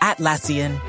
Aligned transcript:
Atlassian. 0.00 0.87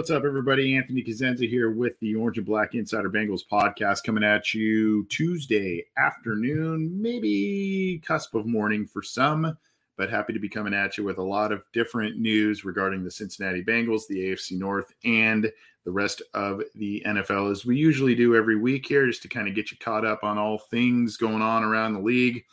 What's 0.00 0.10
up, 0.10 0.24
everybody? 0.24 0.78
Anthony 0.78 1.02
Cosenza 1.02 1.46
here 1.46 1.70
with 1.70 2.00
the 2.00 2.14
Orange 2.14 2.38
and 2.38 2.46
Black 2.46 2.74
Insider 2.74 3.10
Bengals 3.10 3.42
podcast 3.46 4.02
coming 4.02 4.24
at 4.24 4.54
you 4.54 5.04
Tuesday 5.10 5.84
afternoon, 5.98 7.02
maybe 7.02 8.00
cusp 8.02 8.34
of 8.34 8.46
morning 8.46 8.86
for 8.86 9.02
some, 9.02 9.58
but 9.98 10.08
happy 10.08 10.32
to 10.32 10.38
be 10.38 10.48
coming 10.48 10.72
at 10.72 10.96
you 10.96 11.04
with 11.04 11.18
a 11.18 11.22
lot 11.22 11.52
of 11.52 11.64
different 11.74 12.18
news 12.18 12.64
regarding 12.64 13.04
the 13.04 13.10
Cincinnati 13.10 13.62
Bengals, 13.62 14.06
the 14.08 14.20
AFC 14.20 14.58
North, 14.58 14.90
and 15.04 15.52
the 15.84 15.92
rest 15.92 16.22
of 16.32 16.62
the 16.76 17.02
NFL, 17.06 17.50
as 17.50 17.66
we 17.66 17.76
usually 17.76 18.14
do 18.14 18.34
every 18.34 18.56
week 18.56 18.86
here, 18.86 19.06
just 19.06 19.20
to 19.20 19.28
kind 19.28 19.48
of 19.48 19.54
get 19.54 19.70
you 19.70 19.76
caught 19.76 20.06
up 20.06 20.24
on 20.24 20.38
all 20.38 20.56
things 20.56 21.18
going 21.18 21.42
on 21.42 21.62
around 21.62 21.92
the 21.92 22.00
league. 22.00 22.46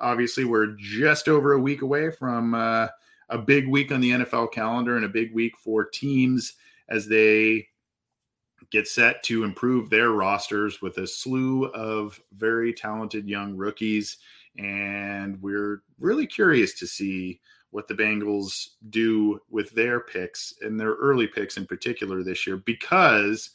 Obviously, 0.00 0.44
we're 0.44 0.74
just 0.76 1.28
over 1.28 1.52
a 1.52 1.60
week 1.60 1.82
away 1.82 2.10
from 2.10 2.54
uh, 2.56 2.88
a 3.28 3.38
big 3.38 3.68
week 3.68 3.92
on 3.92 4.00
the 4.00 4.10
NFL 4.10 4.50
calendar 4.50 4.96
and 4.96 5.04
a 5.04 5.08
big 5.08 5.32
week 5.32 5.56
for 5.56 5.84
teams 5.84 6.54
as 6.88 7.06
they 7.06 7.66
get 8.70 8.88
set 8.88 9.22
to 9.22 9.44
improve 9.44 9.88
their 9.88 10.10
rosters 10.10 10.82
with 10.82 10.98
a 10.98 11.06
slew 11.06 11.66
of 11.66 12.20
very 12.32 12.72
talented 12.72 13.28
young 13.28 13.56
rookies. 13.56 14.18
And 14.58 15.40
we're 15.40 15.82
really 15.98 16.26
curious 16.26 16.78
to 16.80 16.86
see 16.86 17.40
what 17.70 17.86
the 17.86 17.94
Bengals 17.94 18.68
do 18.90 19.40
with 19.50 19.70
their 19.70 20.00
picks 20.00 20.54
and 20.62 20.78
their 20.78 20.94
early 20.94 21.26
picks 21.26 21.56
in 21.56 21.66
particular 21.66 22.22
this 22.22 22.46
year, 22.46 22.56
because 22.56 23.50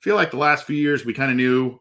I 0.00 0.02
feel 0.02 0.14
like 0.14 0.30
the 0.30 0.38
last 0.38 0.64
few 0.64 0.76
years 0.76 1.04
we 1.04 1.12
kind 1.12 1.30
of 1.30 1.36
knew 1.36 1.80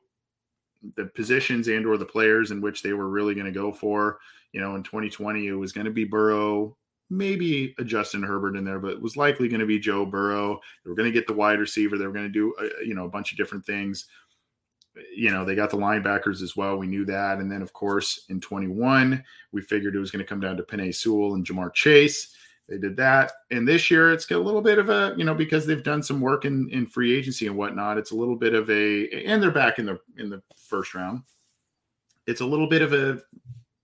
the 0.96 1.06
positions 1.06 1.68
and 1.68 1.86
or 1.86 1.98
the 1.98 2.06
players 2.06 2.52
in 2.52 2.62
which 2.62 2.82
they 2.82 2.94
were 2.94 3.10
really 3.10 3.34
going 3.34 3.46
to 3.46 3.52
go 3.52 3.72
for. 3.72 4.20
You 4.54 4.62
know, 4.62 4.76
in 4.76 4.84
2020, 4.84 5.48
it 5.48 5.54
was 5.54 5.72
going 5.72 5.86
to 5.86 5.92
be 5.92 6.04
Burrow, 6.04 6.78
maybe 7.10 7.74
a 7.80 7.84
Justin 7.84 8.24
Herbert 8.24 8.56
in 8.56 8.66
there, 8.66 8.80
but 8.80 8.92
it 8.92 9.02
was 9.02 9.18
likely 9.18 9.48
going 9.48 9.62
to 9.62 9.66
be 9.66 9.80
Joe 9.80 10.06
Burrow. 10.06 10.60
They 10.84 10.90
were 10.90 10.96
going 10.96 11.12
to 11.12 11.18
get 11.18 11.28
the 11.28 11.34
wide 11.34 11.60
receiver. 11.60 11.98
They 11.98 12.06
were 12.06 12.14
going 12.14 12.26
to 12.26 12.32
do, 12.32 12.54
a, 12.60 12.86
you 12.86 12.96
know, 12.96 13.06
a 13.06 13.10
bunch 13.10 13.32
of 13.32 13.38
different 13.38 13.66
things. 13.66 14.08
Uh, 14.98 15.02
you 15.16 15.32
know, 15.32 15.46
they 15.46 15.56
got 15.56 15.70
the 15.70 15.78
linebackers 15.78 16.42
as 16.42 16.56
well. 16.56 16.78
We 16.78 16.88
knew 16.88 17.06
that. 17.06 17.40
And 17.40 17.52
then, 17.52 17.62
of 17.62 17.74
course, 17.74 18.26
in 18.30 18.42
21, 18.42 19.24
we 19.52 19.62
figured 19.62 19.96
it 19.96 20.00
was 20.00 20.12
going 20.12 20.24
to 20.24 20.30
come 20.30 20.40
down 20.40 20.58
to 20.58 20.64
Penei 20.64 20.94
Sewell 20.94 21.36
and 21.36 21.46
Ja'Marr 21.46 21.74
Chase. 21.74 22.34
They 22.68 22.78
did 22.78 22.98
that. 22.98 23.32
And 23.50 23.66
this 23.66 23.90
year, 23.90 24.12
it's 24.12 24.26
got 24.26 24.40
a 24.40 24.44
little 24.44 24.62
bit 24.62 24.78
of 24.78 24.90
a, 24.90 25.16
you 25.18 25.24
know, 25.24 25.34
because 25.34 25.66
they've 25.66 25.84
done 25.84 26.04
some 26.04 26.20
work 26.20 26.44
in, 26.44 26.70
in 26.72 26.86
free 26.86 27.16
agency 27.16 27.48
and 27.48 27.56
whatnot, 27.56 27.98
it's 27.98 28.12
a 28.12 28.16
little 28.16 28.36
bit 28.36 28.54
of 28.54 28.70
a, 28.70 29.10
and 29.26 29.42
they're 29.42 29.52
back 29.52 29.80
in 29.80 29.86
the, 29.86 30.00
in 30.18 30.30
the 30.30 30.42
first 30.58 30.94
round. 30.94 31.22
It's 32.26 32.42
a 32.42 32.46
little 32.46 32.68
bit 32.68 32.82
of 32.82 32.92
a 32.92 33.22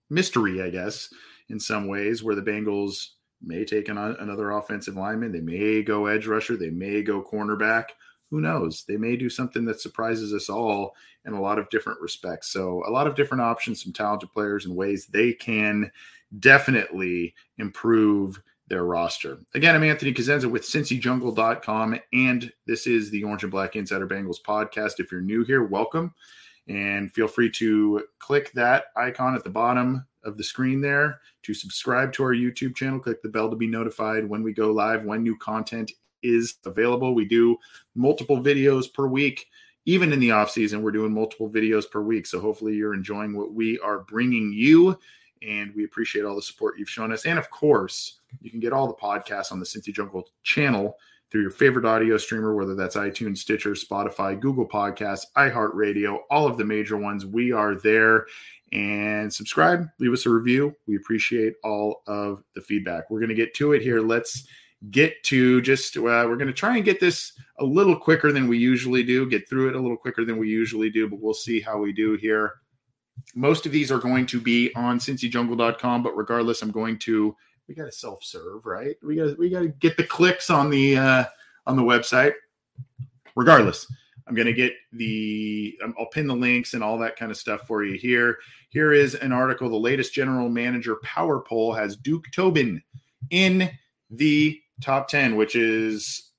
mystery, 0.09 0.61
I 0.61 0.69
guess, 0.69 1.13
in 1.47 1.61
some 1.61 1.87
ways, 1.87 2.23
where 2.23 2.35
the 2.35 2.41
Bengals 2.41 3.11
may 3.43 3.65
take 3.65 3.89
an, 3.89 3.97
another 3.97 4.51
offensive 4.51 4.95
lineman. 4.95 5.31
They 5.31 5.41
may 5.41 5.81
go 5.81 6.07
edge 6.07 6.27
rusher. 6.27 6.57
They 6.57 6.69
may 6.69 7.01
go 7.01 7.21
cornerback. 7.21 7.85
Who 8.29 8.41
knows? 8.41 8.83
They 8.87 8.97
may 8.97 9.15
do 9.15 9.29
something 9.29 9.65
that 9.65 9.81
surprises 9.81 10.33
us 10.33 10.49
all 10.49 10.95
in 11.25 11.33
a 11.33 11.41
lot 11.41 11.59
of 11.59 11.69
different 11.69 12.01
respects. 12.01 12.49
So, 12.49 12.83
a 12.87 12.91
lot 12.91 13.07
of 13.07 13.15
different 13.15 13.41
options, 13.41 13.83
some 13.83 13.93
talented 13.93 14.31
players 14.31 14.65
and 14.65 14.75
ways 14.75 15.05
they 15.05 15.33
can 15.33 15.91
definitely 16.39 17.35
improve 17.57 18.41
their 18.67 18.85
roster. 18.85 19.37
Again, 19.53 19.75
I'm 19.75 19.83
Anthony 19.83 20.13
Cosenza 20.13 20.49
with 20.49 20.63
CincyJungle.com, 20.63 21.99
and 22.11 22.51
this 22.65 22.87
is 22.87 23.11
the 23.11 23.23
Orange 23.23 23.43
and 23.43 23.51
Black 23.51 23.75
Insider 23.75 24.07
Bengals 24.07 24.41
podcast. 24.41 24.99
If 24.99 25.11
you're 25.11 25.21
new 25.21 25.43
here, 25.43 25.63
welcome. 25.63 26.13
And 26.67 27.11
feel 27.11 27.27
free 27.27 27.51
to 27.51 28.05
click 28.19 28.51
that 28.53 28.85
icon 28.95 29.35
at 29.35 29.43
the 29.43 29.49
bottom 29.49 30.07
of 30.23 30.37
the 30.37 30.43
screen 30.43 30.81
there 30.81 31.19
to 31.43 31.53
subscribe 31.53 32.13
to 32.13 32.23
our 32.23 32.33
YouTube 32.33 32.75
channel. 32.75 32.99
Click 32.99 33.21
the 33.21 33.29
bell 33.29 33.49
to 33.49 33.55
be 33.55 33.67
notified 33.67 34.27
when 34.27 34.43
we 34.43 34.53
go 34.53 34.71
live, 34.71 35.03
when 35.03 35.23
new 35.23 35.37
content 35.37 35.91
is 36.21 36.55
available. 36.65 37.13
We 37.13 37.25
do 37.25 37.57
multiple 37.95 38.37
videos 38.37 38.91
per 38.91 39.07
week. 39.07 39.47
Even 39.85 40.13
in 40.13 40.19
the 40.19 40.31
off 40.31 40.49
season, 40.49 40.81
we're 40.81 40.91
doing 40.91 41.13
multiple 41.13 41.49
videos 41.49 41.89
per 41.89 42.01
week. 42.01 42.25
So 42.25 42.39
hopefully 42.39 42.73
you're 42.73 42.93
enjoying 42.93 43.35
what 43.35 43.53
we 43.53 43.77
are 43.79 43.99
bringing 43.99 44.53
you. 44.53 44.97
And 45.41 45.75
we 45.75 45.83
appreciate 45.83 46.23
all 46.23 46.37
the 46.37 46.41
support 46.41 46.79
you've 46.79 46.89
shown 46.89 47.11
us. 47.11 47.25
And 47.25 47.37
of 47.37 47.49
course, 47.49 48.19
you 48.41 48.49
can 48.49 48.61
get 48.61 48.71
all 48.71 48.87
the 48.87 48.93
podcasts 48.93 49.51
on 49.51 49.59
the 49.59 49.65
Cincy 49.65 49.93
Jungle 49.93 50.29
channel 50.43 50.97
through 51.33 51.41
your 51.41 51.51
favorite 51.51 51.83
audio 51.83 52.15
streamer, 52.15 52.53
whether 52.53 52.75
that's 52.75 52.95
iTunes, 52.95 53.39
Stitcher, 53.39 53.71
Spotify, 53.71 54.39
Google 54.39 54.67
Podcasts, 54.67 55.25
iHeartRadio, 55.35 56.19
all 56.29 56.45
of 56.45 56.57
the 56.57 56.63
major 56.63 56.95
ones. 56.95 57.25
We 57.25 57.51
are 57.51 57.73
there. 57.73 58.27
And 58.71 59.33
subscribe, 59.33 59.87
leave 59.99 60.13
us 60.13 60.27
a 60.27 60.29
review. 60.29 60.75
We 60.87 60.95
appreciate 60.95 61.55
all 61.63 62.03
of 62.05 62.43
the 62.53 62.61
feedback. 62.61 63.09
We're 63.09 63.19
going 63.19 63.29
to 63.29 63.35
get 63.35 63.55
to 63.55 63.73
it 63.73 63.81
here. 63.81 63.99
Let's 63.99 64.47
get 64.91 65.23
to 65.23 65.59
just, 65.63 65.97
uh, 65.97 66.01
we're 66.01 66.37
going 66.37 66.47
to 66.47 66.53
try 66.53 66.75
and 66.75 66.85
get 66.85 66.99
this 66.99 67.33
a 67.57 67.65
little 67.65 67.95
quicker 67.95 68.31
than 68.31 68.47
we 68.47 68.59
usually 68.59 69.01
do, 69.01 69.27
get 69.27 69.49
through 69.49 69.69
it 69.69 69.75
a 69.75 69.79
little 69.79 69.97
quicker 69.97 70.25
than 70.25 70.37
we 70.37 70.49
usually 70.49 70.91
do, 70.91 71.09
but 71.09 71.19
we'll 71.19 71.33
see 71.33 71.59
how 71.59 71.79
we 71.79 71.91
do 71.91 72.15
here. 72.15 72.53
Most 73.33 73.65
of 73.65 73.71
these 73.71 73.91
are 73.91 73.99
going 73.99 74.27
to 74.27 74.39
be 74.39 74.71
on 74.75 74.99
cincyjungle.com, 74.99 76.03
but 76.03 76.15
regardless, 76.15 76.61
I'm 76.61 76.71
going 76.71 76.99
to 76.99 77.35
we 77.67 77.75
got 77.75 77.85
to 77.85 77.91
self-serve, 77.91 78.65
right? 78.65 78.95
We 79.03 79.15
got 79.15 79.37
we 79.37 79.49
got 79.49 79.61
to 79.61 79.69
get 79.69 79.97
the 79.97 80.03
clicks 80.03 80.49
on 80.49 80.69
the 80.69 80.97
uh, 80.97 81.25
on 81.65 81.75
the 81.75 81.83
website. 81.83 82.33
Regardless, 83.35 83.87
I'm 84.27 84.35
going 84.35 84.47
to 84.47 84.53
get 84.53 84.73
the 84.91 85.77
um, 85.83 85.93
I'll 85.99 86.07
pin 86.07 86.27
the 86.27 86.35
links 86.35 86.73
and 86.73 86.83
all 86.83 86.97
that 86.99 87.15
kind 87.15 87.31
of 87.31 87.37
stuff 87.37 87.61
for 87.67 87.83
you 87.83 87.97
here. 87.97 88.37
Here 88.69 88.93
is 88.93 89.15
an 89.15 89.31
article. 89.31 89.69
The 89.69 89.75
latest 89.75 90.13
general 90.13 90.49
manager 90.49 90.97
power 91.03 91.39
poll 91.39 91.73
has 91.73 91.95
Duke 91.95 92.25
Tobin 92.31 92.81
in 93.29 93.69
the 94.09 94.59
top 94.81 95.07
10, 95.07 95.35
which 95.35 95.55
is 95.55 96.31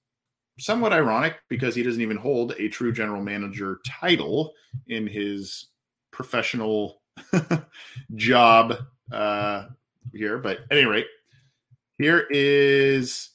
somewhat 0.59 0.93
ironic 0.93 1.37
because 1.49 1.75
he 1.75 1.83
doesn't 1.83 2.01
even 2.01 2.17
hold 2.17 2.53
a 2.59 2.69
true 2.69 2.93
general 2.93 3.23
manager 3.23 3.81
title 3.87 4.53
in 4.89 5.07
his 5.07 5.67
professional 6.11 7.03
job 8.15 8.77
uh, 9.13 9.67
here. 10.13 10.39
But 10.39 10.61
at 10.71 10.79
any 10.79 10.87
rate, 10.87 11.07
here 12.05 12.27
is 12.29 13.31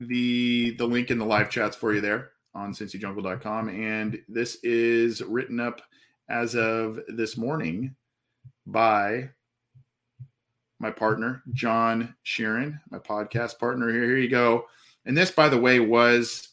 the 0.00 0.72
the 0.72 0.84
link 0.84 1.12
in 1.12 1.18
the 1.18 1.24
live 1.24 1.48
chats 1.48 1.76
for 1.76 1.94
you 1.94 2.00
there 2.00 2.32
on 2.52 2.72
cincyjungle.com. 2.72 3.68
And 3.68 4.20
this 4.28 4.56
is 4.64 5.22
written 5.22 5.60
up 5.60 5.82
as 6.28 6.56
of 6.56 6.98
this 7.06 7.36
morning 7.36 7.94
by 8.66 9.30
my 10.80 10.90
partner, 10.90 11.44
John 11.52 12.16
Sheeran, 12.26 12.80
my 12.90 12.98
podcast 12.98 13.60
partner 13.60 13.92
here. 13.92 14.02
Here 14.02 14.18
you 14.18 14.28
go. 14.28 14.66
And 15.06 15.16
this, 15.16 15.30
by 15.30 15.48
the 15.48 15.58
way, 15.58 15.78
was 15.78 16.48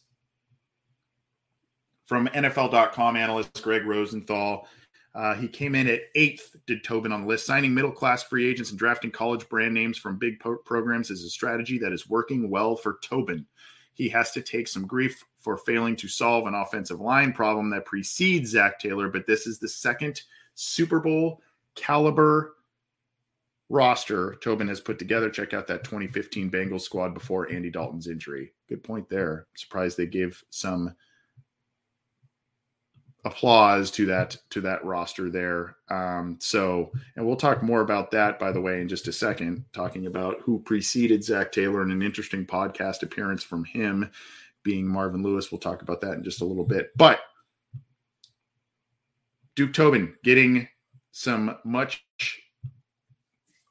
from 2.05 2.27
NFL.com 2.27 3.15
analyst 3.15 3.63
Greg 3.63 3.85
Rosenthal. 3.85 4.67
Uh, 5.15 5.33
he 5.33 5.47
came 5.47 5.73
in 5.73 5.87
at 5.87 6.01
eighth, 6.15 6.55
did 6.67 6.83
Tobin 6.83 7.11
on 7.11 7.21
the 7.21 7.27
list. 7.27 7.45
Signing 7.45 7.73
middle 7.73 7.91
class 7.91 8.23
free 8.23 8.47
agents 8.47 8.69
and 8.69 8.79
drafting 8.79 9.09
college 9.09 9.47
brand 9.49 9.73
names 9.73 9.97
from 9.97 10.19
big 10.19 10.39
po- 10.39 10.57
programs 10.57 11.09
is 11.09 11.23
a 11.23 11.29
strategy 11.29 11.79
that 11.79 11.91
is 11.91 12.09
working 12.09 12.49
well 12.49 12.75
for 12.75 12.99
Tobin. 13.01 13.45
He 13.93 14.09
has 14.09 14.31
to 14.33 14.41
take 14.41 14.67
some 14.67 14.85
grief 14.85 15.23
for 15.37 15.57
failing 15.57 15.95
to 15.95 16.07
solve 16.07 16.45
an 16.45 16.53
offensive 16.53 16.99
line 16.99 17.33
problem 17.33 17.69
that 17.71 17.85
precedes 17.85 18.51
Zac 18.51 18.79
Taylor, 18.79 19.09
but 19.09 19.25
this 19.25 19.47
is 19.47 19.57
the 19.57 19.67
second 19.67 20.21
Super 20.53 20.99
Bowl 20.99 21.41
caliber 21.73 22.53
roster 23.69 24.35
Tobin 24.41 24.67
has 24.67 24.79
put 24.79 24.99
together. 24.99 25.29
Check 25.29 25.53
out 25.53 25.67
that 25.67 25.83
2015 25.83 26.49
Bengals 26.51 26.81
squad 26.81 27.13
before 27.13 27.51
Andy 27.51 27.69
Dalton's 27.69 28.07
injury. 28.07 28.53
Good 28.69 28.83
point 28.83 29.09
there. 29.09 29.47
surprised 29.55 29.97
they 29.97 30.05
gave 30.05 30.43
some 30.49 30.95
applause 33.25 33.91
to 33.91 34.05
that 34.05 34.37
to 34.51 34.61
that 34.61 34.83
roster 34.85 35.29
there. 35.29 35.75
Um, 35.89 36.37
so, 36.39 36.91
and 37.15 37.25
we'll 37.25 37.35
talk 37.35 37.63
more 37.63 37.81
about 37.81 38.11
that, 38.11 38.39
by 38.39 38.51
the 38.51 38.61
way, 38.61 38.81
in 38.81 38.87
just 38.87 39.07
a 39.07 39.13
second. 39.13 39.65
Talking 39.73 40.05
about 40.05 40.41
who 40.41 40.59
preceded 40.59 41.23
Zac 41.23 41.51
Taylor 41.51 41.81
and 41.81 41.91
an 41.91 42.01
interesting 42.01 42.45
podcast 42.45 43.03
appearance 43.03 43.43
from 43.43 43.63
him, 43.65 44.09
being 44.63 44.87
Marvin 44.87 45.23
Lewis. 45.23 45.51
We'll 45.51 45.59
talk 45.59 45.81
about 45.81 46.01
that 46.01 46.13
in 46.13 46.23
just 46.23 46.41
a 46.41 46.45
little 46.45 46.65
bit. 46.65 46.91
But 46.95 47.19
Duke 49.55 49.73
Tobin 49.73 50.15
getting 50.23 50.67
some 51.11 51.57
much 51.63 52.03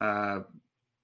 uh, 0.01 0.41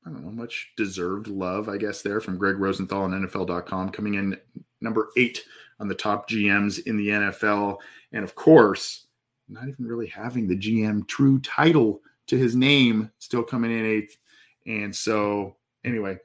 I 0.05 0.11
don't 0.11 0.25
know, 0.25 0.33
much 0.33 0.73
deserved 0.77 1.29
love, 1.29 1.69
I 1.69 1.77
guess, 1.77 2.03
there 2.03 2.21
from 2.21 2.37
Greg 2.37 2.59
Rosenthal 2.59 3.03
on 3.03 3.13
NFL.com, 3.13 3.91
coming 3.91 4.15
in 4.15 4.37
number 4.83 5.11
eight 5.17 5.45
on 5.81 5.89
the 5.89 5.95
top 5.95 6.29
GMs 6.29 6.87
in 6.87 6.97
the 6.97 7.09
NFL. 7.09 7.79
And 8.13 8.25
of 8.25 8.35
course, 8.35 9.07
not 9.49 9.69
even 9.69 9.87
really 9.87 10.07
having 10.07 10.47
the 10.47 10.57
GM 10.57 11.07
true 11.09 11.41
title 11.41 12.01
to 12.29 12.37
his 12.37 12.55
name, 12.55 13.11
still 13.19 13.43
coming 13.43 13.71
in 13.71 13.85
eighth. 13.85 14.17
And 14.67 14.95
so, 14.95 15.57
anyway, 15.85 16.19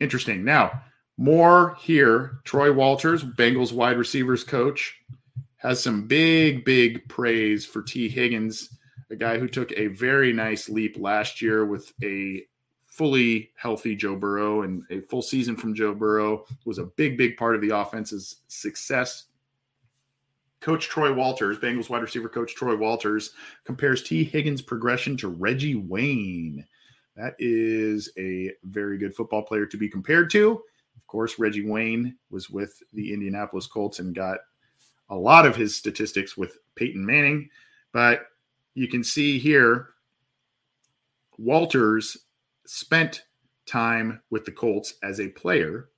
interesting. 0.00 0.44
Now, 0.44 0.82
more 1.16 1.76
here. 1.80 2.38
Troy 2.44 2.72
Walters, 2.72 3.22
Bengals 3.22 3.72
wide 3.72 3.98
receivers 3.98 4.42
coach, 4.42 4.98
has 5.56 5.82
some 5.82 6.06
big, 6.06 6.64
big 6.64 7.08
praise 7.08 7.64
for 7.66 7.82
Tee 7.82 8.08
Higgins 8.08 8.70
a 9.14 9.16
guy 9.16 9.38
who 9.38 9.48
took 9.48 9.72
a 9.72 9.86
very 9.88 10.32
nice 10.32 10.68
leap 10.68 10.96
last 10.98 11.40
year 11.40 11.64
with 11.64 11.92
a 12.02 12.42
fully 12.94 13.50
healthy 13.56 13.96
Joe 13.96 14.14
Burrow 14.14 14.62
and 14.62 14.84
a 14.88 15.00
full 15.00 15.20
season 15.20 15.56
from 15.56 15.74
Joe 15.74 15.94
Burrow 15.94 16.46
was 16.64 16.78
a 16.78 16.84
big, 16.84 17.18
big 17.18 17.36
part 17.36 17.56
of 17.56 17.60
the 17.60 17.70
offense's 17.70 18.36
success. 18.46 19.24
Coach 20.60 20.88
Troy 20.88 21.12
Walters, 21.12 21.58
Bengals 21.58 21.90
wide 21.90 22.02
receiver 22.02 22.28
coach 22.28 22.54
Troy 22.54 22.76
Walters, 22.76 23.32
compares 23.64 24.04
Tee 24.04 24.22
Higgins' 24.22 24.62
progression 24.62 25.16
to 25.16 25.28
Reggie 25.28 25.74
Wayne. 25.74 26.64
That 27.16 27.34
is 27.40 28.10
a 28.16 28.52
very 28.62 28.96
good 28.96 29.14
football 29.14 29.42
player 29.42 29.66
to 29.66 29.76
be 29.76 29.88
compared 29.88 30.30
to. 30.30 30.62
Of 30.96 31.06
course, 31.08 31.36
Reggie 31.36 31.68
Wayne 31.68 32.16
was 32.30 32.48
with 32.48 32.80
the 32.92 33.12
Indianapolis 33.12 33.66
Colts 33.66 33.98
and 33.98 34.14
got 34.14 34.38
a 35.10 35.16
lot 35.16 35.46
of 35.46 35.56
his 35.56 35.74
statistics 35.74 36.36
with 36.36 36.58
Peyton 36.76 37.04
Manning. 37.04 37.50
But 37.92 38.28
you 38.74 38.86
can 38.86 39.02
see 39.02 39.40
here 39.40 39.88
Walters 41.38 42.16
spent 42.66 43.24
time 43.66 44.20
with 44.30 44.44
the 44.44 44.52
Colts 44.52 44.94
as 45.02 45.20
a 45.20 45.28
player, 45.28 45.88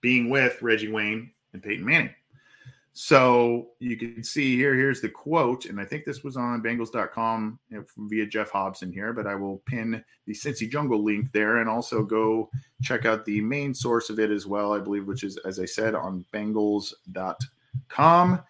being 0.00 0.30
with 0.30 0.62
Reggie 0.62 0.90
Wayne 0.90 1.30
and 1.52 1.62
Peyton 1.62 1.84
Manning. 1.84 2.14
So 2.92 3.68
you 3.78 3.96
can 3.96 4.24
see 4.24 4.56
here, 4.56 4.74
here's 4.74 5.00
the 5.00 5.08
quote, 5.08 5.66
and 5.66 5.80
I 5.80 5.84
think 5.84 6.04
this 6.04 6.24
was 6.24 6.36
on 6.36 6.62
Bengals.com 6.62 7.58
via 7.96 8.26
Geoff 8.26 8.50
Hobson 8.50 8.92
here, 8.92 9.12
but 9.12 9.28
I 9.28 9.36
will 9.36 9.62
pin 9.66 10.04
the 10.26 10.34
Cincy 10.34 10.68
Jungle 10.68 11.02
link 11.02 11.30
there 11.32 11.58
and 11.58 11.70
also 11.70 12.02
go 12.02 12.50
check 12.82 13.06
out 13.06 13.24
the 13.24 13.40
main 13.40 13.74
source 13.74 14.10
of 14.10 14.18
it 14.18 14.30
as 14.30 14.46
well, 14.46 14.72
I 14.72 14.80
believe, 14.80 15.06
which 15.06 15.22
is, 15.22 15.36
as 15.38 15.60
I 15.60 15.66
said, 15.66 15.94
on 15.94 16.24
Bengals.com. 16.32 18.42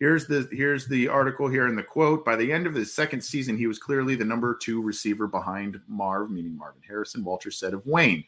Here's 0.00 0.26
the 0.26 0.48
here's 0.50 0.86
the 0.86 1.08
article 1.08 1.48
here 1.48 1.68
in 1.68 1.76
the 1.76 1.82
quote. 1.82 2.24
By 2.24 2.36
the 2.36 2.52
end 2.52 2.66
of 2.66 2.74
his 2.74 2.92
second 2.92 3.20
season, 3.20 3.56
he 3.56 3.66
was 3.66 3.78
clearly 3.78 4.16
the 4.16 4.24
number 4.24 4.54
two 4.54 4.82
receiver 4.82 5.26
behind 5.26 5.80
Marv, 5.86 6.30
meaning 6.30 6.56
Marvin 6.56 6.82
Harrison. 6.86 7.24
Walter 7.24 7.50
said 7.50 7.74
of 7.74 7.86
Wayne. 7.86 8.24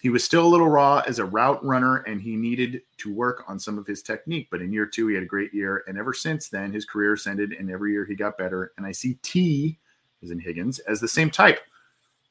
He 0.00 0.10
was 0.10 0.24
still 0.24 0.44
a 0.44 0.48
little 0.48 0.68
raw 0.68 1.00
as 1.06 1.20
a 1.20 1.24
route 1.24 1.64
runner 1.64 1.98
and 1.98 2.20
he 2.20 2.34
needed 2.34 2.82
to 2.98 3.14
work 3.14 3.44
on 3.46 3.60
some 3.60 3.78
of 3.78 3.86
his 3.86 4.02
technique. 4.02 4.48
But 4.50 4.60
in 4.60 4.72
year 4.72 4.86
two, 4.86 5.06
he 5.06 5.14
had 5.14 5.22
a 5.22 5.26
great 5.26 5.54
year. 5.54 5.84
And 5.86 5.96
ever 5.96 6.12
since 6.12 6.48
then, 6.48 6.72
his 6.72 6.84
career 6.84 7.12
ascended 7.12 7.52
and 7.52 7.70
every 7.70 7.92
year 7.92 8.04
he 8.04 8.16
got 8.16 8.36
better. 8.36 8.72
And 8.76 8.84
I 8.84 8.90
see 8.90 9.14
T, 9.22 9.78
as 10.20 10.30
in 10.30 10.40
Higgins, 10.40 10.80
as 10.80 11.00
the 11.00 11.06
same 11.06 11.30
type. 11.30 11.60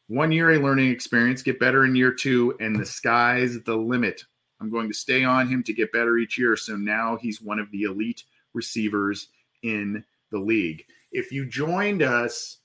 One 0.07 0.33
year 0.33 0.51
a 0.51 0.59
learning 0.59 0.91
experience, 0.91 1.41
get 1.41 1.61
better 1.61 1.85
in 1.85 1.95
year 1.95 2.11
two, 2.11 2.57
and 2.59 2.75
the 2.75 2.85
sky's 2.85 3.61
the 3.61 3.77
limit. 3.77 4.25
I'm 4.59 4.69
going 4.69 4.89
to 4.89 4.93
stay 4.93 5.23
on 5.23 5.47
him 5.47 5.63
to 5.63 5.73
get 5.73 5.93
better 5.93 6.17
each 6.17 6.37
year. 6.37 6.57
So 6.57 6.75
now 6.75 7.17
he's 7.21 7.41
one 7.41 7.59
of 7.59 7.71
the 7.71 7.83
elite 7.83 8.25
receivers 8.53 9.27
in 9.63 10.03
the 10.31 10.39
league. 10.39 10.85
If 11.11 11.31
you 11.31 11.45
joined 11.45 12.01
us 12.01 12.57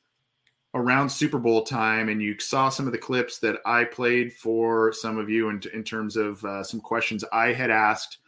around 0.75 1.09
Super 1.09 1.39
Bowl 1.39 1.63
time 1.63 2.09
and 2.09 2.23
you 2.23 2.39
saw 2.39 2.69
some 2.69 2.87
of 2.87 2.93
the 2.93 2.99
clips 2.99 3.39
that 3.39 3.61
I 3.65 3.85
played 3.85 4.33
for 4.33 4.93
some 4.93 5.19
of 5.19 5.31
you 5.31 5.49
in, 5.49 5.63
in 5.73 5.83
terms 5.83 6.17
of 6.17 6.45
uh, 6.45 6.63
some 6.63 6.81
questions 6.81 7.25
I 7.33 7.53
had 7.53 7.71
asked 7.71 8.19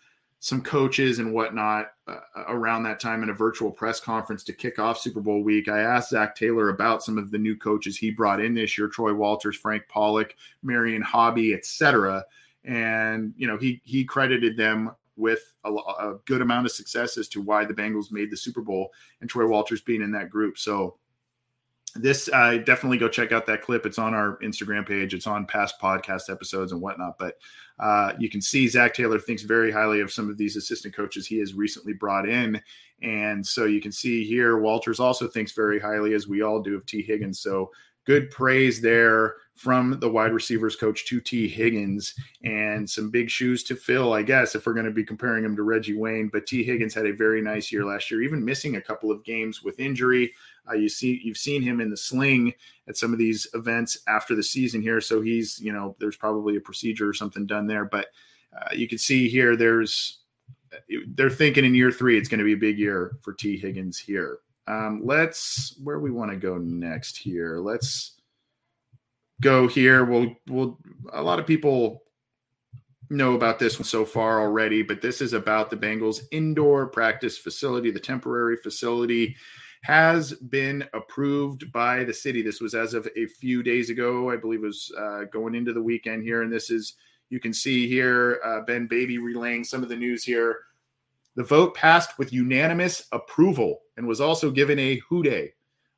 some 0.41 0.63
coaches 0.63 1.19
and 1.19 1.35
whatnot 1.35 1.93
uh, 2.07 2.21
around 2.47 2.85
that 2.85 3.01
time 3.01 3.23
in 3.23 3.31
a 3.31 3.35
virtual 3.35 3.71
press 3.71 3.99
conference 3.99 4.45
to 4.45 4.53
kick 4.53 4.79
off 4.79 4.99
Super 4.99 5.21
Bowl 5.21 5.43
week. 5.43 5.69
I 5.69 5.81
asked 5.81 6.11
Zac 6.11 6.37
Taylor 6.37 6.69
about 6.69 7.03
some 7.03 7.19
of 7.19 7.31
the 7.31 7.39
new 7.39 7.57
coaches 7.57 7.97
he 7.97 8.11
brought 8.11 8.41
in 8.41 8.55
this 8.55 8.79
year: 8.79 8.89
Troy 8.89 9.13
Walters, 9.13 9.57
Frank 9.57 9.83
Pollack, 9.89 10.37
Marion 10.63 11.03
Hobby, 11.03 11.55
etc. 11.55 12.25
And 12.65 13.35
you 13.37 13.49
know, 13.49 13.59
he 13.59 13.81
he 13.85 14.05
credited 14.05 14.57
them 14.57 14.93
with 15.19 15.55
a, 15.65 15.71
a, 15.71 16.19
good 16.27 16.41
amount 16.41 16.65
of 16.65 16.73
success 16.73 17.19
as 17.19 17.29
to 17.29 17.43
why 17.43 17.65
the 17.65 17.75
Bengals 17.75 18.13
made 18.13 18.31
the 18.31 18.37
Super 18.37 18.63
Bowl 18.63 18.91
and 19.21 19.29
Troy 19.29 19.47
Walters 19.47 19.81
being 19.81 20.01
in 20.01 20.13
that 20.13 20.31
group. 20.31 20.57
So 20.57 20.97
this 21.95 22.29
uh, 22.33 22.59
definitely 22.59 22.99
go 22.99 23.09
check 23.09 23.33
out 23.33 23.47
that 23.47 23.63
clip. 23.63 23.85
It's 23.85 23.99
on 23.99 24.15
our 24.15 24.39
Instagram 24.39 24.87
page. 24.87 25.15
It's 25.15 25.27
on 25.27 25.47
past 25.47 25.81
podcast 25.81 26.31
episodes 26.31 26.73
and 26.73 26.81
whatnot. 26.81 27.19
But 27.19 27.39
uh, 27.79 28.13
you 28.19 28.31
can 28.31 28.41
see 28.41 28.69
Zac 28.69 28.95
Taylor 28.95 29.19
thinks 29.19 29.43
very 29.43 29.73
highly 29.73 30.01
of 30.01 30.13
some 30.13 30.31
of 30.31 30.37
these 30.37 30.57
assistant 30.57 30.95
coaches 30.95 31.27
he 31.27 31.39
has 31.39 31.55
recently 31.55 31.93
brought 31.93 32.29
in, 32.29 32.61
and 33.03 33.47
so 33.47 33.65
you 33.65 33.81
can 33.81 33.93
see 33.93 34.25
here 34.25 34.59
Walters 34.59 35.01
also 35.01 35.29
thinks 35.29 35.53
very 35.53 35.81
highly, 35.81 36.15
as 36.15 36.29
we 36.29 36.43
all 36.43 36.61
do, 36.61 36.77
of 36.77 36.85
Tee 36.87 37.03
Higgins. 37.03 37.41
So 37.41 37.71
good 38.09 38.31
praise 38.31 38.81
there 38.81 39.35
from 39.55 40.01
the 40.01 40.09
wide 40.09 40.33
receivers 40.33 40.75
coach 40.75 41.05
to 41.05 41.21
Tee 41.21 41.47
Higgins 41.47 42.15
and 42.43 42.89
some 42.89 43.11
big 43.11 43.29
shoes 43.29 43.63
to 43.65 43.77
fill, 43.77 44.15
I 44.15 44.23
guess, 44.23 44.55
if 44.55 44.65
we're 44.65 44.73
going 44.73 44.87
to 44.87 44.93
be 44.93 45.05
comparing 45.05 45.45
him 45.45 45.55
to 45.57 45.63
Reggie 45.63 45.95
Wayne. 45.95 46.31
But 46.33 46.47
Tee 46.47 46.65
Higgins 46.65 46.95
had 46.95 47.05
a 47.05 47.13
very 47.13 47.43
nice 47.43 47.71
year 47.71 47.85
last 47.85 48.11
year, 48.11 48.23
even 48.23 48.43
missing 48.43 48.77
a 48.77 48.81
couple 48.81 49.11
of 49.11 49.25
games 49.25 49.63
with 49.63 49.79
injury. 49.79 50.33
Uh, 50.67 50.73
you 50.73 50.89
see, 50.89 51.21
you've 51.23 51.37
seen 51.37 51.61
him 51.61 51.83
in 51.83 51.91
the 51.91 51.99
sling 51.99 52.55
at 52.89 52.97
some 52.97 53.13
of 53.13 53.19
these 53.19 53.47
events 53.53 53.99
after 54.09 54.35
the 54.35 54.43
season 54.43 54.81
here. 54.81 55.03
So 55.03 55.21
he's, 55.21 55.61
you 55.61 55.75
know, 55.75 55.95
there's 56.01 56.17
probably 56.17 56.57
a 56.57 56.61
procedure 56.61 57.11
or 57.11 57.13
something 57.13 57.45
done 57.45 57.67
there. 57.67 57.85
But 57.85 58.07
uh, 58.59 58.73
you 58.73 58.89
can 58.89 58.97
see 58.97 59.29
here, 59.29 59.55
there's, 59.55 60.21
they're 61.09 61.29
thinking 61.29 61.67
in 61.67 61.75
year 61.75 61.93
three, 61.93 62.17
it's 62.17 62.31
going 62.31 62.39
to 62.39 62.45
be 62.45 62.55
a 62.55 62.57
big 62.57 62.79
year 62.79 63.19
for 63.21 63.35
Tee 63.35 63.59
Higgins 63.59 63.99
here. 63.99 64.39
Um, 64.69 65.01
let's 65.03 65.75
where 65.83 65.99
we 65.99 66.11
want 66.11 66.31
to 66.31 66.37
go 66.37 66.59
next 66.59 67.17
here. 67.17 67.59
Let's 67.59 68.21
go 69.41 69.67
here. 69.67 70.05
We'll 70.05 70.37
we'll 70.47 70.79
a 71.13 71.23
lot 71.23 71.39
of 71.39 71.47
people 71.47 72.03
know 73.11 73.35
about 73.35 73.59
this 73.59 73.79
one 73.79 73.87
so 73.87 74.05
far 74.05 74.41
already, 74.41 74.83
but 74.83 75.01
this 75.01 75.23
is 75.23 75.33
about 75.33 75.71
the 75.71 75.77
Bengals 75.77 76.21
indoor 76.31 76.87
practice 76.87 77.39
facility. 77.39 77.91
The 77.91 77.99
temporary 77.99 78.57
facility 78.57 79.35
has 79.83 80.35
been 80.35 80.85
approved 80.93 81.73
by 81.73 82.05
the 82.05 82.13
city. 82.13 82.43
This 82.43 82.61
was 82.61 82.75
as 82.75 82.93
of 82.93 83.09
a 83.17 83.27
few 83.27 83.63
days 83.63 83.89
ago, 83.89 84.31
I 84.31 84.37
believe 84.37 84.63
it 84.63 84.67
was 84.67 84.93
uh, 84.99 85.25
going 85.33 85.55
into 85.55 85.73
the 85.73 85.83
weekend 85.83 86.25
here. 86.25 86.43
And 86.43 86.53
this 86.53 86.69
is, 86.71 86.97
you 87.31 87.41
can 87.41 87.55
see 87.55 87.89
here, 87.89 88.41
uh, 88.45 88.61
Ben 88.67 88.87
Baby 88.87 89.17
relaying 89.17 89.65
some 89.65 89.83
of 89.83 89.89
the 89.89 89.97
news 89.97 90.25
here. 90.25 90.59
The 91.39 91.45
vote 91.45 91.73
passed 91.73 92.19
with 92.19 92.33
unanimous 92.33 93.07
approval 93.13 93.83
and 93.97 94.09
was 94.09 94.21
also 94.21 94.51
given 94.51 94.77
a 94.81 94.97
hooday. 95.09 95.53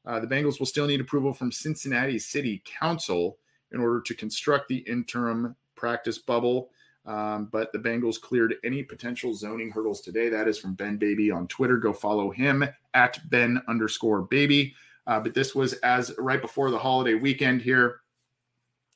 Uh, 0.04 0.20
the 0.20 0.26
Bengals 0.26 0.58
will 0.58 0.66
still 0.66 0.86
need 0.86 1.00
approval 1.00 1.32
from 1.32 1.50
Cincinnati 1.50 2.18
City 2.18 2.62
Council 2.66 3.38
in 3.72 3.80
order 3.80 4.02
to 4.02 4.14
construct 4.14 4.68
the 4.68 4.80
interim 4.80 5.56
practice 5.76 6.18
bubble. 6.18 6.68
Um, 7.06 7.48
but 7.50 7.72
the 7.72 7.78
Bengals 7.78 8.20
cleared 8.20 8.56
any 8.64 8.82
potential 8.82 9.32
zoning 9.32 9.70
hurdles 9.70 10.02
today. 10.02 10.28
That 10.28 10.46
is 10.46 10.58
from 10.58 10.74
Ben 10.74 10.98
Baby 10.98 11.30
on 11.30 11.48
Twitter. 11.48 11.78
Go 11.78 11.94
follow 11.94 12.30
him 12.30 12.62
at 12.92 13.18
Ben 13.30 13.62
underscore 13.66 14.20
Baby. 14.20 14.74
Uh, 15.06 15.20
but 15.20 15.32
this 15.32 15.54
was 15.54 15.72
as 15.72 16.12
right 16.18 16.42
before 16.42 16.70
the 16.70 16.78
holiday 16.78 17.14
weekend 17.14 17.62
here, 17.62 18.02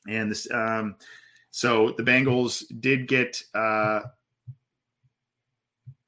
and 0.07 0.29
this. 0.29 0.47
Um, 0.51 0.95
so 1.49 1.95
the 1.97 2.03
Bengals 2.03 2.63
did 2.81 3.07
get 3.07 3.41
uh, 3.55 4.01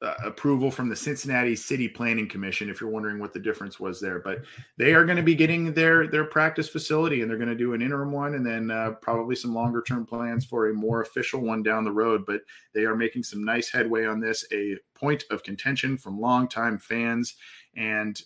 uh, 0.00 0.14
approval 0.24 0.70
from 0.70 0.88
the 0.88 0.94
Cincinnati 0.94 1.56
City 1.56 1.88
Planning 1.88 2.28
Commission. 2.28 2.70
If 2.70 2.80
you're 2.80 2.90
wondering 2.90 3.18
what 3.18 3.32
the 3.32 3.40
difference 3.40 3.80
was 3.80 4.00
there, 4.00 4.20
but 4.20 4.42
they 4.76 4.94
are 4.94 5.04
going 5.04 5.16
to 5.16 5.22
be 5.22 5.34
getting 5.34 5.72
their 5.72 6.06
their 6.06 6.24
practice 6.24 6.68
facility, 6.68 7.20
and 7.20 7.30
they're 7.30 7.38
going 7.38 7.48
to 7.48 7.56
do 7.56 7.74
an 7.74 7.82
interim 7.82 8.12
one, 8.12 8.34
and 8.34 8.46
then 8.46 8.70
uh, 8.70 8.92
probably 9.02 9.34
some 9.34 9.54
longer 9.54 9.82
term 9.82 10.06
plans 10.06 10.44
for 10.44 10.68
a 10.68 10.74
more 10.74 11.02
official 11.02 11.40
one 11.40 11.62
down 11.62 11.84
the 11.84 11.90
road. 11.90 12.24
But 12.26 12.42
they 12.74 12.84
are 12.84 12.94
making 12.94 13.24
some 13.24 13.44
nice 13.44 13.70
headway 13.70 14.06
on 14.06 14.20
this. 14.20 14.44
A 14.52 14.76
point 14.94 15.24
of 15.30 15.42
contention 15.42 15.98
from 15.98 16.20
longtime 16.20 16.78
fans, 16.78 17.34
and 17.76 18.20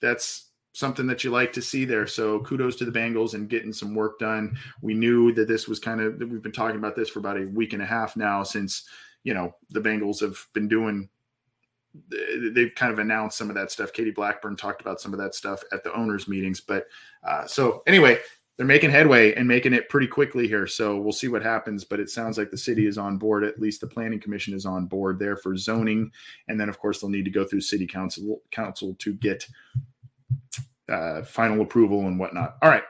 that's 0.00 0.50
something 0.72 1.06
that 1.06 1.24
you 1.24 1.30
like 1.30 1.52
to 1.52 1.62
see 1.62 1.84
there. 1.84 2.06
So 2.06 2.40
kudos 2.40 2.76
to 2.76 2.84
the 2.84 2.98
Bengals 2.98 3.34
and 3.34 3.48
getting 3.48 3.72
some 3.72 3.94
work 3.94 4.18
done. 4.18 4.56
We 4.80 4.94
knew 4.94 5.32
that 5.34 5.48
this 5.48 5.68
was 5.68 5.78
kind 5.78 6.00
of 6.00 6.18
we've 6.18 6.42
been 6.42 6.52
talking 6.52 6.76
about 6.76 6.96
this 6.96 7.08
for 7.10 7.18
about 7.18 7.38
a 7.38 7.46
week 7.46 7.72
and 7.72 7.82
a 7.82 7.86
half 7.86 8.16
now 8.16 8.42
since 8.42 8.88
you 9.24 9.34
know 9.34 9.54
the 9.70 9.80
Bengals 9.80 10.20
have 10.20 10.46
been 10.52 10.68
doing 10.68 11.08
they've 12.54 12.74
kind 12.74 12.92
of 12.92 12.98
announced 12.98 13.36
some 13.36 13.48
of 13.48 13.56
that 13.56 13.70
stuff. 13.70 13.92
Katie 13.92 14.10
Blackburn 14.10 14.56
talked 14.56 14.80
about 14.80 15.00
some 15.00 15.12
of 15.12 15.18
that 15.18 15.34
stuff 15.34 15.62
at 15.72 15.82
the 15.82 15.92
owners 15.94 16.28
meetings. 16.28 16.60
But 16.60 16.86
uh, 17.24 17.46
so 17.46 17.82
anyway, 17.86 18.18
they're 18.56 18.66
making 18.66 18.90
headway 18.90 19.34
and 19.34 19.48
making 19.48 19.72
it 19.72 19.88
pretty 19.88 20.06
quickly 20.06 20.46
here. 20.46 20.66
So 20.66 20.98
we'll 20.98 21.12
see 21.12 21.28
what 21.28 21.42
happens. 21.42 21.84
But 21.84 22.00
it 22.00 22.10
sounds 22.10 22.38
like 22.38 22.50
the 22.50 22.58
city 22.58 22.86
is 22.86 22.98
on 22.98 23.16
board. 23.18 23.42
At 23.44 23.60
least 23.60 23.80
the 23.80 23.86
planning 23.86 24.20
commission 24.20 24.54
is 24.54 24.66
on 24.66 24.86
board 24.86 25.18
there 25.18 25.36
for 25.36 25.56
zoning. 25.56 26.12
And 26.48 26.60
then 26.60 26.68
of 26.68 26.78
course 26.78 27.00
they'll 27.00 27.10
need 27.10 27.24
to 27.24 27.30
go 27.30 27.44
through 27.44 27.62
city 27.62 27.86
council 27.86 28.40
council 28.50 28.94
to 29.00 29.14
get 29.14 29.46
uh, 30.88 31.22
final 31.22 31.60
approval 31.60 32.06
and 32.06 32.18
whatnot. 32.18 32.56
All 32.62 32.70
right. 32.70 32.84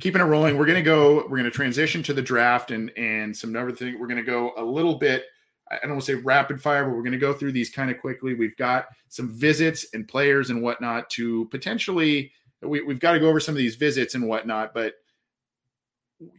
Keeping 0.00 0.20
it 0.20 0.26
rolling, 0.26 0.56
we're 0.56 0.64
to 0.66 0.82
go. 0.82 1.26
We're 1.28 1.42
to 1.42 1.50
transition 1.50 2.04
to 2.04 2.14
the 2.14 2.22
draft 2.22 2.70
and 2.70 2.90
and 2.96 3.36
some 3.36 3.56
other 3.56 3.72
things. 3.72 3.96
We're 3.98 4.06
to 4.06 4.22
go 4.22 4.52
a 4.56 4.62
little 4.62 4.94
bit 4.94 5.24
I 5.70 5.78
don't 5.82 5.92
want 5.92 6.04
to 6.04 6.16
say 6.16 6.22
rapid 6.22 6.60
fire, 6.62 6.84
but 6.84 6.94
we're 6.94 7.02
going 7.02 7.12
to 7.12 7.18
go 7.18 7.32
through 7.32 7.52
these 7.52 7.70
kind 7.70 7.90
of 7.90 7.98
quickly. 7.98 8.34
We've 8.34 8.56
got 8.56 8.86
some 9.08 9.30
visits 9.30 9.86
and 9.92 10.08
players 10.08 10.50
and 10.50 10.62
whatnot 10.62 11.10
to 11.10 11.46
potentially, 11.46 12.32
we, 12.62 12.84
have 12.86 13.00
got 13.00 13.12
to 13.12 13.20
go 13.20 13.28
over 13.28 13.40
some 13.40 13.54
of 13.54 13.58
these 13.58 13.76
visits 13.76 14.14
and 14.14 14.26
whatnot, 14.26 14.72
but 14.72 14.94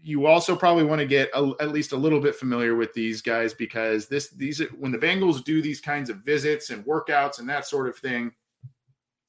you 0.01 0.25
also 0.25 0.55
probably 0.55 0.83
want 0.83 0.99
to 0.99 1.07
get 1.07 1.29
a, 1.33 1.51
at 1.61 1.71
least 1.71 1.93
a 1.93 1.97
little 1.97 2.19
bit 2.19 2.35
familiar 2.35 2.75
with 2.75 2.93
these 2.93 3.21
guys 3.21 3.53
because 3.53 4.07
this, 4.07 4.29
these, 4.31 4.61
when 4.77 4.91
the 4.91 4.97
Bengals 4.97 5.43
do 5.43 5.61
these 5.61 5.79
kinds 5.79 6.09
of 6.09 6.17
visits 6.17 6.69
and 6.69 6.85
workouts 6.85 7.39
and 7.39 7.47
that 7.47 7.65
sort 7.65 7.87
of 7.87 7.95
thing, 7.95 8.31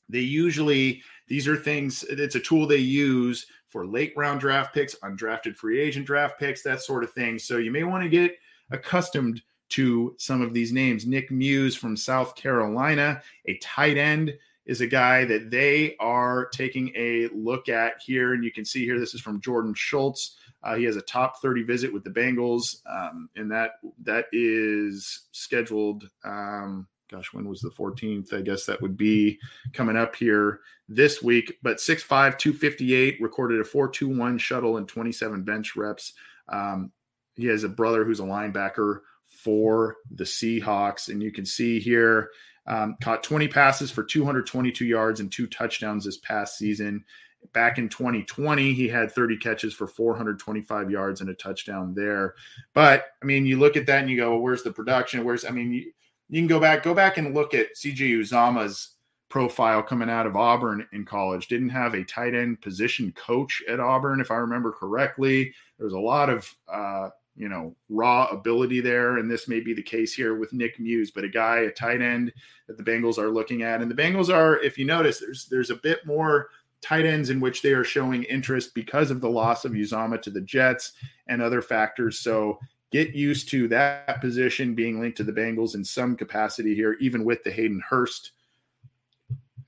they 0.08 0.20
usually, 0.20 1.02
these 1.28 1.46
are 1.46 1.56
things, 1.56 2.02
it's 2.04 2.34
a 2.34 2.40
tool 2.40 2.66
they 2.66 2.76
use 2.76 3.46
for 3.68 3.86
late 3.86 4.12
round 4.16 4.40
draft 4.40 4.74
picks, 4.74 4.96
undrafted 4.96 5.54
free 5.54 5.80
agent 5.80 6.04
draft 6.04 6.38
picks, 6.40 6.62
that 6.62 6.80
sort 6.80 7.04
of 7.04 7.12
thing. 7.12 7.38
So 7.38 7.58
you 7.58 7.70
may 7.70 7.84
want 7.84 8.02
to 8.02 8.08
get 8.08 8.36
accustomed 8.72 9.40
to 9.70 10.14
some 10.18 10.42
of 10.42 10.52
these 10.52 10.72
names. 10.72 11.06
Nick 11.06 11.30
Muse 11.30 11.76
from 11.76 11.96
South 11.96 12.34
Carolina, 12.34 13.22
a 13.46 13.56
tight 13.58 13.96
end, 13.96 14.34
is 14.66 14.80
a 14.80 14.86
guy 14.86 15.24
that 15.24 15.50
they 15.50 15.96
are 15.98 16.46
taking 16.46 16.92
a 16.94 17.28
look 17.34 17.68
at 17.68 17.94
here. 18.04 18.34
And 18.34 18.44
you 18.44 18.52
can 18.52 18.64
see 18.64 18.84
here, 18.84 19.00
this 19.00 19.14
is 19.14 19.20
from 19.20 19.40
Jordan 19.40 19.74
Schultz. 19.74 20.36
Uh, 20.62 20.76
he 20.76 20.84
has 20.84 20.96
a 20.96 21.02
top 21.02 21.40
30 21.40 21.62
visit 21.62 21.92
with 21.92 22.04
the 22.04 22.10
Bengals, 22.10 22.82
um, 22.86 23.30
and 23.34 23.50
that 23.50 23.72
that 24.02 24.26
is 24.32 25.22
scheduled. 25.32 26.08
Um, 26.22 26.86
gosh, 27.10 27.32
when 27.32 27.48
was 27.48 27.60
the 27.60 27.70
14th? 27.70 28.34
I 28.34 28.42
guess 28.42 28.66
that 28.66 28.80
would 28.80 28.96
be 28.96 29.38
coming 29.72 29.96
up 29.96 30.14
here 30.14 30.60
this 30.88 31.22
week. 31.22 31.58
But 31.62 31.78
6'5, 31.78 32.38
258, 32.38 33.20
recorded 33.20 33.60
a 33.60 33.64
4.21 33.64 34.38
shuttle 34.38 34.76
and 34.76 34.86
27 34.86 35.42
bench 35.42 35.76
reps. 35.76 36.12
Um, 36.48 36.92
he 37.36 37.46
has 37.46 37.64
a 37.64 37.68
brother 37.68 38.04
who's 38.04 38.20
a 38.20 38.24
linebacker 38.24 39.00
for 39.42 39.96
the 40.14 40.24
Seahawks. 40.24 41.08
And 41.08 41.22
you 41.22 41.32
can 41.32 41.46
see 41.46 41.80
here, 41.80 42.30
um, 42.66 42.96
caught 43.02 43.22
20 43.22 43.48
passes 43.48 43.90
for 43.90 44.04
222 44.04 44.84
yards 44.84 45.20
and 45.20 45.32
two 45.32 45.46
touchdowns 45.46 46.04
this 46.04 46.18
past 46.18 46.58
season. 46.58 47.04
Back 47.52 47.78
in 47.78 47.88
2020, 47.88 48.74
he 48.74 48.86
had 48.86 49.10
30 49.12 49.38
catches 49.38 49.72
for 49.72 49.86
425 49.86 50.90
yards 50.90 51.20
and 51.20 51.30
a 51.30 51.34
touchdown 51.34 51.94
there. 51.94 52.34
But 52.74 53.06
I 53.22 53.24
mean, 53.24 53.46
you 53.46 53.58
look 53.58 53.76
at 53.76 53.86
that 53.86 54.02
and 54.02 54.10
you 54.10 54.18
go, 54.18 54.32
well, 54.32 54.40
"Where's 54.40 54.62
the 54.62 54.72
production? 54.72 55.24
Where's?" 55.24 55.46
I 55.46 55.50
mean, 55.50 55.72
you, 55.72 55.92
you 56.28 56.40
can 56.40 56.48
go 56.48 56.60
back, 56.60 56.82
go 56.82 56.94
back 56.94 57.16
and 57.16 57.34
look 57.34 57.54
at 57.54 57.74
CJ 57.76 58.20
Uzomah's 58.20 58.94
profile 59.30 59.82
coming 59.82 60.10
out 60.10 60.26
of 60.26 60.36
Auburn 60.36 60.86
in 60.92 61.06
college. 61.06 61.48
Didn't 61.48 61.70
have 61.70 61.94
a 61.94 62.04
tight 62.04 62.34
end 62.34 62.60
position 62.60 63.10
coach 63.12 63.62
at 63.66 63.80
Auburn, 63.80 64.20
if 64.20 64.30
I 64.30 64.36
remember 64.36 64.70
correctly. 64.70 65.54
There 65.78 65.86
was 65.86 65.94
a 65.94 65.98
lot 65.98 66.28
of 66.28 66.54
uh, 66.70 67.08
you 67.36 67.48
know, 67.48 67.74
raw 67.88 68.26
ability 68.26 68.80
there. 68.80 69.18
And 69.18 69.30
this 69.30 69.48
may 69.48 69.60
be 69.60 69.72
the 69.72 69.82
case 69.82 70.12
here 70.12 70.34
with 70.34 70.52
Nick 70.52 70.78
Muse, 70.78 71.10
but 71.10 71.24
a 71.24 71.28
guy, 71.28 71.60
a 71.60 71.70
tight 71.70 72.02
end 72.02 72.32
that 72.66 72.76
the 72.76 72.84
Bengals 72.84 73.18
are 73.18 73.30
looking 73.30 73.62
at. 73.62 73.80
And 73.80 73.90
the 73.90 73.94
Bengals 73.94 74.34
are, 74.34 74.58
if 74.62 74.76
you 74.78 74.84
notice, 74.84 75.20
there's 75.20 75.46
there's 75.46 75.70
a 75.70 75.76
bit 75.76 76.04
more 76.04 76.48
tight 76.82 77.06
ends 77.06 77.30
in 77.30 77.40
which 77.40 77.62
they 77.62 77.72
are 77.72 77.84
showing 77.84 78.24
interest 78.24 78.74
because 78.74 79.10
of 79.10 79.20
the 79.20 79.28
loss 79.28 79.64
of 79.64 79.72
Uzomah 79.72 80.20
to 80.22 80.30
the 80.30 80.40
Jets 80.40 80.92
and 81.26 81.42
other 81.42 81.60
factors. 81.60 82.18
So 82.18 82.58
get 82.90 83.14
used 83.14 83.48
to 83.50 83.68
that 83.68 84.20
position 84.20 84.74
being 84.74 85.00
linked 85.00 85.18
to 85.18 85.24
the 85.24 85.32
Bengals 85.32 85.74
in 85.74 85.84
some 85.84 86.16
capacity 86.16 86.74
here, 86.74 86.94
even 87.00 87.24
with 87.24 87.44
the 87.44 87.50
Hayden 87.50 87.82
Hurst 87.86 88.32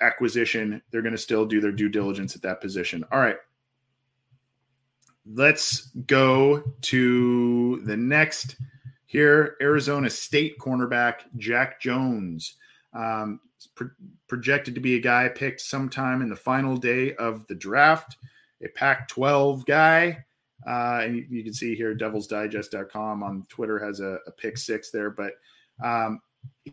acquisition. 0.01 0.83
They're 0.91 1.03
going 1.03 1.13
to 1.13 1.19
still 1.19 1.45
do 1.45 1.61
their 1.61 1.73
due 1.73 1.89
diligence 1.89 2.35
at 2.35 2.43
that 2.43 2.61
position. 2.61 3.05
All 3.13 3.21
right 3.21 3.37
let's 5.27 5.91
go 6.07 6.63
to 6.83 7.81
the 7.85 7.97
next 7.97 8.57
here 9.07 9.57
Arizona 9.61 10.09
State 10.09 10.59
cornerback 10.59 11.21
Jack 11.37 11.81
Jones. 11.81 12.57
Um, 12.95 13.41
pro- 13.75 13.91
projected 14.29 14.75
to 14.75 14.81
be 14.81 14.97
a 14.97 15.01
guy 15.01 15.29
picked 15.29 15.61
sometime 15.61 16.23
in 16.23 16.29
the 16.29 16.37
final 16.37 16.77
day 16.77 17.15
of 17.17 17.47
the 17.47 17.55
draft, 17.55 18.17
a 18.65 18.69
Pac 18.69 19.09
12 19.09 19.67
guy. 19.67 20.25
Uh, 20.67 21.01
and 21.03 21.17
you, 21.29 21.43
can 21.43 21.53
see 21.53 21.75
here, 21.75 21.95
devilsdigest.com 21.95 23.23
on 23.23 23.45
Twitter 23.49 23.79
has 23.85 24.01
a, 24.01 24.19
a 24.27 24.31
pick 24.31 24.57
six 24.57 24.91
there, 24.91 25.11
but 25.11 25.33
um, 25.83 26.21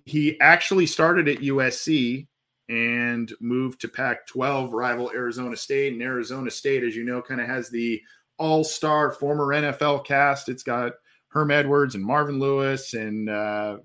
he 0.06 0.40
actually 0.40 0.86
started 0.86 1.28
at 1.28 1.40
USC 1.40 2.28
and 2.70 3.34
moved 3.40 3.82
to 3.82 3.88
Pac 3.88 4.28
12 4.28 4.74
rival 4.74 5.12
Arizona 5.14 5.56
State. 5.56 5.94
And 5.94 6.02
Arizona 6.04 6.52
State, 6.52 6.84
as 6.84 6.96
you 6.96 7.04
know, 7.04 7.22
kind 7.22 7.42
of 7.42 7.48
has 7.48 7.70
the 7.70 8.00
all 8.40 8.64
star 8.64 9.12
former 9.12 9.48
NFL 9.48 10.06
cast. 10.06 10.50
It's 10.50 10.64
got 10.64 10.94
Herm 11.28 11.52
Edwards 11.52 11.94
and 11.96 12.04
Marvin 12.04 12.40
Lewis 12.40 12.94
and 12.94 13.30
uh, 13.30 13.78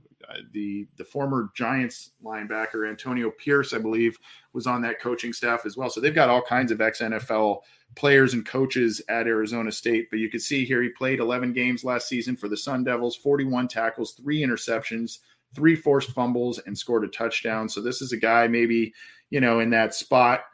the 0.53 0.87
the 0.97 1.05
former 1.05 1.51
Giants 1.55 2.13
linebacker 2.25 2.89
Antonio 2.89 3.31
Pierce, 3.31 3.73
I 3.73 3.79
believe, 3.79 4.19
was 4.53 4.67
on 4.67 4.81
that 4.83 5.01
coaching 5.01 5.33
staff 5.33 5.67
as 5.67 5.77
well. 5.77 5.91
So 5.91 6.01
they've 6.01 6.15
got 6.15 6.31
all 6.31 6.43
kinds 6.43 6.73
of 6.73 6.81
ex 6.81 7.01
NFL 7.01 7.61
players 7.97 8.35
and 8.35 8.47
coaches 8.47 9.03
at 9.09 9.27
Arizona 9.27 9.71
State. 9.71 10.09
But 10.11 10.19
you 10.19 10.31
can 10.31 10.41
see 10.41 10.65
here 10.65 10.83
he 10.83 10.89
played 10.89 11.21
11 11.21 11.53
games 11.53 11.85
last 11.85 12.09
season 12.09 12.37
for 12.37 12.49
the 12.49 12.57
Sun 12.57 12.85
Devils, 12.85 13.17
41 13.17 13.69
tackles, 13.69 14.13
three 14.13 14.41
interceptions, 14.41 15.19
three 15.55 15.77
forced 15.77 16.11
fumbles, 16.11 16.59
and 16.67 16.77
scored 16.77 17.05
a 17.05 17.09
touchdown. 17.09 17.69
So 17.69 17.81
this 17.81 18.01
is 18.03 18.13
a 18.13 18.17
guy 18.17 18.49
maybe 18.49 18.95
you 19.31 19.41
know 19.41 19.61
in 19.61 19.71
that 19.71 19.95
spot 19.95 20.45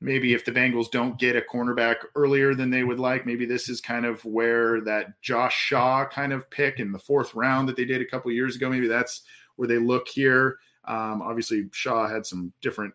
maybe 0.00 0.32
if 0.32 0.44
the 0.44 0.52
Bengals 0.52 0.90
don't 0.90 1.18
get 1.18 1.36
a 1.36 1.42
cornerback 1.42 1.96
earlier 2.14 2.54
than 2.54 2.70
they 2.70 2.84
would 2.84 2.98
like, 2.98 3.26
maybe 3.26 3.44
this 3.44 3.68
is 3.68 3.80
kind 3.80 4.06
of 4.06 4.24
where 4.24 4.80
that 4.82 5.20
Josh 5.20 5.54
Shaw 5.54 6.06
kind 6.06 6.32
of 6.32 6.48
pick 6.50 6.80
in 6.80 6.92
the 6.92 6.98
fourth 6.98 7.34
round 7.34 7.68
that 7.68 7.76
they 7.76 7.84
did 7.84 8.00
a 8.00 8.06
couple 8.06 8.30
years 8.32 8.56
ago. 8.56 8.70
Maybe 8.70 8.88
that's 8.88 9.22
where 9.56 9.68
they 9.68 9.78
look 9.78 10.08
here. 10.08 10.58
Um, 10.86 11.20
obviously, 11.22 11.68
Shaw 11.72 12.08
had 12.08 12.24
some 12.24 12.52
different 12.62 12.94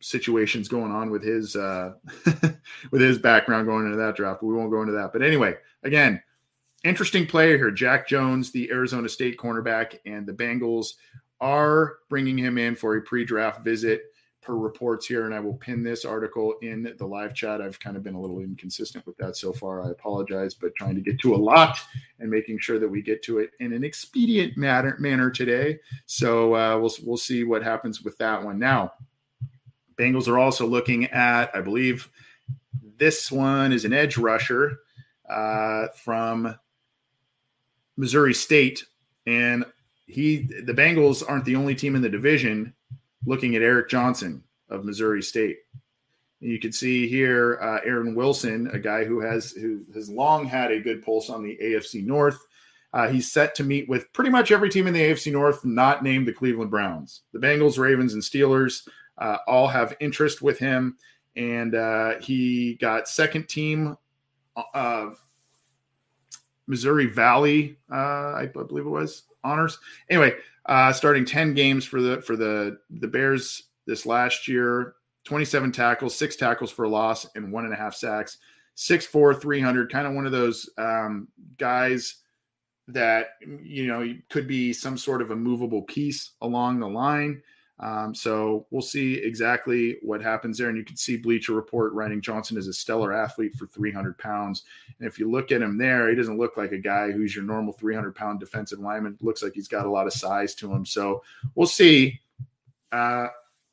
situations 0.00 0.68
going 0.68 0.90
on 0.90 1.10
with 1.10 1.22
his 1.22 1.54
uh, 1.54 1.92
with 2.90 3.00
his 3.00 3.18
background 3.18 3.66
going 3.66 3.86
into 3.86 3.98
that 3.98 4.16
draft. 4.16 4.40
But 4.40 4.48
we 4.48 4.54
won't 4.54 4.72
go 4.72 4.80
into 4.80 4.94
that. 4.94 5.12
But 5.12 5.22
anyway, 5.22 5.54
again, 5.84 6.20
interesting 6.82 7.26
player 7.26 7.56
here, 7.56 7.70
Jack 7.70 8.08
Jones, 8.08 8.50
the 8.50 8.70
Arizona 8.70 9.08
State 9.08 9.38
cornerback, 9.38 9.98
and 10.04 10.26
the 10.26 10.32
Bengals 10.32 10.94
are 11.40 11.98
bringing 12.08 12.36
him 12.36 12.58
in 12.58 12.74
for 12.74 12.96
a 12.96 13.02
pre-draft 13.02 13.64
visit 13.64 14.09
per 14.42 14.54
reports 14.54 15.06
here, 15.06 15.26
and 15.26 15.34
I 15.34 15.40
will 15.40 15.54
pin 15.54 15.82
this 15.82 16.04
article 16.04 16.54
in 16.62 16.94
the 16.98 17.06
live 17.06 17.34
chat. 17.34 17.60
I've 17.60 17.78
kind 17.78 17.96
of 17.96 18.02
been 18.02 18.14
a 18.14 18.20
little 18.20 18.40
inconsistent 18.40 19.06
with 19.06 19.16
that 19.18 19.36
so 19.36 19.52
far. 19.52 19.84
I 19.84 19.90
apologize, 19.90 20.54
but 20.54 20.74
trying 20.74 20.94
to 20.94 21.00
get 21.02 21.18
to 21.20 21.34
a 21.34 21.36
lot 21.36 21.78
and 22.18 22.30
making 22.30 22.58
sure 22.58 22.78
that 22.78 22.88
we 22.88 23.02
get 23.02 23.22
to 23.24 23.38
it 23.38 23.50
in 23.60 23.72
an 23.72 23.84
expedient 23.84 24.56
matter, 24.56 24.96
manner 24.98 25.30
today. 25.30 25.78
So 26.06 26.54
uh, 26.54 26.78
we'll 26.78 26.94
we'll 27.04 27.16
see 27.16 27.44
what 27.44 27.62
happens 27.62 28.02
with 28.02 28.16
that 28.18 28.42
one. 28.42 28.58
Now, 28.58 28.94
Bengals 29.96 30.28
are 30.28 30.38
also 30.38 30.66
looking 30.66 31.04
at, 31.06 31.54
I 31.54 31.60
believe, 31.60 32.08
this 32.96 33.30
one 33.30 33.72
is 33.72 33.84
an 33.84 33.92
edge 33.92 34.16
rusher 34.16 34.80
uh, 35.28 35.88
from 35.94 36.54
Missouri 37.96 38.32
State, 38.32 38.84
and 39.26 39.66
he 40.06 40.48
the 40.64 40.72
Bengals 40.72 41.22
aren't 41.28 41.44
the 41.44 41.56
only 41.56 41.74
team 41.74 41.94
in 41.94 42.00
the 42.00 42.08
division 42.08 42.72
looking 43.26 43.56
at 43.56 43.62
Eric 43.62 43.88
Johnson 43.88 44.42
of 44.68 44.84
Missouri 44.84 45.22
State. 45.22 45.58
You 46.40 46.58
can 46.58 46.72
see 46.72 47.06
here 47.06 47.58
uh, 47.60 47.80
Aaron 47.84 48.14
Wilson, 48.14 48.68
a 48.72 48.78
guy 48.78 49.04
who 49.04 49.20
has 49.20 49.52
who 49.52 49.84
has 49.92 50.08
long 50.08 50.46
had 50.46 50.72
a 50.72 50.80
good 50.80 51.04
pulse 51.04 51.28
on 51.28 51.42
the 51.42 51.58
AFC 51.62 52.04
North. 52.04 52.46
Uh, 52.92 53.08
he's 53.08 53.30
set 53.30 53.54
to 53.54 53.62
meet 53.62 53.88
with 53.88 54.12
pretty 54.12 54.30
much 54.30 54.50
every 54.50 54.68
team 54.68 54.86
in 54.86 54.94
the 54.94 55.00
AFC 55.00 55.30
North, 55.30 55.64
not 55.64 56.02
named 56.02 56.26
the 56.26 56.32
Cleveland 56.32 56.70
Browns. 56.70 57.22
The 57.32 57.38
Bengals, 57.38 57.78
Ravens, 57.78 58.14
and 58.14 58.22
Steelers 58.22 58.88
uh, 59.18 59.36
all 59.46 59.68
have 59.68 59.96
interest 60.00 60.42
with 60.42 60.58
him, 60.58 60.96
and 61.36 61.74
uh, 61.74 62.18
he 62.20 62.74
got 62.80 63.06
second 63.06 63.48
team 63.48 63.96
uh, 64.74 65.10
Missouri 66.66 67.06
Valley, 67.06 67.76
uh, 67.92 68.34
I 68.34 68.48
believe 68.52 68.86
it 68.86 68.90
was 68.90 69.24
honors. 69.42 69.78
Anyway, 70.08 70.34
uh, 70.66 70.92
starting 70.92 71.24
10 71.24 71.54
games 71.54 71.84
for 71.84 72.00
the 72.00 72.20
for 72.22 72.36
the 72.36 72.78
the 72.90 73.08
Bears 73.08 73.64
this 73.86 74.06
last 74.06 74.46
year, 74.46 74.94
27 75.24 75.72
tackles, 75.72 76.14
six 76.14 76.36
tackles 76.36 76.70
for 76.70 76.84
a 76.84 76.88
loss, 76.88 77.26
and 77.34 77.52
one 77.52 77.64
and 77.64 77.74
a 77.74 77.76
half 77.76 77.94
sacks. 77.94 78.38
6'4, 78.76 79.40
300, 79.40 79.92
kind 79.92 80.06
of 80.06 80.14
one 80.14 80.24
of 80.24 80.32
those 80.32 80.70
um, 80.78 81.28
guys 81.58 82.16
that, 82.88 83.32
you 83.62 83.86
know, 83.86 84.14
could 84.30 84.48
be 84.48 84.72
some 84.72 84.96
sort 84.96 85.20
of 85.20 85.32
a 85.32 85.36
movable 85.36 85.82
piece 85.82 86.32
along 86.40 86.80
the 86.80 86.88
line. 86.88 87.42
Um, 87.80 88.14
so 88.14 88.66
we'll 88.70 88.82
see 88.82 89.14
exactly 89.14 89.96
what 90.02 90.22
happens 90.22 90.58
there. 90.58 90.68
And 90.68 90.76
you 90.76 90.84
can 90.84 90.96
see 90.96 91.16
Bleacher 91.16 91.54
Report 91.54 91.92
writing 91.94 92.20
Johnson 92.20 92.58
is 92.58 92.68
a 92.68 92.72
stellar 92.72 93.12
athlete 93.12 93.54
for 93.54 93.66
300 93.66 94.18
pounds. 94.18 94.64
And 94.98 95.08
if 95.08 95.18
you 95.18 95.30
look 95.30 95.50
at 95.50 95.62
him 95.62 95.78
there, 95.78 96.10
he 96.10 96.14
doesn't 96.14 96.38
look 96.38 96.58
like 96.58 96.72
a 96.72 96.78
guy 96.78 97.10
who's 97.10 97.34
your 97.34 97.44
normal 97.44 97.72
300 97.72 98.14
pound 98.14 98.38
defensive 98.38 98.80
lineman. 98.80 99.16
looks 99.22 99.42
like 99.42 99.54
he's 99.54 99.68
got 99.68 99.86
a 99.86 99.90
lot 99.90 100.06
of 100.06 100.12
size 100.12 100.54
to 100.56 100.70
him. 100.72 100.84
So 100.84 101.22
we'll 101.54 101.66
see. 101.66 102.20
Uh, 102.92 103.28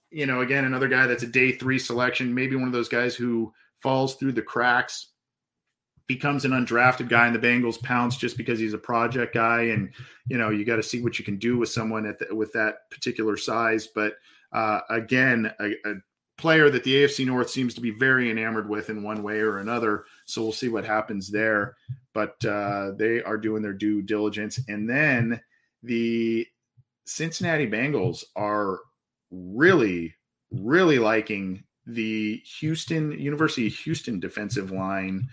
you 0.10 0.26
know, 0.26 0.40
again, 0.40 0.64
another 0.64 0.88
guy 0.88 1.06
that's 1.06 1.24
a 1.24 1.28
day 1.28 1.52
three 1.52 1.78
selection, 1.78 2.34
maybe 2.34 2.56
one 2.56 2.68
of 2.68 2.74
those 2.74 2.88
guys 2.88 3.14
who 3.14 3.54
falls 3.80 4.16
through 4.16 4.32
the 4.32 4.42
cracks 4.42 5.08
becomes 6.08 6.46
an 6.46 6.52
undrafted 6.52 7.10
guy 7.10 7.28
in 7.28 7.34
the 7.34 7.40
Bengals 7.40 7.82
pounds 7.82 8.18
just 8.18 8.38
because 8.38 8.60
he's 8.60 8.74
a 8.74 8.78
project 8.78 9.34
guy, 9.34 9.64
and 9.64 9.92
you 10.28 10.38
know 10.38 10.50
you 10.50 10.66
got 10.66 10.78
to 10.78 10.84
see 10.84 11.02
what 11.02 11.20
you 11.20 11.26
can 11.26 11.38
do 11.38 11.58
with 11.58 11.70
someone 11.70 12.06
at 12.06 12.20
the, 12.20 12.34
with 12.34 12.54
that 12.54 12.90
particular 12.90 13.38
size. 13.38 13.88
But 13.88 14.16
uh, 14.52 14.80
again, 14.90 15.52
a, 15.60 15.72
a, 15.86 15.96
player 16.38 16.70
that 16.70 16.84
the 16.84 16.94
AFC 16.94 17.26
North 17.26 17.50
seems 17.50 17.74
to 17.74 17.82
be 17.82 17.90
very 17.90 18.30
enamored 18.30 18.70
with 18.70 18.92
in 18.92 19.02
one 19.02 19.24
way 19.24 19.40
or 19.40 19.58
another. 19.58 20.06
So 20.28 20.44
we'll 20.44 20.52
see 20.52 20.70
what 20.70 20.86
happens 20.86 21.32
there. 21.32 21.76
But 22.14 22.46
uh, 22.46 22.92
they 22.96 23.24
are 23.24 23.38
doing 23.38 23.64
their 23.64 23.74
due 23.74 24.04
diligence, 24.04 24.60
and 24.68 24.88
then 24.88 25.42
the 25.82 26.46
Cincinnati 27.06 27.68
Bengals 27.68 28.24
are 28.36 28.80
really, 29.32 30.14
really 30.52 31.00
liking 31.00 31.64
the 31.88 32.42
Houston 32.60 33.12
University 33.14 33.70
Houston 33.70 34.20
defensive 34.20 34.72
line 34.72 35.28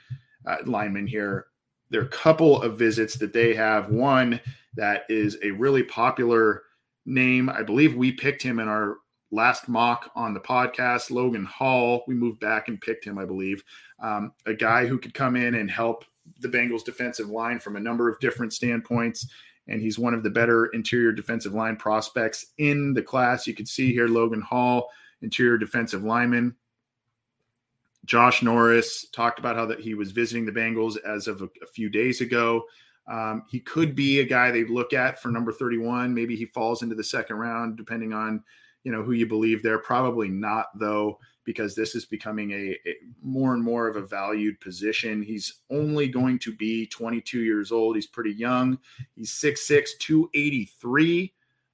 uh, 0.47 0.57
lineman 0.67 1.07
here. 1.07 1.47
There 1.91 2.01
are 2.01 2.07
a 2.07 2.09
couple 2.09 2.63
of 2.63 2.79
visits 2.79 3.15
that 3.17 3.33
they 3.33 3.55
have. 3.55 3.91
One 3.91 4.41
that 4.75 5.05
is 5.09 5.39
a 5.43 5.51
really 5.53 5.83
popular 5.83 6.63
name. 7.07 7.49
I 7.49 7.63
believe 7.63 7.95
we 7.95 8.13
picked 8.13 8.43
him 8.43 8.59
in 8.59 8.69
our 8.69 8.97
last 9.31 9.69
mock 9.69 10.11
on 10.15 10.33
the 10.33 10.41
podcast. 10.41 11.11
Logan 11.11 11.45
Hall. 11.45 12.05
We 12.07 12.15
moved 12.15 12.41
back 12.41 12.69
and 12.69 12.81
picked 12.81 13.05
him, 13.05 13.19
I 13.19 13.25
believe. 13.25 13.63
Um, 14.01 14.33
a 14.47 14.55
guy 14.55 14.87
who 14.87 14.99
could 14.99 15.15
come 15.15 15.37
in 15.37 15.57
and 15.57 15.71
help 15.71 16.05
the 16.41 16.49
Bengals 16.49 16.85
defensive 16.85 17.29
line 17.29 17.59
from 17.61 17.77
a 17.77 17.81
number 17.81 18.09
of 18.09 18.19
different 18.21 18.53
standpoints. 18.53 19.29
And 19.67 19.81
he's 19.81 19.99
one 19.99 20.15
of 20.15 20.23
the 20.23 20.31
better 20.31 20.67
interior 20.67 21.13
defensive 21.13 21.55
line 21.55 21.77
prospects 21.77 22.47
in 22.59 22.93
the 22.93 23.03
class. 23.03 23.47
You 23.47 23.55
can 23.55 23.67
see 23.67 23.93
here 23.93 24.09
Logan 24.09 24.43
Hall, 24.43 24.91
interior 25.23 25.59
defensive 25.59 26.05
lineman. 26.05 26.55
Josh 28.05 28.43
Norris 28.43 29.09
talked 29.11 29.39
about 29.39 29.57
how 29.57 29.67
that 29.67 29.81
he 29.81 29.95
was 29.95 30.13
visiting 30.13 30.45
the 30.45 30.53
Bengals 30.53 30.97
as 31.05 31.27
of 31.27 31.43
a, 31.43 31.49
a 31.63 31.67
few 31.67 31.89
days 31.89 32.21
ago. 32.21 32.65
Um, 33.07 33.45
he 33.51 33.61
could 33.61 33.95
be 33.95 34.21
a 34.21 34.25
guy 34.25 34.51
they 34.51 34.65
look 34.65 34.93
at 34.93 35.21
for 35.21 35.29
number 35.29 35.53
31. 35.53 36.15
Maybe 36.15 36.37
he 36.37 36.47
falls 36.47 36.83
into 36.83 36.95
the 36.95 37.05
second 37.05 37.37
round, 37.37 37.77
depending 37.77 38.13
on 38.13 38.43
you 38.83 38.93
know 38.93 39.03
who 39.03 39.13
you 39.13 39.27
believe 39.27 39.63
there. 39.63 39.79
Probably 39.79 40.29
not 40.29 40.67
though, 40.79 41.19
because 41.45 41.75
this 41.75 41.95
is 41.95 42.05
becoming 42.05 42.51
a, 42.53 42.77
a 42.87 42.97
more 43.23 43.55
and 43.55 43.63
more 43.63 43.89
of 43.89 43.97
a 43.97 44.07
valued 44.07 44.61
position. 44.61 45.23
He's 45.23 45.61
only 45.71 46.09
going 46.09 46.39
to 46.41 46.55
be 46.55 46.87
22 46.87 47.41
years 47.41 47.73
old. 47.73 47.97
He's 47.97 48.07
pretty 48.07 48.33
young. 48.33 48.79
He's 49.15 49.33
6'6", 49.33 49.89
283. 49.99 51.33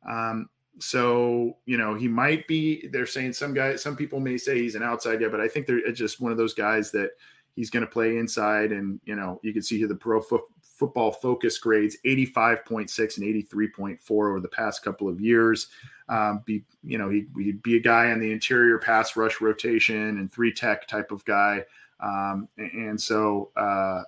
Um, 0.09 0.49
so 0.79 1.57
you 1.67 1.77
know 1.77 1.95
he 1.95 2.09
might 2.09 2.47
be. 2.47 2.87
They're 2.89 3.07
saying 3.07 3.35
some 3.35 3.55
guys, 3.55 3.83
some 3.83 3.97
people 3.97 4.21
may 4.21 4.39
say 4.39 4.61
he's 4.61 4.75
an 4.75 4.83
outside 4.83 5.21
guy, 5.21 5.29
but 5.29 5.41
I 5.41 5.49
think 5.49 5.67
they're 5.67 5.93
just 5.93 6.21
one 6.21 6.33
of 6.33 6.39
those 6.39 6.55
guys 6.55 6.91
that 6.93 7.11
he's 7.57 7.71
going 7.71 7.85
to 7.85 7.91
play 7.91 8.17
inside. 8.17 8.73
And 8.73 9.01
you 9.05 9.17
know 9.17 9.41
you 9.43 9.53
can 9.53 9.63
see 9.63 9.79
here 9.79 9.89
the 9.89 9.95
pro 9.95 10.21
fo- 10.21 10.49
football 10.63 11.13
focus 11.13 11.59
grades 11.59 11.97
85.6 12.07 13.19
and 13.19 13.27
83.4 13.53 14.11
over 14.11 14.41
the 14.41 14.49
past 14.49 14.83
couple 14.83 15.09
of 15.09 15.21
years. 15.21 15.69
Um, 16.09 16.43
be 16.45 16.65
you 16.83 16.99
know 16.99 17.11
he, 17.11 17.27
he'd 17.37 17.63
be 17.63 17.77
a 17.77 17.81
guy 17.81 18.11
on 18.11 18.21
the 18.21 18.33
interior 18.33 18.79
pass 18.79 19.17
rush 19.17 19.41
rotation 19.41 20.19
and 20.19 20.33
three 20.33 20.53
tech 20.53 20.89
type 20.89 21.11
of 21.11 21.25
guy. 21.25 21.65
Um, 22.01 22.49
and 22.57 23.01
so 23.01 23.51
uh, 23.57 24.03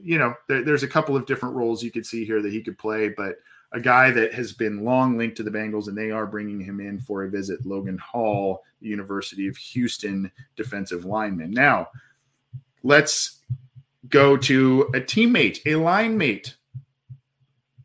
you 0.00 0.18
know 0.18 0.34
there, 0.48 0.62
there's 0.62 0.84
a 0.84 0.88
couple 0.88 1.16
of 1.16 1.26
different 1.26 1.56
roles 1.56 1.82
you 1.82 1.90
could 1.90 2.06
see 2.06 2.24
here 2.24 2.40
that 2.40 2.52
he 2.52 2.62
could 2.62 2.78
play, 2.78 3.08
but 3.08 3.36
a 3.74 3.80
guy 3.80 4.12
that 4.12 4.32
has 4.32 4.52
been 4.52 4.84
long 4.84 5.18
linked 5.18 5.36
to 5.36 5.42
the 5.42 5.50
Bengals, 5.50 5.88
and 5.88 5.98
they 5.98 6.12
are 6.12 6.26
bringing 6.26 6.60
him 6.60 6.80
in 6.80 7.00
for 7.00 7.24
a 7.24 7.28
visit. 7.28 7.66
Logan 7.66 7.98
Hall, 7.98 8.62
University 8.80 9.48
of 9.48 9.56
Houston 9.56 10.30
defensive 10.54 11.04
lineman. 11.04 11.50
Now, 11.50 11.88
let's 12.84 13.40
go 14.08 14.36
to 14.36 14.82
a 14.94 15.00
teammate, 15.00 15.58
a 15.66 15.74
line 15.74 16.16
mate 16.16 16.54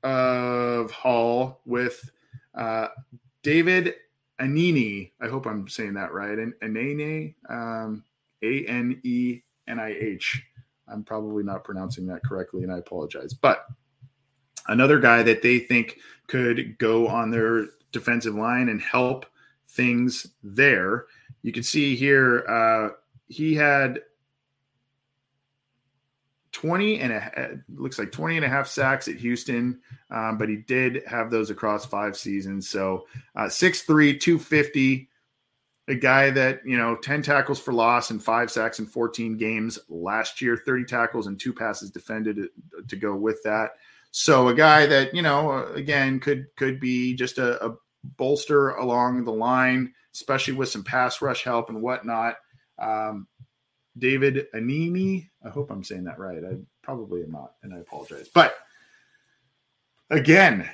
of 0.04 0.92
Hall 0.92 1.60
with 1.66 2.10
uh, 2.54 2.90
David 3.42 3.96
Anenih. 4.40 5.12
I 5.20 5.28
hope 5.28 5.48
I'm 5.48 5.68
saying 5.68 5.96
that 5.96 6.14
right. 6.14 6.38
And 6.38 6.54
Anene, 6.62 7.34
um, 7.50 8.04
A 8.44 8.64
N 8.66 9.02
E 9.04 9.42
N 9.68 9.80
I 9.80 9.90
H. 9.90 10.44
I'm 10.88 11.04
probably 11.04 11.44
not 11.44 11.64
pronouncing 11.64 12.06
that 12.08 12.24
correctly, 12.24 12.62
and 12.62 12.72
I 12.72 12.78
apologize. 12.78 13.34
But 13.34 13.66
another 14.70 15.00
guy 15.00 15.24
that 15.24 15.42
they 15.42 15.60
think 15.60 15.98
could 16.28 16.78
go 16.78 17.08
on 17.08 17.32
their 17.32 17.66
defensive 17.92 18.36
line 18.36 18.70
and 18.70 18.82
help 18.82 19.26
things 19.68 20.28
there. 20.44 21.06
You 21.42 21.52
can 21.52 21.64
see 21.64 21.96
here 21.96 22.46
uh, 22.48 22.90
he 23.28 23.56
had 23.56 24.02
20 26.52 27.00
and 27.00 27.14
a 27.14 27.60
looks 27.76 28.00
like 28.00 28.12
20 28.12 28.38
and 28.38 28.46
a 28.46 28.50
half 28.50 28.68
sacks 28.68 29.08
at 29.08 29.16
Houston, 29.16 29.80
um, 30.12 30.38
but 30.38 30.50
he 30.50 30.58
did 30.58 31.04
have 31.08 31.32
those 31.32 31.50
across 31.50 31.86
five 31.86 32.18
seasons. 32.18 32.68
So 32.70 33.08
uh, 33.36 33.44
6'3, 33.44 34.20
250, 34.20 35.10
a 35.88 35.96
guy 35.96 36.30
that, 36.32 36.62
you 36.66 36.78
know, 36.78 36.96
10 36.96 37.22
tackles 37.22 37.60
for 37.60 37.74
loss 37.74 38.12
and 38.12 38.24
five 38.24 38.52
sacks 38.52 38.80
in 38.80 38.86
14 38.86 39.38
games 39.38 39.80
last 39.90 40.42
year, 40.42 40.58
30 40.58 40.86
tackles 40.86 41.28
and 41.28 41.40
two 41.40 41.54
passes 41.54 41.90
defended 41.90 42.50
to 42.88 42.96
go 42.96 43.16
with 43.16 43.42
that. 43.44 43.72
So 44.12 44.48
a 44.48 44.54
guy 44.54 44.86
that 44.86 45.14
you 45.14 45.22
know 45.22 45.52
uh, 45.52 45.74
again 45.74 46.20
could 46.20 46.48
could 46.56 46.80
be 46.80 47.14
just 47.16 47.38
a, 47.38 47.64
a 47.66 47.76
bolster 48.18 48.70
along 48.70 49.24
the 49.24 49.32
line, 49.32 49.94
especially 50.14 50.54
with 50.54 50.70
some 50.70 50.84
pass 50.84 51.22
rush 51.22 51.44
help 51.44 51.70
and 51.70 51.82
whatnot. 51.82 52.36
Um, 52.80 53.28
David 53.98 54.48
Animi, 54.54 55.30
I 55.46 55.50
hope 55.50 55.72
I'm 55.72 55.84
saying 55.84 56.06
that 56.06 56.20
right. 56.20 56.44
I 56.44 56.58
probably 56.82 57.24
am 57.24 57.32
not, 57.32 57.54
and 57.64 57.74
I 57.74 57.78
apologize. 57.78 58.30
But 58.34 58.56
again, 60.10 60.70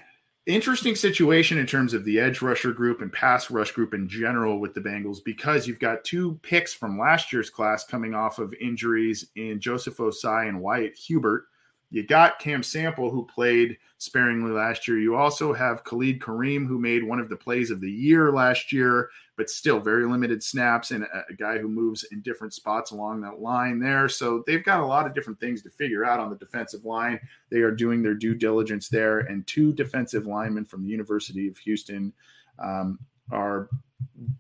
interesting 0.46 0.96
situation 0.96 1.58
in 1.58 1.66
terms 1.66 1.94
of 1.94 2.06
the 2.06 2.20
edge 2.20 2.42
rusher 2.42 2.72
group 2.72 3.02
and 3.02 3.12
pass 3.12 3.50
rush 3.50 3.72
group 3.72 3.94
in 3.94 4.08
general 4.08 4.60
with 4.60 4.74
the 4.74 4.82
Bengals 4.82 5.18
because 5.24 5.68
you've 5.68 5.80
got 5.80 6.04
two 6.04 6.40
picks 6.44 6.74
from 6.74 7.00
last 7.00 7.34
year's 7.34 7.50
class 7.50 7.84
coming 7.86 8.14
off 8.14 8.38
of 8.38 8.54
injuries 8.62 9.30
in 9.36 9.60
Joseph 9.60 9.98
Ossai 9.98 10.48
and 10.48 10.62
Wyatt 10.62 10.96
Hubert. 10.96 11.46
You 11.92 12.06
got 12.06 12.40
Cam 12.40 12.64
Sample, 12.64 13.12
who 13.12 13.26
played 13.26 13.78
sparingly 14.00 14.52
last 14.52 14.88
year. 14.88 15.00
You 15.00 15.16
also 15.16 15.54
have 15.54 15.84
Khalid 15.84 16.20
Kareem, 16.20 16.68
who 16.68 16.78
made 16.78 17.04
one 17.04 17.20
of 17.20 17.30
the 17.30 17.36
plays 17.36 17.72
of 17.72 17.80
the 17.80 17.90
year 17.90 18.32
last 18.32 18.74
year, 18.74 19.10
but 19.38 19.50
still 19.50 19.80
very 19.80 20.06
limited 20.06 20.44
snaps, 20.44 20.92
and 20.92 21.04
a, 21.04 21.24
a 21.30 21.34
guy 21.34 21.58
who 21.58 21.70
moves 21.70 22.04
in 22.12 22.22
different 22.22 22.54
spots 22.54 22.92
along 22.92 23.22
that 23.22 23.40
line 23.40 23.80
there. 23.80 24.10
So 24.10 24.44
they've 24.46 24.64
got 24.64 24.82
a 24.82 24.86
lot 24.86 25.06
of 25.06 25.14
different 25.14 25.40
things 25.40 25.62
to 25.62 25.70
figure 25.70 26.04
out 26.04 26.20
on 26.20 26.30
the 26.30 26.38
defensive 26.38 26.86
line. 26.86 27.20
They 27.50 27.60
are 27.60 27.72
doing 27.72 28.02
their 28.02 28.16
due 28.16 28.36
diligence 28.36 28.90
there, 28.90 29.20
and 29.20 29.46
two 29.48 29.72
defensive 29.72 30.26
linemen 30.26 30.66
from 30.66 30.84
the 30.84 30.90
University 30.90 31.48
of 31.48 31.58
Houston 31.60 32.12
um, 32.60 33.00
are 33.32 33.70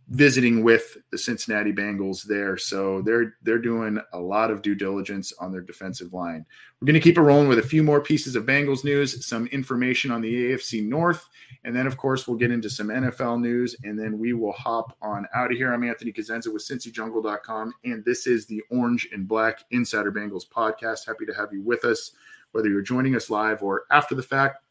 visiting 0.10 0.64
with 0.64 0.98
the 1.12 1.18
Cincinnati 1.18 1.74
Bengals 1.74 2.24
there. 2.24 2.58
So 2.58 3.02
they're 3.02 3.36
they're 3.42 3.60
doing 3.60 4.00
a 4.14 4.20
lot 4.20 4.52
of 4.52 4.62
due 4.62 4.76
diligence 4.76 5.34
on 5.40 5.52
their 5.52 5.62
defensive 5.62 6.14
line. 6.14 6.46
We're 6.80 6.86
going 6.86 6.94
to 6.94 7.00
keep 7.00 7.18
it 7.18 7.22
rolling 7.22 7.48
with 7.48 7.60
a 7.60 7.64
few 7.64 7.84
more 7.84 8.02
pieces 8.02 8.36
of 8.36 8.46
Bengals 8.46 8.84
news, 8.84 9.26
some 9.26 9.48
information 9.48 10.12
on 10.12 10.22
the 10.22 10.52
AFC 10.52 10.86
North, 10.86 11.28
and 11.64 11.76
then 11.76 11.88
of 11.88 11.98
course 11.98 12.28
we'll 12.28 12.38
get 12.38 12.52
into 12.52 12.70
some 12.70 12.88
NFL 12.88 13.42
news 13.42 13.76
and 13.84 14.00
then 14.00 14.18
we 14.20 14.34
will 14.34 14.54
hop 14.54 14.96
on 15.02 15.26
out 15.36 15.52
of 15.52 15.58
here. 15.58 15.74
I'm 15.74 15.84
Anthony 15.84 16.12
Cosenza 16.12 16.52
with 16.52 16.68
cincyjungle.com 16.68 17.74
and 17.84 18.06
this 18.06 18.28
is 18.28 18.46
the 18.46 18.62
Orange 18.70 19.10
and 19.12 19.28
Black 19.28 19.64
Insider 19.72 20.12
Bengals 20.12 20.48
podcast. 20.48 21.06
Happy 21.06 21.26
to 21.26 21.34
have 21.34 21.52
you 21.52 21.62
with 21.62 21.84
us 21.84 22.12
whether 22.56 22.70
you're 22.70 22.82
joining 22.82 23.18
us 23.18 23.30
live 23.30 23.62
or 23.62 23.84
after 23.92 24.16
the 24.16 24.24
fact. 24.24 24.64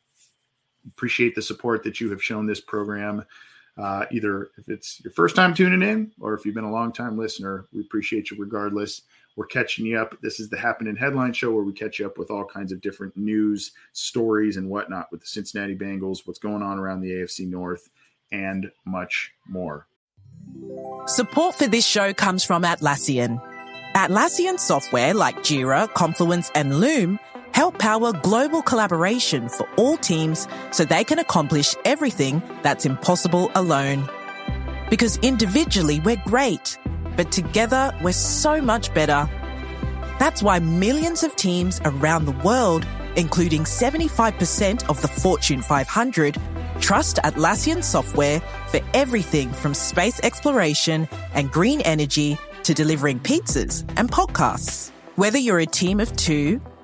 Appreciate 0.87 1.35
the 1.35 1.43
support 1.43 1.83
that 1.85 2.01
you 2.01 2.11
have 2.11 2.23
shown 2.23 2.47
this 2.47 2.61
program 2.61 3.25
uh, 3.77 4.07
either 4.11 4.51
if 4.57 4.69
it's 4.69 5.03
your 5.03 5.13
first 5.13 5.35
time 5.35 5.55
tuning 5.55 5.83
in 5.83 6.13
or 6.21 6.35
if 6.35 6.45
you've 6.45 6.55
been 6.55 6.65
a 6.65 6.73
long 6.73 6.93
time 6.93 7.19
listener, 7.19 7.67
we 7.73 7.81
appreciate 7.81 8.31
you 8.31 8.37
regardless. 8.39 9.03
We're 9.37 9.47
catching 9.47 9.85
you 9.85 9.99
up. 9.99 10.17
This 10.23 10.39
is 10.39 10.49
the 10.49 10.59
Happening 10.59 10.95
Headline 10.95 11.33
Show 11.33 11.53
where 11.53 11.65
we 11.65 11.73
catch 11.73 11.99
you 11.99 12.07
up 12.07 12.19
with 12.19 12.31
all 12.31 12.45
kinds 12.45 12.71
of 12.71 12.81
different 12.81 13.17
news, 13.17 13.73
stories, 13.93 14.57
and 14.57 14.71
whatnot 14.71 15.11
with 15.11 15.23
the 15.23 15.27
Cincinnati 15.27 15.75
Bengals, 15.75 16.21
what's 16.25 16.39
going 16.39 16.63
on 16.63 16.79
around 16.79 17.01
the 17.01 17.11
AFC 17.11 17.49
North, 17.49 17.91
and 18.31 18.71
much 18.85 19.33
more. 19.49 19.89
Support 21.07 21.57
for 21.57 21.67
this 21.67 21.85
show 21.85 22.15
comes 22.15 22.45
from 22.45 22.63
Atlassian. 22.63 23.43
Atlassian 23.95 24.59
software 24.61 25.15
like 25.15 25.37
Jira, 25.39 25.93
Confluence, 25.95 26.51
and 26.55 26.79
Loom 26.79 27.19
help 27.55 27.79
power 27.79 28.13
global 28.13 28.61
collaboration 28.61 29.49
for 29.49 29.69
all 29.77 29.97
teams 29.97 30.49
so 30.73 30.85
they 30.85 31.05
can 31.05 31.21
accomplish 31.21 31.77
everything 31.85 32.43
that's 32.63 32.85
impossible 32.85 33.49
alone. 33.55 34.11
Because 34.91 35.19
individually 35.19 36.01
we're 36.01 36.23
great, 36.27 36.77
but 37.17 37.31
together 37.31 37.97
we're 38.03 38.13
so 38.13 38.61
much 38.61 38.93
better. 38.93 39.31
That's 40.19 40.43
why 40.43 40.59
millions 40.59 41.23
of 41.23 41.37
teams 41.37 41.81
around 41.85 42.25
the 42.25 42.39
world, 42.45 42.85
including 43.15 43.63
75% 43.63 44.89
of 44.89 45.01
the 45.01 45.09
Fortune 45.09 45.63
500, 45.63 46.37
trust 46.81 47.19
Atlassian 47.23 47.85
software 47.85 48.41
for 48.67 48.81
everything 48.95 49.53
from 49.53 49.75
space 49.75 50.19
exploration 50.25 51.09
and 51.35 51.53
green 51.53 51.81
energy 51.83 52.37
to 52.65 52.75
delivering 52.75 53.21
pizzas 53.21 53.85
and 53.97 54.11
podcasts. 54.11 54.91
Whether 55.15 55.39
you're 55.39 55.61
a 55.61 55.67
team 55.67 56.01
of 56.01 56.15
two, 56.17 56.61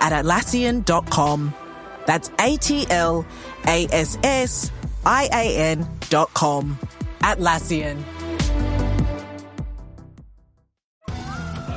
at 0.00 0.12
Atlassian.com. 0.12 1.54
That's 2.06 2.30
A 2.40 2.56
T 2.56 2.86
L 2.90 3.26
A 3.66 3.86
S 3.90 4.18
S 4.22 4.70
I 5.04 5.28
A 5.32 5.56
N.com. 5.56 6.78
Atlassian. 7.20 8.15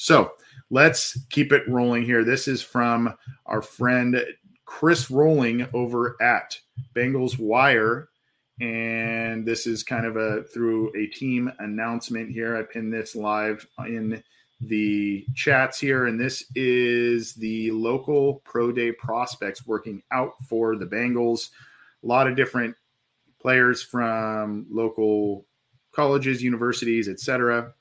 So 0.00 0.32
let's 0.70 1.18
keep 1.28 1.52
it 1.52 1.68
rolling 1.68 2.04
here. 2.04 2.24
This 2.24 2.48
is 2.48 2.62
from 2.62 3.14
our 3.44 3.60
friend 3.60 4.24
Chris 4.64 5.10
Roling 5.10 5.68
over 5.74 6.16
at 6.22 6.58
Bengals 6.96 7.38
Wire. 7.38 8.08
And 8.62 9.46
this 9.46 9.66
is 9.66 9.82
kind 9.82 10.06
of 10.06 10.16
a 10.16 10.44
through 10.44 10.90
a 10.96 11.06
team 11.08 11.52
announcement 11.58 12.30
here. 12.30 12.56
I 12.56 12.62
pinned 12.62 12.90
this 12.90 13.14
live 13.14 13.66
in 13.86 14.22
the 14.62 15.26
chats 15.34 15.78
here. 15.78 16.06
And 16.06 16.18
this 16.18 16.46
is 16.54 17.34
the 17.34 17.70
local 17.70 18.40
pro 18.46 18.72
day 18.72 18.92
prospects 18.92 19.66
working 19.66 20.02
out 20.12 20.32
for 20.48 20.76
the 20.76 20.86
Bengals. 20.86 21.50
A 22.02 22.06
lot 22.06 22.26
of 22.26 22.36
different 22.36 22.74
players 23.38 23.82
from 23.82 24.64
local 24.70 25.44
colleges, 25.92 26.42
universities, 26.42 27.06
etc. 27.06 27.74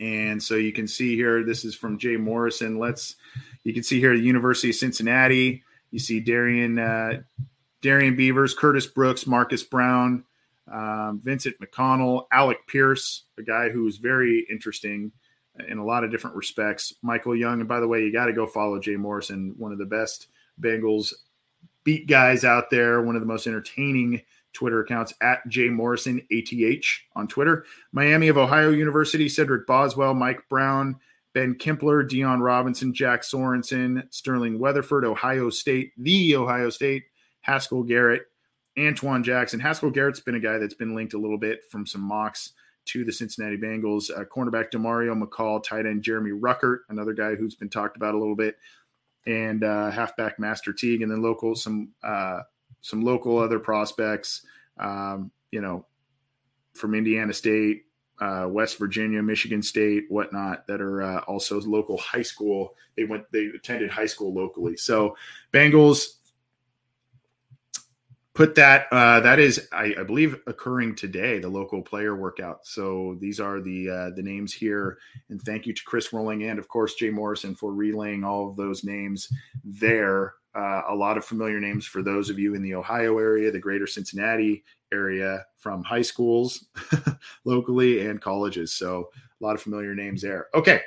And 0.00 0.42
so 0.42 0.54
you 0.54 0.72
can 0.72 0.86
see 0.86 1.16
here, 1.16 1.44
this 1.44 1.64
is 1.64 1.74
from 1.74 1.98
Jay 1.98 2.16
Morrison. 2.16 2.78
Let's, 2.78 3.16
you 3.64 3.74
can 3.74 3.82
see 3.82 4.00
here, 4.00 4.16
the 4.16 4.22
University 4.22 4.70
of 4.70 4.76
Cincinnati. 4.76 5.62
You 5.90 5.98
see 5.98 6.20
Darian, 6.20 6.78
uh, 6.78 7.22
Darian 7.82 8.16
Beavers, 8.16 8.54
Curtis 8.54 8.86
Brooks, 8.86 9.26
Marcus 9.26 9.62
Brown, 9.62 10.24
um, 10.70 11.20
Vincent 11.22 11.56
McConnell, 11.60 12.26
Alec 12.32 12.58
Pierce, 12.66 13.24
a 13.38 13.42
guy 13.42 13.70
who 13.70 13.86
is 13.86 13.96
very 13.96 14.46
interesting 14.50 15.12
in 15.68 15.78
a 15.78 15.84
lot 15.84 16.04
of 16.04 16.10
different 16.10 16.36
respects. 16.36 16.94
Michael 17.02 17.34
Young, 17.34 17.60
and 17.60 17.68
by 17.68 17.80
the 17.80 17.88
way, 17.88 18.04
you 18.04 18.12
got 18.12 18.26
to 18.26 18.32
go 18.32 18.46
follow 18.46 18.78
Jay 18.78 18.96
Morrison, 18.96 19.54
one 19.56 19.72
of 19.72 19.78
the 19.78 19.86
best 19.86 20.28
Bengals 20.60 21.12
beat 21.84 22.06
guys 22.06 22.44
out 22.44 22.70
there, 22.70 23.02
one 23.02 23.16
of 23.16 23.22
the 23.22 23.26
most 23.26 23.46
entertaining 23.46 24.20
Twitter 24.58 24.80
accounts 24.80 25.14
at 25.22 25.46
J 25.46 25.68
Morrison 25.68 26.20
ATH 26.32 26.84
on 27.14 27.28
Twitter. 27.28 27.64
Miami 27.92 28.26
of 28.26 28.36
Ohio 28.36 28.70
University, 28.70 29.28
Cedric 29.28 29.68
Boswell, 29.68 30.14
Mike 30.14 30.40
Brown, 30.50 30.96
Ben 31.32 31.54
Kimpler, 31.54 32.08
Dion 32.08 32.40
Robinson, 32.40 32.92
Jack 32.92 33.22
Sorensen, 33.22 34.02
Sterling 34.12 34.58
Weatherford, 34.58 35.04
Ohio 35.04 35.48
State, 35.48 35.92
the 35.96 36.34
Ohio 36.34 36.70
State, 36.70 37.04
Haskell 37.42 37.84
Garrett, 37.84 38.22
Antoine 38.76 39.22
Jackson. 39.22 39.60
Haskell 39.60 39.92
Garrett's 39.92 40.18
been 40.18 40.34
a 40.34 40.40
guy 40.40 40.58
that's 40.58 40.74
been 40.74 40.96
linked 40.96 41.14
a 41.14 41.18
little 41.18 41.38
bit 41.38 41.60
from 41.70 41.86
some 41.86 42.00
mocks 42.00 42.54
to 42.86 43.04
the 43.04 43.12
Cincinnati 43.12 43.56
Bengals. 43.56 44.10
Uh, 44.10 44.24
cornerback 44.24 44.72
Demario 44.72 45.16
McCall, 45.16 45.62
tight 45.62 45.86
end 45.86 46.02
Jeremy 46.02 46.32
Ruckert, 46.32 46.78
another 46.88 47.12
guy 47.12 47.36
who's 47.36 47.54
been 47.54 47.70
talked 47.70 47.96
about 47.96 48.16
a 48.16 48.18
little 48.18 48.34
bit, 48.34 48.56
and 49.24 49.62
uh, 49.62 49.92
halfback 49.92 50.40
Master 50.40 50.72
Teague, 50.72 51.02
and 51.02 51.12
then 51.12 51.22
local 51.22 51.54
some 51.54 51.92
uh, 52.02 52.40
some 52.88 53.02
local 53.02 53.36
other 53.36 53.58
prospects, 53.58 54.46
um, 54.80 55.30
you 55.50 55.60
know, 55.60 55.84
from 56.74 56.94
Indiana 56.94 57.34
State, 57.34 57.82
uh, 58.18 58.46
West 58.48 58.78
Virginia, 58.78 59.22
Michigan 59.22 59.62
State, 59.62 60.06
whatnot, 60.08 60.66
that 60.66 60.80
are 60.80 61.02
uh, 61.02 61.18
also 61.20 61.60
local 61.60 61.98
high 61.98 62.22
school. 62.22 62.74
They 62.96 63.04
went, 63.04 63.30
they 63.30 63.50
attended 63.54 63.90
high 63.90 64.06
school 64.06 64.32
locally. 64.32 64.78
So 64.78 65.16
Bengals 65.52 66.14
put 68.32 68.54
that. 68.54 68.86
Uh, 68.90 69.20
that 69.20 69.38
is, 69.38 69.68
I, 69.70 69.94
I, 69.98 70.02
believe, 70.04 70.40
occurring 70.46 70.94
today. 70.94 71.40
The 71.40 71.48
local 71.48 71.82
player 71.82 72.16
workout. 72.16 72.66
So 72.66 73.18
these 73.20 73.38
are 73.38 73.60
the 73.60 73.90
uh, 73.90 74.10
the 74.16 74.22
names 74.22 74.54
here. 74.54 74.96
And 75.28 75.42
thank 75.42 75.66
you 75.66 75.74
to 75.74 75.84
Chris 75.84 76.10
Roling 76.12 76.44
and 76.44 76.58
of 76.58 76.68
course 76.68 76.94
Jay 76.94 77.10
Morrison 77.10 77.54
for 77.54 77.74
relaying 77.74 78.24
all 78.24 78.48
of 78.48 78.56
those 78.56 78.82
names 78.82 79.28
there. 79.62 80.34
Uh, 80.58 80.82
a 80.88 80.94
lot 80.94 81.16
of 81.16 81.24
familiar 81.24 81.60
names 81.60 81.86
for 81.86 82.02
those 82.02 82.30
of 82.30 82.38
you 82.38 82.56
in 82.56 82.62
the 82.62 82.74
Ohio 82.74 83.16
area, 83.18 83.48
the 83.48 83.60
greater 83.60 83.86
Cincinnati 83.86 84.64
area 84.92 85.46
from 85.56 85.84
high 85.84 86.02
schools 86.02 86.66
locally 87.44 88.04
and 88.04 88.20
colleges. 88.20 88.74
So 88.74 89.08
a 89.40 89.44
lot 89.44 89.54
of 89.54 89.62
familiar 89.62 89.94
names 89.94 90.20
there. 90.20 90.48
Okay, 90.54 90.80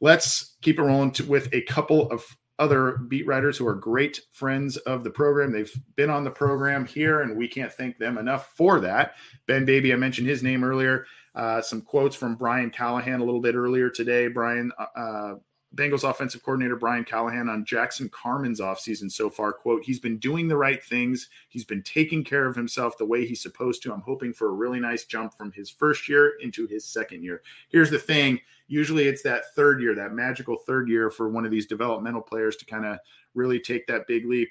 let's 0.00 0.56
keep 0.62 0.78
it 0.78 0.82
rolling 0.82 1.10
to, 1.12 1.24
with 1.24 1.52
a 1.52 1.60
couple 1.62 2.10
of 2.10 2.24
other 2.58 2.92
beat 3.08 3.26
writers 3.26 3.58
who 3.58 3.66
are 3.66 3.74
great 3.74 4.18
friends 4.30 4.78
of 4.78 5.04
the 5.04 5.10
program. 5.10 5.52
They've 5.52 5.72
been 5.94 6.08
on 6.08 6.24
the 6.24 6.30
program 6.30 6.86
here, 6.86 7.20
and 7.20 7.36
we 7.36 7.48
can't 7.48 7.72
thank 7.72 7.98
them 7.98 8.16
enough 8.16 8.54
for 8.56 8.80
that. 8.80 9.16
Ben 9.46 9.66
Baby, 9.66 9.92
I 9.92 9.96
mentioned 9.96 10.26
his 10.26 10.42
name 10.42 10.64
earlier. 10.64 11.04
Uh, 11.34 11.60
some 11.60 11.82
quotes 11.82 12.16
from 12.16 12.36
Brian 12.36 12.70
Callahan 12.70 13.20
a 13.20 13.24
little 13.24 13.42
bit 13.42 13.56
earlier 13.56 13.90
today. 13.90 14.28
Brian 14.28 14.72
uh, 14.78 14.98
uh 14.98 15.34
Bengals 15.74 16.08
offensive 16.08 16.42
coordinator 16.42 16.76
Brian 16.76 17.04
Callahan 17.04 17.48
on 17.48 17.64
Jackson 17.64 18.08
Carman's 18.10 18.60
offseason 18.60 19.10
so 19.10 19.30
far. 19.30 19.52
Quote, 19.52 19.82
he's 19.82 20.00
been 20.00 20.18
doing 20.18 20.46
the 20.46 20.56
right 20.56 20.82
things. 20.84 21.30
He's 21.48 21.64
been 21.64 21.82
taking 21.82 22.22
care 22.22 22.46
of 22.46 22.54
himself 22.54 22.98
the 22.98 23.06
way 23.06 23.24
he's 23.24 23.40
supposed 23.40 23.82
to. 23.82 23.92
I'm 23.92 24.02
hoping 24.02 24.34
for 24.34 24.48
a 24.48 24.52
really 24.52 24.80
nice 24.80 25.04
jump 25.04 25.34
from 25.34 25.50
his 25.52 25.70
first 25.70 26.08
year 26.08 26.34
into 26.42 26.66
his 26.66 26.84
second 26.84 27.22
year. 27.22 27.42
Here's 27.70 27.90
the 27.90 27.98
thing 27.98 28.40
usually 28.68 29.06
it's 29.06 29.22
that 29.22 29.54
third 29.54 29.80
year, 29.80 29.94
that 29.94 30.12
magical 30.12 30.56
third 30.56 30.88
year 30.88 31.10
for 31.10 31.28
one 31.28 31.44
of 31.44 31.50
these 31.50 31.66
developmental 31.66 32.22
players 32.22 32.56
to 32.56 32.64
kind 32.64 32.86
of 32.86 32.98
really 33.34 33.60
take 33.60 33.86
that 33.86 34.06
big 34.06 34.26
leap. 34.26 34.50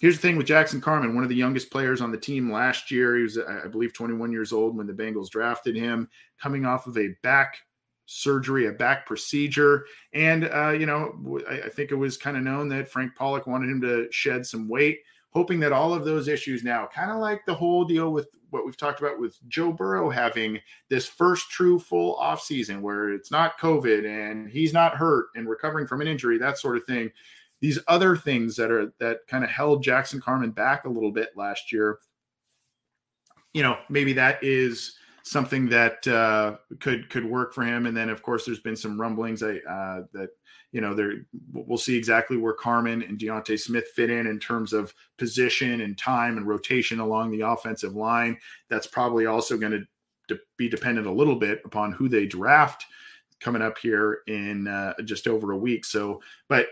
here's 0.00 0.16
the 0.16 0.22
thing 0.22 0.36
with 0.36 0.46
Jackson 0.46 0.80
Carman, 0.80 1.14
one 1.14 1.24
of 1.24 1.30
the 1.30 1.36
youngest 1.36 1.70
players 1.70 2.00
on 2.00 2.10
the 2.10 2.18
team 2.18 2.50
last 2.50 2.90
year. 2.90 3.16
He 3.16 3.22
was, 3.22 3.38
I 3.38 3.66
believe, 3.68 3.92
21 3.94 4.30
years 4.32 4.52
old 4.52 4.76
when 4.76 4.86
the 4.86 4.92
Bengals 4.92 5.30
drafted 5.30 5.76
him, 5.76 6.08
coming 6.38 6.66
off 6.66 6.86
of 6.86 6.98
a 6.98 7.14
back 7.22 7.58
surgery, 8.06 8.66
a 8.66 8.72
back 8.72 9.04
procedure. 9.04 9.84
And, 10.12 10.44
uh, 10.44 10.70
you 10.70 10.86
know, 10.86 11.42
I, 11.48 11.62
I 11.62 11.68
think 11.68 11.90
it 11.90 11.96
was 11.96 12.16
kind 12.16 12.36
of 12.36 12.42
known 12.42 12.68
that 12.70 12.88
Frank 12.88 13.14
Pollack 13.14 13.46
wanted 13.46 13.70
him 13.70 13.80
to 13.82 14.06
shed 14.10 14.46
some 14.46 14.68
weight, 14.68 15.00
hoping 15.30 15.60
that 15.60 15.72
all 15.72 15.92
of 15.92 16.04
those 16.04 16.28
issues 16.28 16.64
now, 16.64 16.88
kind 16.92 17.10
of 17.10 17.18
like 17.18 17.44
the 17.44 17.54
whole 17.54 17.84
deal 17.84 18.12
with 18.12 18.28
what 18.50 18.64
we've 18.64 18.76
talked 18.76 19.00
about 19.00 19.20
with 19.20 19.36
Joe 19.48 19.72
Burrow 19.72 20.08
having 20.08 20.60
this 20.88 21.06
first 21.06 21.50
true 21.50 21.78
full 21.78 22.16
offseason 22.16 22.80
where 22.80 23.10
it's 23.10 23.30
not 23.30 23.58
COVID 23.58 24.06
and 24.06 24.48
he's 24.48 24.72
not 24.72 24.96
hurt 24.96 25.26
and 25.34 25.48
recovering 25.48 25.86
from 25.86 26.00
an 26.00 26.06
injury, 26.06 26.38
that 26.38 26.58
sort 26.58 26.76
of 26.76 26.84
thing. 26.84 27.10
These 27.60 27.78
other 27.88 28.16
things 28.16 28.54
that 28.56 28.70
are 28.70 28.92
that 29.00 29.26
kind 29.26 29.42
of 29.42 29.50
held 29.50 29.82
Jackson 29.82 30.20
Carman 30.20 30.50
back 30.50 30.84
a 30.84 30.90
little 30.90 31.10
bit 31.10 31.30
last 31.36 31.72
year. 31.72 31.98
You 33.52 33.62
know, 33.62 33.78
maybe 33.88 34.12
that 34.12 34.42
is 34.44 34.96
something 35.26 35.68
that 35.68 36.06
uh, 36.06 36.56
could 36.78 37.10
could 37.10 37.24
work 37.24 37.52
for 37.52 37.64
him. 37.64 37.86
And 37.86 37.96
then, 37.96 38.08
of 38.08 38.22
course, 38.22 38.46
there's 38.46 38.60
been 38.60 38.76
some 38.76 39.00
rumblings 39.00 39.42
uh, 39.42 39.56
that 40.12 40.30
you 40.70 40.80
know 40.80 40.94
there 40.94 41.26
we'll 41.52 41.78
see 41.78 41.96
exactly 41.96 42.36
where 42.36 42.52
Carman 42.52 43.02
and 43.02 43.18
D'Ante 43.18 43.56
Smith 43.56 43.88
fit 43.94 44.08
in 44.08 44.28
in 44.28 44.38
terms 44.38 44.72
of 44.72 44.94
position 45.18 45.80
and 45.80 45.98
time 45.98 46.36
and 46.36 46.46
rotation 46.46 47.00
along 47.00 47.32
the 47.32 47.40
offensive 47.40 47.96
line. 47.96 48.38
That's 48.70 48.86
probably 48.86 49.26
also 49.26 49.58
going 49.58 49.72
to 49.72 50.34
de- 50.34 50.40
be 50.56 50.68
dependent 50.68 51.08
a 51.08 51.12
little 51.12 51.36
bit 51.36 51.60
upon 51.64 51.92
who 51.92 52.08
they 52.08 52.26
draft 52.26 52.86
coming 53.40 53.62
up 53.62 53.78
here 53.78 54.20
in 54.28 54.68
uh, 54.68 54.94
just 55.04 55.26
over 55.26 55.52
a 55.52 55.58
week. 55.58 55.84
So, 55.84 56.22
but 56.48 56.68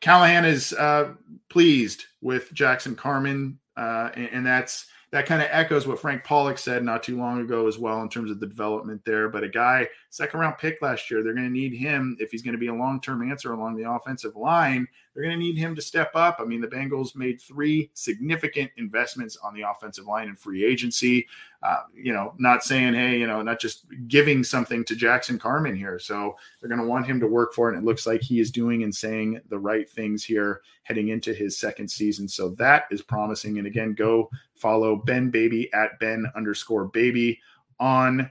Callahan 0.00 0.46
is 0.46 0.72
uh, 0.72 1.12
pleased 1.50 2.06
with 2.22 2.52
Jackson 2.54 2.96
Carman, 2.96 3.58
uh, 3.76 4.10
and, 4.14 4.28
and 4.32 4.46
that's 4.46 4.86
that 5.12 5.26
kind 5.26 5.42
of 5.42 5.48
echoes 5.50 5.86
what 5.86 6.00
Frank 6.00 6.24
Pollack 6.24 6.58
said 6.58 6.82
not 6.82 7.02
too 7.02 7.18
long 7.18 7.40
ago 7.40 7.68
as 7.68 7.78
well 7.78 8.00
in 8.02 8.08
terms 8.08 8.30
of 8.30 8.40
the 8.40 8.46
development 8.46 9.02
there. 9.04 9.28
But 9.28 9.44
a 9.44 9.48
guy, 9.48 9.86
second 10.12 10.40
round 10.40 10.58
pick 10.58 10.82
last 10.82 11.10
year, 11.10 11.22
they're 11.22 11.32
going 11.32 11.46
to 11.46 11.50
need 11.50 11.72
him 11.72 12.18
if 12.20 12.30
he's 12.30 12.42
going 12.42 12.52
to 12.52 12.58
be 12.58 12.66
a 12.66 12.74
long 12.74 13.00
term 13.00 13.28
answer 13.28 13.54
along 13.54 13.76
the 13.76 13.90
offensive 13.90 14.36
line. 14.36 14.86
They're 15.14 15.22
going 15.22 15.38
to 15.38 15.42
need 15.42 15.56
him 15.56 15.74
to 15.74 15.80
step 15.80 16.10
up. 16.14 16.36
I 16.38 16.44
mean, 16.44 16.60
the 16.60 16.68
Bengals 16.68 17.16
made 17.16 17.40
three 17.40 17.90
significant 17.94 18.70
investments 18.76 19.38
on 19.42 19.54
the 19.54 19.62
offensive 19.62 20.06
line 20.06 20.28
in 20.28 20.36
free 20.36 20.66
agency. 20.66 21.26
Uh, 21.62 21.84
you 21.94 22.12
know, 22.12 22.34
not 22.36 22.62
saying, 22.62 22.92
hey, 22.92 23.18
you 23.18 23.26
know, 23.26 23.40
not 23.40 23.58
just 23.58 23.86
giving 24.06 24.44
something 24.44 24.84
to 24.84 24.94
Jackson 24.94 25.38
Carman 25.38 25.74
here. 25.74 25.98
So 25.98 26.36
they're 26.60 26.68
going 26.68 26.80
to 26.80 26.86
want 26.86 27.06
him 27.06 27.18
to 27.20 27.26
work 27.26 27.54
for 27.54 27.70
it. 27.70 27.74
And 27.74 27.82
it 27.82 27.86
looks 27.86 28.06
like 28.06 28.20
he 28.20 28.38
is 28.38 28.50
doing 28.50 28.82
and 28.82 28.94
saying 28.94 29.40
the 29.48 29.58
right 29.58 29.88
things 29.88 30.22
here 30.22 30.60
heading 30.82 31.08
into 31.08 31.32
his 31.32 31.56
second 31.56 31.88
season. 31.88 32.28
So 32.28 32.50
that 32.50 32.84
is 32.90 33.00
promising. 33.00 33.56
And 33.56 33.66
again, 33.66 33.94
go 33.94 34.28
follow 34.56 34.96
Ben 34.96 35.30
Baby 35.30 35.72
at 35.72 35.98
Ben 36.00 36.26
underscore 36.36 36.84
baby 36.84 37.40
on 37.80 38.30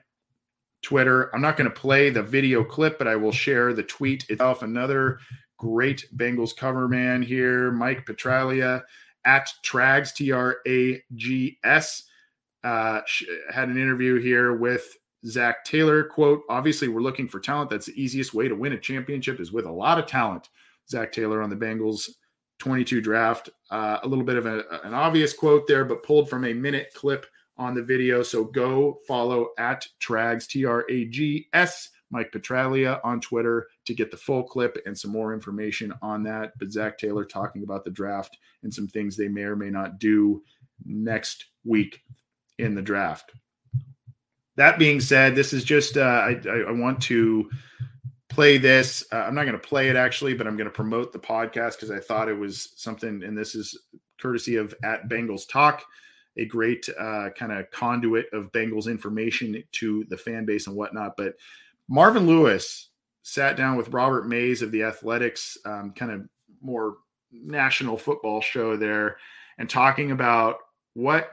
Twitter. 0.81 1.33
I'm 1.33 1.41
not 1.41 1.57
going 1.57 1.69
to 1.69 1.79
play 1.79 2.09
the 2.09 2.23
video 2.23 2.63
clip, 2.63 2.97
but 2.97 3.07
I 3.07 3.15
will 3.15 3.31
share 3.31 3.73
the 3.73 3.83
tweet 3.83 4.29
itself. 4.29 4.63
Another 4.63 5.19
great 5.57 6.05
Bengals 6.15 6.55
cover 6.55 6.87
man 6.87 7.21
here, 7.21 7.71
Mike 7.71 8.05
Petraglia 8.05 8.83
at 9.25 9.51
Trags, 9.63 10.13
T 10.13 10.31
R 10.31 10.57
A 10.67 11.01
G 11.15 11.57
S. 11.63 12.03
Uh, 12.63 13.01
had 13.51 13.69
an 13.69 13.77
interview 13.77 14.19
here 14.19 14.55
with 14.55 14.95
Zac 15.25 15.63
Taylor. 15.65 16.03
Quote, 16.03 16.41
obviously, 16.49 16.87
we're 16.87 17.01
looking 17.01 17.27
for 17.27 17.39
talent. 17.39 17.69
That's 17.69 17.87
the 17.87 18.01
easiest 18.01 18.33
way 18.33 18.47
to 18.47 18.55
win 18.55 18.73
a 18.73 18.79
championship 18.79 19.39
is 19.39 19.51
with 19.51 19.65
a 19.65 19.71
lot 19.71 19.99
of 19.99 20.05
talent. 20.05 20.49
Zac 20.89 21.11
Taylor 21.11 21.41
on 21.41 21.49
the 21.49 21.55
Bengals 21.55 22.09
22 22.59 23.01
draft. 23.01 23.49
Uh, 23.69 23.99
a 24.03 24.07
little 24.07 24.23
bit 24.23 24.37
of 24.37 24.45
a, 24.45 24.63
an 24.83 24.93
obvious 24.93 25.33
quote 25.33 25.67
there, 25.67 25.85
but 25.85 26.03
pulled 26.03 26.29
from 26.29 26.45
a 26.45 26.53
minute 26.53 26.91
clip 26.95 27.25
on 27.57 27.75
the 27.75 27.83
video. 27.83 28.23
So 28.23 28.43
go 28.43 28.99
follow 29.07 29.49
at 29.57 29.87
Trags, 29.99 30.47
T 30.47 30.65
R 30.65 30.85
A 30.89 31.05
G 31.05 31.47
S, 31.53 31.89
Mike 32.09 32.31
Petraglia 32.31 32.99
on 33.03 33.21
Twitter 33.21 33.67
to 33.85 33.93
get 33.93 34.11
the 34.11 34.17
full 34.17 34.43
clip 34.43 34.77
and 34.85 34.97
some 34.97 35.11
more 35.11 35.33
information 35.33 35.93
on 36.01 36.23
that. 36.23 36.53
But 36.59 36.71
Zac 36.71 36.97
Taylor 36.97 37.25
talking 37.25 37.63
about 37.63 37.83
the 37.83 37.91
draft 37.91 38.37
and 38.63 38.73
some 38.73 38.87
things 38.87 39.15
they 39.15 39.27
may 39.27 39.43
or 39.43 39.55
may 39.55 39.69
not 39.69 39.99
do 39.99 40.43
next 40.85 41.45
week 41.63 42.01
in 42.57 42.75
the 42.75 42.81
draft. 42.81 43.31
That 44.57 44.77
being 44.77 44.99
said, 44.99 45.35
this 45.35 45.53
is 45.53 45.63
just, 45.63 45.97
uh, 45.97 46.01
I, 46.01 46.41
I 46.67 46.71
want 46.71 47.01
to 47.03 47.49
play 48.29 48.57
this. 48.57 49.05
Uh, 49.11 49.17
I'm 49.17 49.33
not 49.33 49.45
going 49.45 49.59
to 49.59 49.67
play 49.67 49.89
it 49.89 49.95
actually, 49.95 50.33
but 50.33 50.45
I'm 50.45 50.57
going 50.57 50.69
to 50.69 50.71
promote 50.71 51.13
the 51.13 51.19
podcast 51.19 51.73
because 51.73 51.91
I 51.91 51.99
thought 51.99 52.29
it 52.29 52.37
was 52.37 52.73
something, 52.75 53.23
and 53.23 53.37
this 53.37 53.55
is 53.55 53.79
courtesy 54.19 54.57
of 54.57 54.75
at 54.83 55.09
Bengals 55.09 55.47
Talk, 55.49 55.83
a 56.37 56.45
great 56.45 56.87
uh, 56.99 57.29
kind 57.37 57.51
of 57.51 57.69
conduit 57.71 58.27
of 58.33 58.51
Bengals 58.51 58.87
information 58.87 59.63
to 59.73 60.05
the 60.09 60.17
fan 60.17 60.45
base 60.45 60.67
and 60.67 60.75
whatnot. 60.75 61.17
But 61.17 61.35
Marvin 61.87 62.25
Lewis 62.25 62.89
sat 63.23 63.57
down 63.57 63.77
with 63.77 63.89
Robert 63.89 64.27
Mays 64.27 64.61
of 64.61 64.71
the 64.71 64.83
Athletics, 64.83 65.57
um, 65.65 65.93
kind 65.93 66.11
of 66.11 66.21
more 66.61 66.97
national 67.31 67.97
football 67.97 68.41
show 68.41 68.77
there, 68.77 69.17
and 69.57 69.69
talking 69.69 70.11
about 70.11 70.57
what 70.93 71.31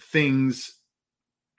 things 0.00 0.78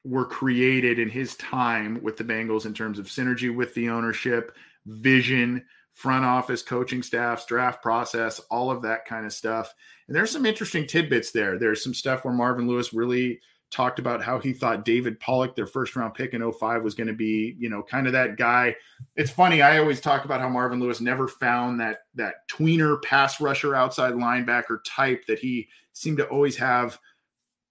were 0.06 0.26
created 0.26 1.00
in 1.00 1.10
his 1.10 1.36
time 1.38 2.02
with 2.04 2.18
the 2.18 2.24
Bengals 2.24 2.66
in 2.66 2.74
terms 2.74 3.00
of 3.00 3.08
synergy 3.08 3.54
with 3.54 3.74
the 3.74 3.90
ownership, 3.90 4.56
vision, 4.86 5.64
front 5.94 6.26
office, 6.26 6.62
coaching 6.62 7.04
staffs, 7.04 7.46
draft 7.46 7.82
process, 7.82 8.40
all 8.52 8.72
of 8.72 8.82
that 8.82 9.06
kind 9.06 9.26
of 9.26 9.34
stuff. 9.34 9.74
And 10.08 10.16
there's 10.16 10.32
some 10.32 10.46
interesting 10.46 10.86
tidbits 10.86 11.32
there. 11.32 11.58
There's 11.58 11.84
some 11.84 11.94
stuff 11.94 12.26
where 12.26 12.34
Marvin 12.34 12.68
Lewis 12.68 12.94
really 12.94 13.40
talked 13.72 13.98
about 13.98 14.22
how 14.22 14.40
he 14.40 14.54
thought 14.54 14.86
David 14.86 15.20
Pollack, 15.20 15.56
their 15.56 15.66
first 15.66 15.96
round 15.96 16.14
pick 16.14 16.34
in 16.34 16.52
05, 16.52 16.84
was 16.84 16.94
going 16.94 17.08
to 17.08 17.14
be, 17.14 17.56
you 17.58 17.70
know, 17.70 17.82
kind 17.82 18.06
of 18.06 18.14
that 18.14 18.38
guy. 18.38 18.76
It's 19.16 19.32
funny. 19.32 19.62
I 19.62 19.80
always 19.80 20.00
talk 20.00 20.26
about 20.26 20.42
how 20.42 20.50
Marvin 20.50 20.80
Lewis 20.80 21.02
never 21.02 21.28
found 21.28 21.80
that 21.80 22.00
that 22.16 22.48
tweener 22.52 23.02
pass 23.02 23.42
rusher 23.42 23.76
outside 23.76 24.14
linebacker 24.14 24.78
type 24.86 25.26
that 25.28 25.40
he 25.40 25.68
seemed 25.94 26.18
to 26.18 26.28
always 26.28 26.56
have 26.58 27.00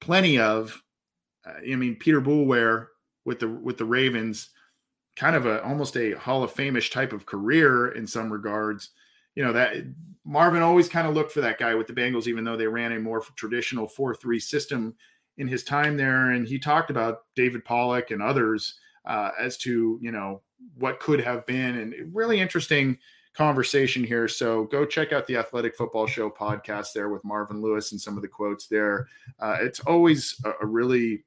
plenty 0.01 0.39
of 0.39 0.83
uh, 1.47 1.55
I 1.71 1.77
mean, 1.77 1.97
Peter 1.97 2.21
Boulware 2.21 2.89
with 3.25 3.41
the 3.41 3.49
with 3.49 3.79
the 3.79 3.85
Ravens, 3.85 4.51
kind 5.17 5.37
of 5.37 5.47
a 5.47 5.63
almost 5.65 5.97
a 5.97 6.13
Hall 6.13 6.43
of 6.43 6.55
Fameish 6.55 6.91
type 6.91 7.13
of 7.13 7.27
career 7.27 7.93
in 7.93 8.07
some 8.07 8.33
regards. 8.33 8.91
You 9.35 9.45
know 9.45 9.53
that 9.53 9.85
Marvin 10.25 10.63
always 10.63 10.89
kind 10.89 11.07
of 11.07 11.15
looked 11.15 11.33
for 11.33 11.41
that 11.41 11.59
guy 11.59 11.75
with 11.75 11.87
the 11.87 11.93
Bengals, 11.93 12.27
even 12.27 12.45
though 12.45 12.57
they 12.57 12.67
ran 12.67 12.93
a 12.93 13.01
more 13.01 13.23
traditional 13.37 13.87
four 13.87 14.15
three 14.15 14.41
system 14.41 14.95
in 15.39 15.49
his 15.49 15.65
time 15.65 15.97
there. 15.97 16.31
And 16.31 16.47
he 16.47 16.59
talked 16.59 16.91
about 16.91 17.23
David 17.35 17.65
Pollack 17.65 18.11
and 18.11 18.23
others 18.23 18.79
uh, 19.07 19.31
as 19.41 19.57
to 19.59 19.99
you 20.01 20.13
know 20.13 20.43
what 20.79 21.01
could 21.01 21.21
have 21.21 21.47
been, 21.47 21.79
and 21.79 22.15
really 22.15 22.41
interesting 22.41 22.99
conversation 23.35 24.05
here. 24.05 24.29
So 24.29 24.65
go 24.65 24.85
check 24.85 25.13
out 25.13 25.27
the 25.27 25.37
Athletic 25.37 25.75
Football 25.75 26.07
Show 26.07 26.31
podcast 26.31 26.93
there 26.95 27.09
with 27.09 27.25
Marvin 27.25 27.63
Lewis 27.63 27.93
and 27.93 28.01
some 28.01 28.17
of 28.17 28.23
the 28.23 28.29
quotes 28.29 28.67
there. 28.67 29.09
Uh, 29.41 29.57
it's 29.61 29.81
always 29.81 30.37
a, 30.45 30.53
a 30.63 30.67
really 30.67 31.25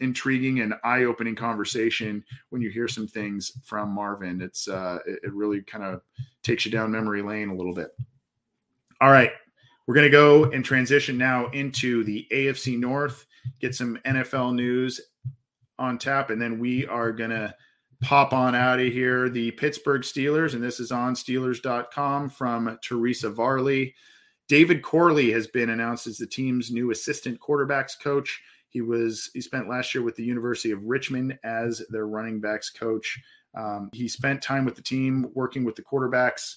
intriguing 0.00 0.60
and 0.60 0.74
eye-opening 0.84 1.34
conversation 1.34 2.24
when 2.50 2.60
you 2.60 2.70
hear 2.70 2.88
some 2.88 3.06
things 3.06 3.52
from 3.64 3.90
Marvin. 3.90 4.40
It's 4.40 4.68
uh, 4.68 4.98
it, 5.06 5.20
it 5.24 5.32
really 5.32 5.62
kind 5.62 5.84
of 5.84 6.02
takes 6.42 6.64
you 6.66 6.72
down 6.72 6.90
memory 6.90 7.22
lane 7.22 7.48
a 7.48 7.54
little 7.54 7.74
bit. 7.74 7.88
All 9.00 9.10
right, 9.10 9.30
we're 9.86 9.94
to 10.06 10.10
go 10.10 10.44
and 10.50 10.64
transition 10.64 11.18
now 11.18 11.48
into 11.50 12.04
the 12.04 12.26
AFC 12.32 12.78
North, 12.78 13.26
get 13.60 13.74
some 13.74 13.98
NFL 14.06 14.54
news 14.54 15.00
on 15.78 15.98
tap, 15.98 16.30
and 16.30 16.40
then 16.40 16.58
we 16.58 16.86
are 16.86 17.12
to 17.30 17.54
pop 18.02 18.32
on 18.32 18.54
out 18.54 18.80
of 18.80 18.92
here. 18.92 19.28
The 19.28 19.50
Pittsburgh 19.52 20.02
Steelers, 20.02 20.54
and 20.54 20.62
this 20.62 20.80
is 20.80 20.92
on 20.92 21.14
Steelers.com 21.14 22.30
from 22.30 22.78
Teresa 22.82 23.30
Varley. 23.30 23.94
David 24.48 24.82
Corley 24.82 25.30
has 25.32 25.46
been 25.46 25.70
announced 25.70 26.06
as 26.06 26.18
the 26.18 26.26
team's 26.26 26.70
new 26.70 26.90
assistant 26.90 27.40
quarterbacks 27.40 27.98
coach. 28.00 28.42
He 28.74 28.82
was 28.82 29.30
he 29.32 29.40
spent 29.40 29.68
last 29.68 29.94
year 29.94 30.02
with 30.02 30.16
the 30.16 30.24
University 30.24 30.72
of 30.72 30.82
Richmond 30.82 31.38
as 31.44 31.80
their 31.90 32.08
running 32.08 32.40
backs 32.40 32.70
coach. 32.70 33.18
Um, 33.56 33.88
he 33.92 34.08
spent 34.08 34.42
time 34.42 34.64
with 34.64 34.74
the 34.74 34.82
team 34.82 35.30
working 35.32 35.64
with 35.64 35.76
the 35.76 35.82
quarterbacks 35.82 36.56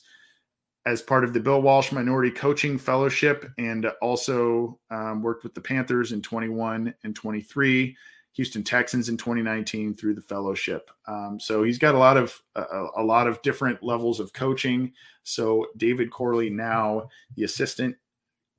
as 0.88 1.04
part 1.04 1.24
of 1.24 1.32
the 1.32 1.40
Bill 1.40 1.62
Walsh 1.62 1.92
Minority 1.92 2.32
Coaching 2.32 2.80
Fellowship, 2.80 3.46
and 3.60 3.86
also 4.02 4.80
um, 4.90 5.22
worked 5.22 5.44
with 5.44 5.54
the 5.54 5.62
Panthers 5.62 6.12
in 6.12 6.24
21 6.24 6.92
and 7.04 7.16
23, 7.16 7.96
Houston 8.34 8.64
Texans 8.64 9.10
in 9.10 9.18
2019 9.18 9.94
through 9.94 10.16
the 10.16 10.22
fellowship. 10.22 10.90
Um, 11.08 11.40
so 11.40 11.62
he's 11.62 11.78
got 11.78 11.94
a 11.94 12.00
lot 12.00 12.18
of 12.18 12.42
a, 12.56 12.88
a 12.98 13.04
lot 13.04 13.28
of 13.28 13.40
different 13.44 13.84
levels 13.84 14.20
of 14.20 14.34
coaching. 14.34 14.92
So 15.22 15.68
David 15.78 16.10
Corley 16.10 16.50
now 16.50 17.10
the 17.36 17.44
assistant 17.44 17.96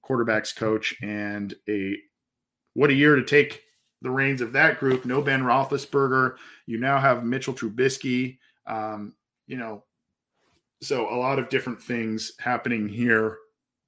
quarterbacks 0.09 0.55
coach 0.55 0.95
and 1.03 1.55
a 1.69 1.97
what 2.79 2.91
a 2.91 2.95
year 2.95 3.17
to 3.17 3.25
take 3.25 3.65
the 4.03 4.11
reins 4.11 4.41
of 4.41 4.53
that 4.53 4.79
group. 4.79 5.05
No 5.05 5.21
Ben 5.21 5.43
Roethlisberger. 5.43 6.37
You 6.67 6.79
now 6.79 7.01
have 7.01 7.25
Mitchell 7.25 7.53
Trubisky. 7.53 8.39
Um, 8.69 9.15
you 9.49 9.57
know, 9.57 9.83
so 10.81 11.13
a 11.13 11.19
lot 11.19 11.41
of 11.41 11.49
different 11.49 11.83
things 11.83 12.35
happening 12.39 12.89
here. 12.89 13.39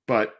But 0.08 0.34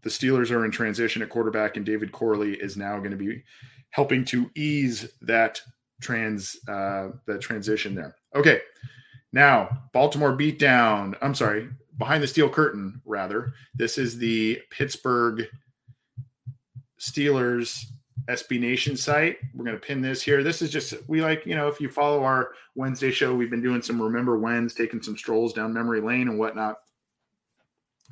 the 0.00 0.08
Steelers 0.08 0.50
are 0.50 0.64
in 0.64 0.70
transition 0.70 1.20
at 1.20 1.28
quarterback, 1.28 1.76
and 1.76 1.84
David 1.84 2.10
Corley 2.10 2.54
is 2.54 2.78
now 2.78 2.96
going 2.96 3.10
to 3.10 3.18
be 3.18 3.42
helping 3.90 4.24
to 4.24 4.50
ease 4.56 5.12
that 5.20 5.60
trans 6.00 6.56
uh, 6.68 7.10
that 7.26 7.42
transition 7.42 7.94
there. 7.94 8.16
Okay, 8.34 8.62
now 9.34 9.68
Baltimore 9.92 10.34
Beatdown. 10.34 11.18
I'm 11.20 11.34
sorry, 11.34 11.68
behind 11.98 12.22
the 12.22 12.28
steel 12.28 12.48
curtain. 12.48 13.02
Rather, 13.04 13.52
this 13.74 13.98
is 13.98 14.16
the 14.16 14.58
Pittsburgh 14.70 15.46
Steelers 17.02 17.86
SB 18.28 18.60
Nation 18.60 18.96
site. 18.96 19.38
We're 19.54 19.64
going 19.64 19.76
to 19.78 19.84
pin 19.84 20.00
this 20.00 20.22
here. 20.22 20.44
This 20.44 20.62
is 20.62 20.70
just, 20.70 20.94
we 21.08 21.20
like, 21.20 21.44
you 21.44 21.56
know, 21.56 21.66
if 21.66 21.80
you 21.80 21.88
follow 21.88 22.22
our 22.22 22.52
Wednesday 22.76 23.10
show, 23.10 23.34
we've 23.34 23.50
been 23.50 23.62
doing 23.62 23.82
some 23.82 24.00
Remember 24.00 24.38
Wens, 24.38 24.72
taking 24.72 25.02
some 25.02 25.16
strolls 25.16 25.52
down 25.52 25.72
memory 25.72 26.00
lane 26.00 26.28
and 26.28 26.38
whatnot. 26.38 26.76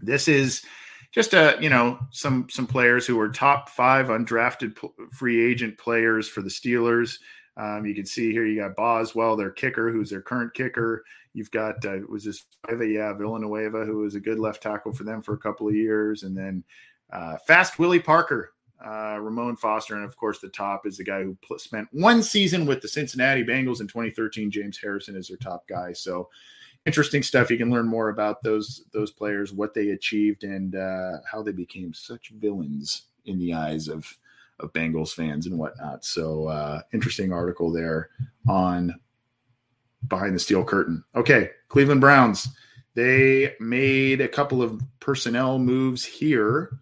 This 0.02 0.26
is 0.26 0.62
just 1.12 1.34
a, 1.34 1.56
you 1.60 1.70
know, 1.70 2.00
some 2.10 2.48
some 2.50 2.66
players 2.66 3.06
who 3.06 3.20
are 3.20 3.28
top 3.28 3.68
five 3.68 4.06
undrafted 4.06 4.76
free 5.12 5.44
agent 5.50 5.78
players 5.78 6.28
for 6.28 6.42
the 6.42 6.48
Steelers. 6.48 7.18
Um, 7.56 7.86
you 7.86 7.94
can 7.94 8.06
see 8.06 8.32
here 8.32 8.46
you 8.46 8.60
got 8.60 8.76
Boswell, 8.76 9.36
their 9.36 9.50
kicker, 9.50 9.92
who's 9.92 10.10
their 10.10 10.22
current 10.22 10.54
kicker. 10.54 11.04
You've 11.32 11.50
got 11.50 11.84
uh, 11.84 11.98
was 12.08 12.24
this 12.24 12.44
yeah 12.70 13.12
Villanueva, 13.12 13.84
who 13.84 13.98
was 13.98 14.14
a 14.14 14.20
good 14.20 14.38
left 14.38 14.62
tackle 14.62 14.92
for 14.92 15.04
them 15.04 15.20
for 15.22 15.34
a 15.34 15.38
couple 15.38 15.68
of 15.68 15.74
years, 15.74 16.22
and 16.22 16.36
then 16.36 16.64
uh, 17.12 17.36
Fast 17.46 17.78
Willie 17.78 18.00
Parker, 18.00 18.52
uh, 18.84 19.18
Ramon 19.20 19.56
Foster, 19.56 19.96
and 19.96 20.04
of 20.04 20.16
course 20.16 20.38
the 20.38 20.48
top 20.48 20.86
is 20.86 20.96
the 20.96 21.04
guy 21.04 21.22
who 21.22 21.36
pl- 21.42 21.58
spent 21.58 21.88
one 21.92 22.22
season 22.22 22.66
with 22.66 22.80
the 22.80 22.88
Cincinnati 22.88 23.44
Bengals 23.44 23.80
in 23.80 23.86
2013. 23.88 24.50
James 24.50 24.78
Harrison 24.78 25.16
is 25.16 25.28
their 25.28 25.36
top 25.36 25.66
guy. 25.68 25.92
So 25.92 26.28
interesting 26.86 27.22
stuff. 27.22 27.50
You 27.50 27.58
can 27.58 27.70
learn 27.70 27.86
more 27.86 28.08
about 28.08 28.42
those 28.42 28.84
those 28.92 29.10
players, 29.10 29.52
what 29.52 29.74
they 29.74 29.90
achieved, 29.90 30.44
and 30.44 30.76
uh, 30.76 31.18
how 31.30 31.42
they 31.42 31.52
became 31.52 31.92
such 31.92 32.30
villains 32.30 33.02
in 33.26 33.38
the 33.38 33.54
eyes 33.54 33.88
of 33.88 34.06
of 34.60 34.72
Bengals 34.72 35.12
fans 35.12 35.46
and 35.46 35.58
whatnot. 35.58 36.04
So 36.04 36.46
uh, 36.46 36.82
interesting 36.92 37.32
article 37.32 37.72
there 37.72 38.10
on 38.48 38.94
behind 40.08 40.34
the 40.34 40.40
steel 40.40 40.64
curtain. 40.64 41.04
Okay, 41.14 41.50
Cleveland 41.68 42.00
Browns. 42.00 42.48
They 42.94 43.54
made 43.60 44.20
a 44.20 44.28
couple 44.28 44.62
of 44.62 44.82
personnel 44.98 45.58
moves 45.58 46.04
here 46.04 46.80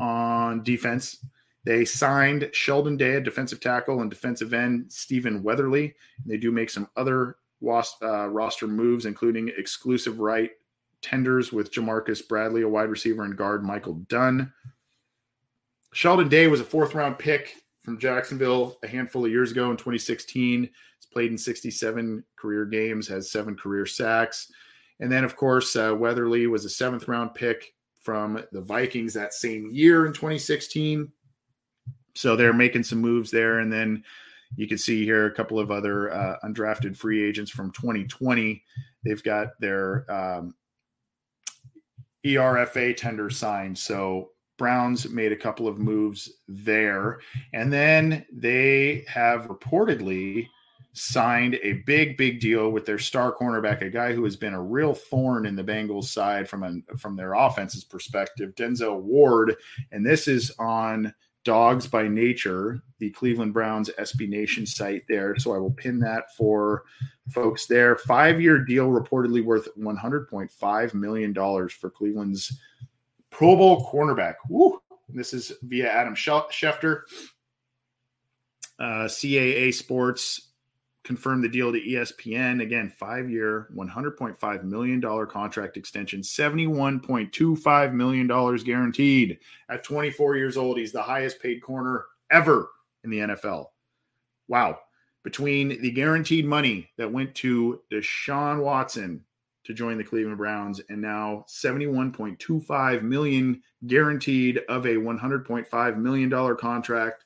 on 0.00 0.62
defense. 0.62 1.24
They 1.64 1.84
signed 1.84 2.48
Sheldon 2.52 2.96
Day, 2.96 3.16
a 3.16 3.20
defensive 3.20 3.60
tackle, 3.60 4.00
and 4.00 4.10
defensive 4.10 4.54
end 4.54 4.90
Stephen 4.90 5.42
Weatherly. 5.42 5.94
They 6.24 6.36
do 6.36 6.50
make 6.50 6.70
some 6.70 6.88
other 6.96 7.36
uh, 7.62 8.28
roster 8.28 8.66
moves, 8.66 9.06
including 9.06 9.50
exclusive 9.56 10.20
right 10.20 10.50
tenders 11.02 11.52
with 11.52 11.72
Ja'Marcus 11.72 12.26
Bradley, 12.26 12.62
a 12.62 12.68
wide 12.68 12.88
receiver, 12.88 13.24
and 13.24 13.36
guard 13.36 13.64
Michael 13.64 13.94
Dunn. 14.08 14.52
Sheldon 15.92 16.28
Day 16.28 16.46
was 16.46 16.60
a 16.60 16.64
fourth 16.64 16.94
round 16.94 17.18
pick 17.18 17.54
from 17.82 17.98
Jacksonville 17.98 18.78
a 18.82 18.86
handful 18.86 19.24
of 19.24 19.30
years 19.30 19.50
ago 19.52 19.70
in 19.70 19.76
2016. 19.76 20.62
He's 20.62 21.06
played 21.12 21.30
in 21.30 21.38
67 21.38 22.24
career 22.36 22.66
games, 22.66 23.08
has 23.08 23.30
seven 23.30 23.56
career 23.56 23.86
sacks. 23.86 24.50
And 25.00 25.10
then, 25.10 25.24
of 25.24 25.36
course, 25.36 25.76
uh, 25.76 25.94
Weatherly 25.96 26.46
was 26.46 26.64
a 26.64 26.70
seventh 26.70 27.08
round 27.08 27.34
pick 27.34 27.74
from 27.98 28.42
the 28.52 28.60
Vikings 28.60 29.14
that 29.14 29.34
same 29.34 29.70
year 29.70 30.06
in 30.06 30.12
2016. 30.12 31.10
So 32.14 32.36
they're 32.36 32.52
making 32.52 32.84
some 32.84 33.00
moves 33.00 33.30
there. 33.30 33.60
And 33.60 33.72
then 33.72 34.04
you 34.56 34.66
can 34.66 34.78
see 34.78 35.04
here 35.04 35.26
a 35.26 35.34
couple 35.34 35.58
of 35.58 35.70
other 35.70 36.12
uh, 36.12 36.36
undrafted 36.44 36.96
free 36.96 37.22
agents 37.22 37.50
from 37.50 37.70
2020. 37.72 38.62
They've 39.04 39.22
got 39.22 39.48
their 39.60 40.10
um, 40.10 40.54
ERFA 42.24 42.96
tender 42.96 43.30
signed. 43.30 43.78
So 43.78 44.30
Browns 44.56 45.08
made 45.08 45.32
a 45.32 45.36
couple 45.36 45.68
of 45.68 45.78
moves 45.78 46.30
there. 46.48 47.20
And 47.52 47.72
then 47.72 48.26
they 48.32 49.04
have 49.06 49.48
reportedly 49.48 50.48
signed 50.98 51.58
a 51.62 51.74
big, 51.86 52.16
big 52.16 52.40
deal 52.40 52.70
with 52.70 52.84
their 52.84 52.98
star 52.98 53.32
cornerback, 53.32 53.82
a 53.82 53.90
guy 53.90 54.12
who 54.12 54.24
has 54.24 54.36
been 54.36 54.54
a 54.54 54.62
real 54.62 54.92
thorn 54.92 55.46
in 55.46 55.54
the 55.54 55.64
Bengals 55.64 56.06
side 56.06 56.48
from 56.48 56.62
a, 56.64 56.96
from 56.96 57.16
their 57.16 57.34
offense's 57.34 57.84
perspective, 57.84 58.54
Denzel 58.54 59.00
Ward. 59.00 59.56
And 59.92 60.04
this 60.04 60.26
is 60.26 60.52
on 60.58 61.14
Dawgs 61.44 61.86
by 61.86 62.08
Nature, 62.08 62.82
the 62.98 63.10
Cleveland 63.10 63.54
Browns 63.54 63.90
SB 63.98 64.28
Nation 64.28 64.66
site 64.66 65.04
there. 65.08 65.38
So 65.38 65.54
I 65.54 65.58
will 65.58 65.70
pin 65.70 66.00
that 66.00 66.34
for 66.34 66.82
folks 67.30 67.66
there. 67.66 67.96
Five 67.96 68.40
year 68.40 68.58
deal 68.58 68.88
reportedly 68.88 69.44
worth 69.44 69.68
$100.5 69.78 70.94
million 70.94 71.34
for 71.34 71.90
Cleveland's 71.90 72.58
Pro 73.30 73.56
Bowl 73.56 73.88
cornerback. 73.90 74.34
Woo! 74.48 74.82
This 75.08 75.32
is 75.32 75.52
via 75.62 75.88
Adam 75.88 76.14
Schefter. 76.14 77.02
Uh, 78.78 79.06
CAA 79.06 79.74
Sports 79.74 80.47
confirmed 81.04 81.42
the 81.42 81.48
deal 81.48 81.72
to 81.72 81.80
ESPN. 81.80 82.62
Again, 82.62 82.88
five 82.90 83.30
year, 83.30 83.68
$100.5 83.74 84.64
million 84.64 85.00
contract 85.26 85.76
extension, 85.76 86.20
$71.25 86.20 87.92
million 87.92 88.26
guaranteed. 88.64 89.38
At 89.68 89.84
24 89.84 90.36
years 90.36 90.56
old, 90.56 90.78
he's 90.78 90.92
the 90.92 91.02
highest 91.02 91.40
paid 91.40 91.62
corner 91.62 92.06
ever 92.30 92.68
in 93.04 93.10
the 93.10 93.18
NFL. 93.18 93.66
Wow. 94.48 94.78
Between 95.24 95.80
the 95.82 95.90
guaranteed 95.90 96.46
money 96.46 96.90
that 96.96 97.12
went 97.12 97.34
to 97.36 97.80
Deshaun 97.90 98.62
Watson 98.62 99.24
to 99.64 99.74
join 99.74 99.98
the 99.98 100.04
Cleveland 100.04 100.38
Browns 100.38 100.80
and 100.88 101.00
now 101.00 101.44
71.25 101.48 103.02
million 103.02 103.62
guaranteed 103.86 104.60
of 104.68 104.86
a 104.86 104.94
$100.5 104.94 105.96
million 105.96 106.56
contract. 106.56 107.24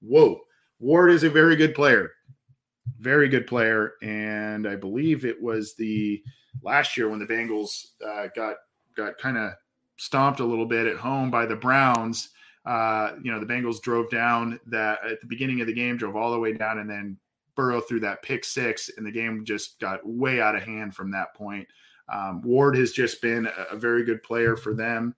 Whoa. 0.00 0.40
Ward 0.80 1.10
is 1.10 1.24
a 1.24 1.30
very 1.30 1.56
good 1.56 1.74
player 1.74 2.12
very 2.98 3.28
good 3.28 3.46
player, 3.46 3.94
and 4.02 4.66
I 4.66 4.76
believe 4.76 5.24
it 5.24 5.40
was 5.40 5.74
the 5.74 6.22
last 6.62 6.96
year 6.96 7.08
when 7.08 7.18
the 7.18 7.26
Bengals 7.26 7.86
uh, 8.04 8.28
got 8.34 8.56
got 8.96 9.18
kind 9.18 9.36
of 9.36 9.52
stomped 9.96 10.40
a 10.40 10.44
little 10.44 10.66
bit 10.66 10.86
at 10.86 10.96
home 10.96 11.30
by 11.30 11.46
the 11.46 11.56
Browns. 11.56 12.30
Uh, 12.64 13.12
you 13.22 13.30
know, 13.30 13.40
the 13.40 13.46
Bengals 13.46 13.80
drove 13.82 14.08
down 14.10 14.58
that 14.66 15.04
at 15.04 15.20
the 15.20 15.26
beginning 15.26 15.60
of 15.60 15.66
the 15.66 15.72
game, 15.72 15.96
drove 15.96 16.16
all 16.16 16.32
the 16.32 16.38
way 16.38 16.52
down, 16.52 16.78
and 16.78 16.88
then 16.88 17.16
Burrow 17.54 17.80
threw 17.80 18.00
that 18.00 18.22
pick 18.22 18.44
six, 18.44 18.90
and 18.96 19.06
the 19.06 19.12
game 19.12 19.44
just 19.44 19.78
got 19.80 20.06
way 20.06 20.40
out 20.40 20.56
of 20.56 20.62
hand 20.62 20.94
from 20.94 21.10
that 21.10 21.34
point. 21.34 21.66
Um, 22.12 22.42
Ward 22.42 22.76
has 22.76 22.92
just 22.92 23.22
been 23.22 23.46
a, 23.46 23.74
a 23.74 23.76
very 23.76 24.04
good 24.04 24.22
player 24.22 24.56
for 24.56 24.74
them 24.74 25.14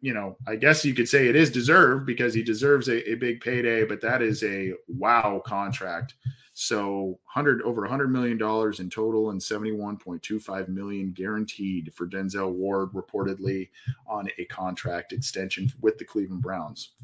you 0.00 0.14
know, 0.14 0.36
I 0.46 0.56
guess 0.56 0.84
you 0.84 0.94
could 0.94 1.08
say 1.08 1.28
it 1.28 1.36
is 1.36 1.50
deserved 1.50 2.06
because 2.06 2.34
he 2.34 2.42
deserves 2.42 2.88
a, 2.88 3.10
a, 3.10 3.14
big 3.14 3.40
payday, 3.40 3.84
but 3.84 4.00
that 4.02 4.22
is 4.22 4.42
a 4.44 4.72
wow 4.86 5.42
contract. 5.44 6.14
So, 6.60 7.20
hundred 7.22 7.62
over 7.62 7.84
a 7.84 7.88
hundred 7.88 8.10
million 8.10 8.36
dollars 8.36 8.80
in 8.80 8.90
total, 8.90 9.30
and 9.30 9.40
seventy-one 9.40 9.96
point 9.96 10.20
two 10.24 10.40
five 10.40 10.68
million 10.68 11.12
guaranteed 11.12 11.94
for 11.94 12.04
Denzel 12.04 12.50
Ward, 12.50 12.90
reportedly 12.94 13.68
on 14.08 14.28
a 14.38 14.44
contract 14.46 15.12
extension 15.12 15.72
with 15.80 15.98
the 15.98 16.04
Cleveland 16.04 16.42
Browns. 16.42 16.94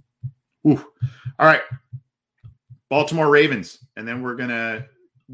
Ooh. 0.67 0.85
All 1.39 1.47
right, 1.47 1.63
Baltimore 2.91 3.31
Ravens, 3.31 3.79
and 3.95 4.09
then 4.09 4.25
we're 4.25 4.35
gonna 4.35 4.87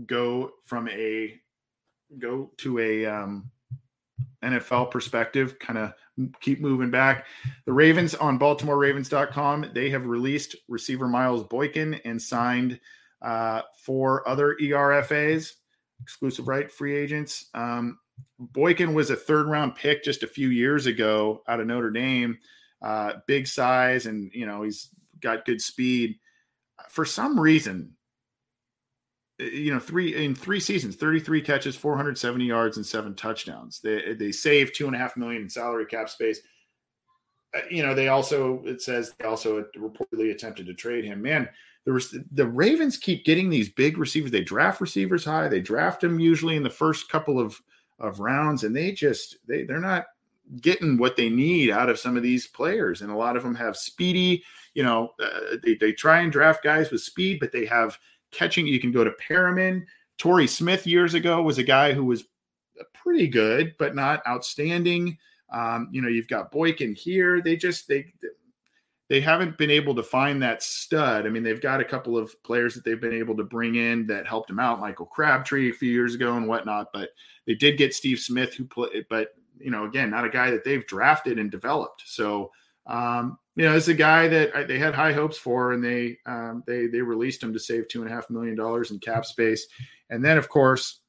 go 0.04 0.52
from 0.64 0.86
a 0.88 1.40
go 2.18 2.50
to 2.58 2.78
a 2.78 3.06
um, 3.06 3.50
NFL 4.44 4.90
perspective, 4.90 5.58
kind 5.58 5.78
of 5.78 5.94
keep 6.42 6.60
moving 6.60 6.90
back. 6.90 7.24
The 7.64 7.72
Ravens 7.72 8.14
on 8.14 8.38
BaltimoreRavens.com, 8.38 9.70
they 9.72 9.88
have 9.88 10.04
released 10.04 10.56
receiver 10.68 11.08
Miles 11.08 11.42
Boykin 11.44 11.94
and 12.04 12.20
signed 12.20 12.78
uh, 13.22 13.62
four 13.76 14.26
other 14.28 14.56
ERFAs, 14.60 15.54
exclusive 16.02 16.48
right 16.48 16.70
free 16.70 16.96
agents. 16.96 17.46
Um, 17.54 17.98
Boykin 18.38 18.94
was 18.94 19.10
a 19.10 19.16
third 19.16 19.46
round 19.46 19.74
pick 19.74 20.04
just 20.04 20.22
a 20.22 20.28
few 20.28 20.48
years 20.48 20.86
ago 20.86 21.42
out 21.48 21.60
of 21.60 21.66
Notre 21.66 21.90
Dame. 21.90 22.38
Uh, 22.82 23.14
big 23.26 23.46
size, 23.46 24.06
and 24.06 24.30
you 24.32 24.46
know 24.46 24.62
he's 24.62 24.88
got 25.20 25.44
good 25.44 25.60
speed. 25.60 26.18
For 26.88 27.04
some 27.04 27.38
reason, 27.38 27.94
you 29.38 29.72
know, 29.72 29.80
three 29.80 30.24
in 30.24 30.34
three 30.34 30.60
seasons, 30.60 30.96
33 30.96 31.42
catches, 31.42 31.76
470 31.76 32.44
yards, 32.44 32.76
and 32.76 32.86
seven 32.86 33.14
touchdowns. 33.14 33.80
They 33.80 34.14
they 34.14 34.32
saved 34.32 34.74
two 34.74 34.86
and 34.86 34.96
a 34.96 34.98
half 34.98 35.16
million 35.16 35.42
in 35.42 35.50
salary 35.50 35.86
cap 35.86 36.08
space. 36.08 36.40
Uh, 37.54 37.60
you 37.70 37.82
know, 37.82 37.94
they 37.94 38.08
also 38.08 38.62
it 38.64 38.82
says 38.82 39.12
they 39.18 39.24
also 39.24 39.64
reportedly 39.76 40.30
attempted 40.30 40.66
to 40.66 40.74
trade 40.74 41.04
him. 41.04 41.22
Man, 41.22 41.48
the 41.84 42.24
the 42.32 42.46
Ravens 42.46 42.96
keep 42.96 43.24
getting 43.24 43.48
these 43.48 43.68
big 43.68 43.98
receivers. 43.98 44.30
They 44.30 44.42
draft 44.42 44.80
receivers 44.80 45.24
high. 45.24 45.48
They 45.48 45.60
draft 45.60 46.00
them 46.00 46.20
usually 46.20 46.56
in 46.56 46.62
the 46.62 46.70
first 46.70 47.08
couple 47.08 47.38
of 47.40 47.60
of 47.98 48.20
rounds, 48.20 48.64
and 48.64 48.74
they 48.74 48.92
just 48.92 49.36
they 49.46 49.64
they're 49.64 49.80
not 49.80 50.06
getting 50.60 50.98
what 50.98 51.16
they 51.16 51.28
need 51.28 51.70
out 51.70 51.88
of 51.88 51.98
some 51.98 52.16
of 52.16 52.22
these 52.22 52.46
players. 52.46 53.02
And 53.02 53.10
a 53.10 53.16
lot 53.16 53.36
of 53.36 53.42
them 53.42 53.54
have 53.54 53.76
speedy. 53.76 54.42
You 54.74 54.82
know, 54.82 55.10
uh, 55.22 55.56
they 55.62 55.74
they 55.74 55.92
try 55.92 56.20
and 56.20 56.32
draft 56.32 56.62
guys 56.62 56.90
with 56.90 57.02
speed, 57.02 57.38
but 57.40 57.52
they 57.52 57.66
have 57.66 57.98
catching. 58.30 58.66
You 58.66 58.80
can 58.80 58.92
go 58.92 59.04
to 59.04 59.12
Perriman. 59.12 59.84
Torrey 60.18 60.46
Smith 60.46 60.86
years 60.86 61.14
ago 61.14 61.42
was 61.42 61.58
a 61.58 61.62
guy 61.62 61.92
who 61.92 62.04
was 62.04 62.24
pretty 62.92 63.26
good, 63.26 63.74
but 63.78 63.94
not 63.94 64.22
outstanding. 64.28 65.16
Um, 65.52 65.88
you 65.90 66.00
know, 66.02 66.08
you've 66.08 66.28
got 66.28 66.52
Boykin 66.52 66.94
here. 66.94 67.40
They 67.40 67.56
just 67.56 67.88
they 67.88 68.12
they 69.10 69.20
haven't 69.20 69.58
been 69.58 69.72
able 69.72 69.92
to 69.96 70.04
find 70.04 70.40
that 70.40 70.62
stud. 70.62 71.26
I 71.26 71.30
mean, 71.30 71.42
they've 71.42 71.60
got 71.60 71.80
a 71.80 71.84
couple 71.84 72.16
of 72.16 72.40
players 72.44 72.74
that 72.74 72.84
they've 72.84 73.00
been 73.00 73.12
able 73.12 73.36
to 73.36 73.42
bring 73.42 73.74
in 73.74 74.06
that 74.06 74.24
helped 74.24 74.46
them 74.46 74.60
out, 74.60 74.80
Michael 74.80 75.06
Crabtree 75.06 75.68
a 75.68 75.74
few 75.74 75.90
years 75.90 76.14
ago 76.14 76.36
and 76.36 76.46
whatnot. 76.46 76.92
But 76.92 77.10
they 77.44 77.56
did 77.56 77.76
get 77.76 77.92
Steve 77.92 78.20
Smith, 78.20 78.54
who 78.54 78.64
played, 78.64 79.06
but 79.10 79.34
you 79.58 79.72
know, 79.72 79.84
again, 79.84 80.10
not 80.10 80.24
a 80.24 80.30
guy 80.30 80.52
that 80.52 80.64
they've 80.64 80.86
drafted 80.86 81.40
and 81.40 81.50
developed. 81.50 82.04
So, 82.06 82.52
um, 82.86 83.36
you 83.56 83.64
know, 83.64 83.74
it's 83.74 83.88
a 83.88 83.94
guy 83.94 84.28
that 84.28 84.68
they 84.68 84.78
had 84.78 84.94
high 84.94 85.12
hopes 85.12 85.36
for, 85.36 85.72
and 85.72 85.82
they 85.82 86.18
um, 86.24 86.62
they 86.68 86.86
they 86.86 87.02
released 87.02 87.42
him 87.42 87.52
to 87.52 87.58
save 87.58 87.88
two 87.88 88.02
and 88.02 88.10
a 88.10 88.14
half 88.14 88.30
million 88.30 88.54
dollars 88.54 88.92
in 88.92 89.00
cap 89.00 89.26
space, 89.26 89.66
and 90.08 90.24
then 90.24 90.38
of 90.38 90.48
course 90.48 91.00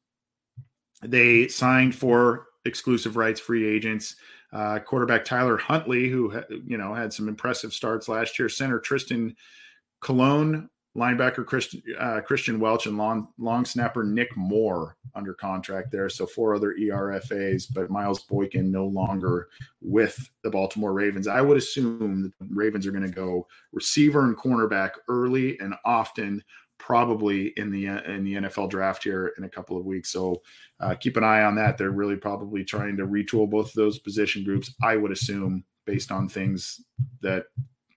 they 1.04 1.47
signed 1.47 1.93
for 1.93 2.47
exclusive 2.66 3.16
rights 3.16 3.39
free 3.39 3.68
agents. 3.68 4.16
Uh, 4.54 4.80
quarterback 4.80 5.24
Tyler 5.24 5.58
Huntley, 5.58 6.10
who 6.10 6.41
you 6.66 6.78
know 6.78 6.93
had 6.93 7.14
some 7.14 7.28
impressive 7.28 7.74
starts 7.74 8.10
last 8.10 8.38
year. 8.38 8.49
Center 8.49 8.80
Trystan 8.80 9.36
Colon, 10.02 10.70
linebacker 10.95 11.45
Kristian, 11.45 11.82
uh, 11.97 12.22
Kristian 12.22 12.60
Welch, 12.60 12.86
and 12.86 12.97
long 12.97 13.30
long 13.38 13.64
snapper 13.64 14.04
Nick 14.04 14.36
Moore 14.36 14.97
under 15.16 15.34
contract 15.34 15.91
there. 15.91 16.10
So 16.10 16.26
four 16.26 16.54
other 16.54 16.76
ERFAs, 16.80 17.74
but 17.74 17.89
Miles 17.89 18.24
Boykin 18.24 18.72
no 18.72 18.86
longer 18.88 19.47
with 19.82 20.30
the 20.43 20.49
Baltimore 20.49 20.93
Ravens. 20.93 21.28
I 21.28 21.41
would 21.41 21.58
assume 21.58 22.34
the 22.39 22.47
Ravens 22.49 22.86
are 22.86 22.91
going 22.91 23.04
to 23.04 23.10
go 23.10 23.47
receiver 23.72 24.26
and 24.26 24.38
cornerback 24.38 24.91
early 25.08 25.58
and 25.60 25.76
often 25.86 26.43
probably 26.82 27.54
in 27.58 27.70
the 27.70 27.86
in 27.86 28.24
the 28.24 28.34
NFL 28.34 28.70
draft 28.70 29.04
here 29.04 29.34
in 29.38 29.44
a 29.44 29.50
couple 29.50 29.78
of 29.78 29.86
weeks. 29.86 30.10
So 30.10 30.42
uh, 30.80 30.96
keep 30.96 31.16
an 31.16 31.24
eye 31.24 31.44
on 31.44 31.54
that. 31.56 31.78
They're 31.78 31.92
really 31.92 32.16
probably 32.16 32.64
trying 32.64 32.98
to 32.98 33.06
retool 33.06 33.48
both 33.48 33.68
of 33.68 33.74
those 33.76 34.00
position 34.00 34.44
groups. 34.44 34.74
I 34.82 34.96
would 34.96 35.12
assume 35.12 35.64
based 35.86 36.12
on 36.12 36.28
things 36.28 36.82
that 37.22 37.46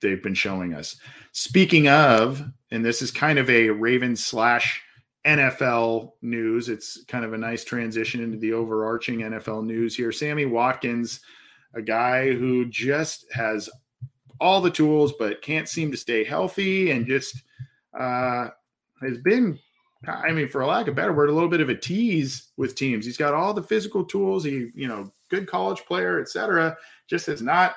they've 0.02 0.22
been 0.22 0.34
showing 0.34 0.74
us. 0.74 0.96
Speaking 1.32 1.88
of, 1.88 2.44
and 2.70 2.84
this 2.84 3.00
is 3.00 3.10
kind 3.10 3.38
of 3.38 3.48
a 3.48 3.70
Raven 3.70 4.16
slash 4.16 4.82
NFL 5.26 6.12
news. 6.20 6.68
It's 6.68 7.02
kind 7.04 7.24
of 7.24 7.32
a 7.32 7.38
nice 7.38 7.64
transition 7.64 8.22
into 8.22 8.36
the 8.36 8.52
overarching 8.52 9.20
NFL 9.20 9.64
news 9.64 9.96
here. 9.96 10.12
Sammy 10.12 10.44
Watkins, 10.44 11.20
a 11.74 11.80
guy 11.80 12.34
who 12.34 12.66
just 12.66 13.24
has 13.32 13.70
all 14.40 14.60
the 14.60 14.70
tools 14.70 15.14
but 15.18 15.40
can't 15.40 15.70
seem 15.70 15.90
to 15.90 15.96
stay 15.96 16.22
healthy 16.22 16.90
and 16.90 17.06
just 17.06 17.42
uh, 17.98 18.48
has 19.02 19.18
been, 19.18 19.58
I 20.06 20.32
mean, 20.32 20.48
for 20.48 20.60
a 20.60 20.66
lack 20.66 20.88
of 20.88 20.94
better 20.94 21.12
word, 21.12 21.30
a 21.30 21.32
little 21.32 21.48
bit 21.48 21.60
of 21.60 21.68
a 21.68 21.76
tease 21.76 22.50
with 22.56 22.74
teams. 22.74 23.06
He's 23.06 23.16
got 23.16 23.34
all 23.34 23.54
the 23.54 23.62
physical 23.62 24.04
tools. 24.04 24.44
He, 24.44 24.70
you 24.74 24.88
know, 24.88 25.12
good 25.28 25.46
college 25.46 25.84
player, 25.86 26.20
etc. 26.20 26.76
Just 27.08 27.26
has 27.26 27.42
not 27.42 27.76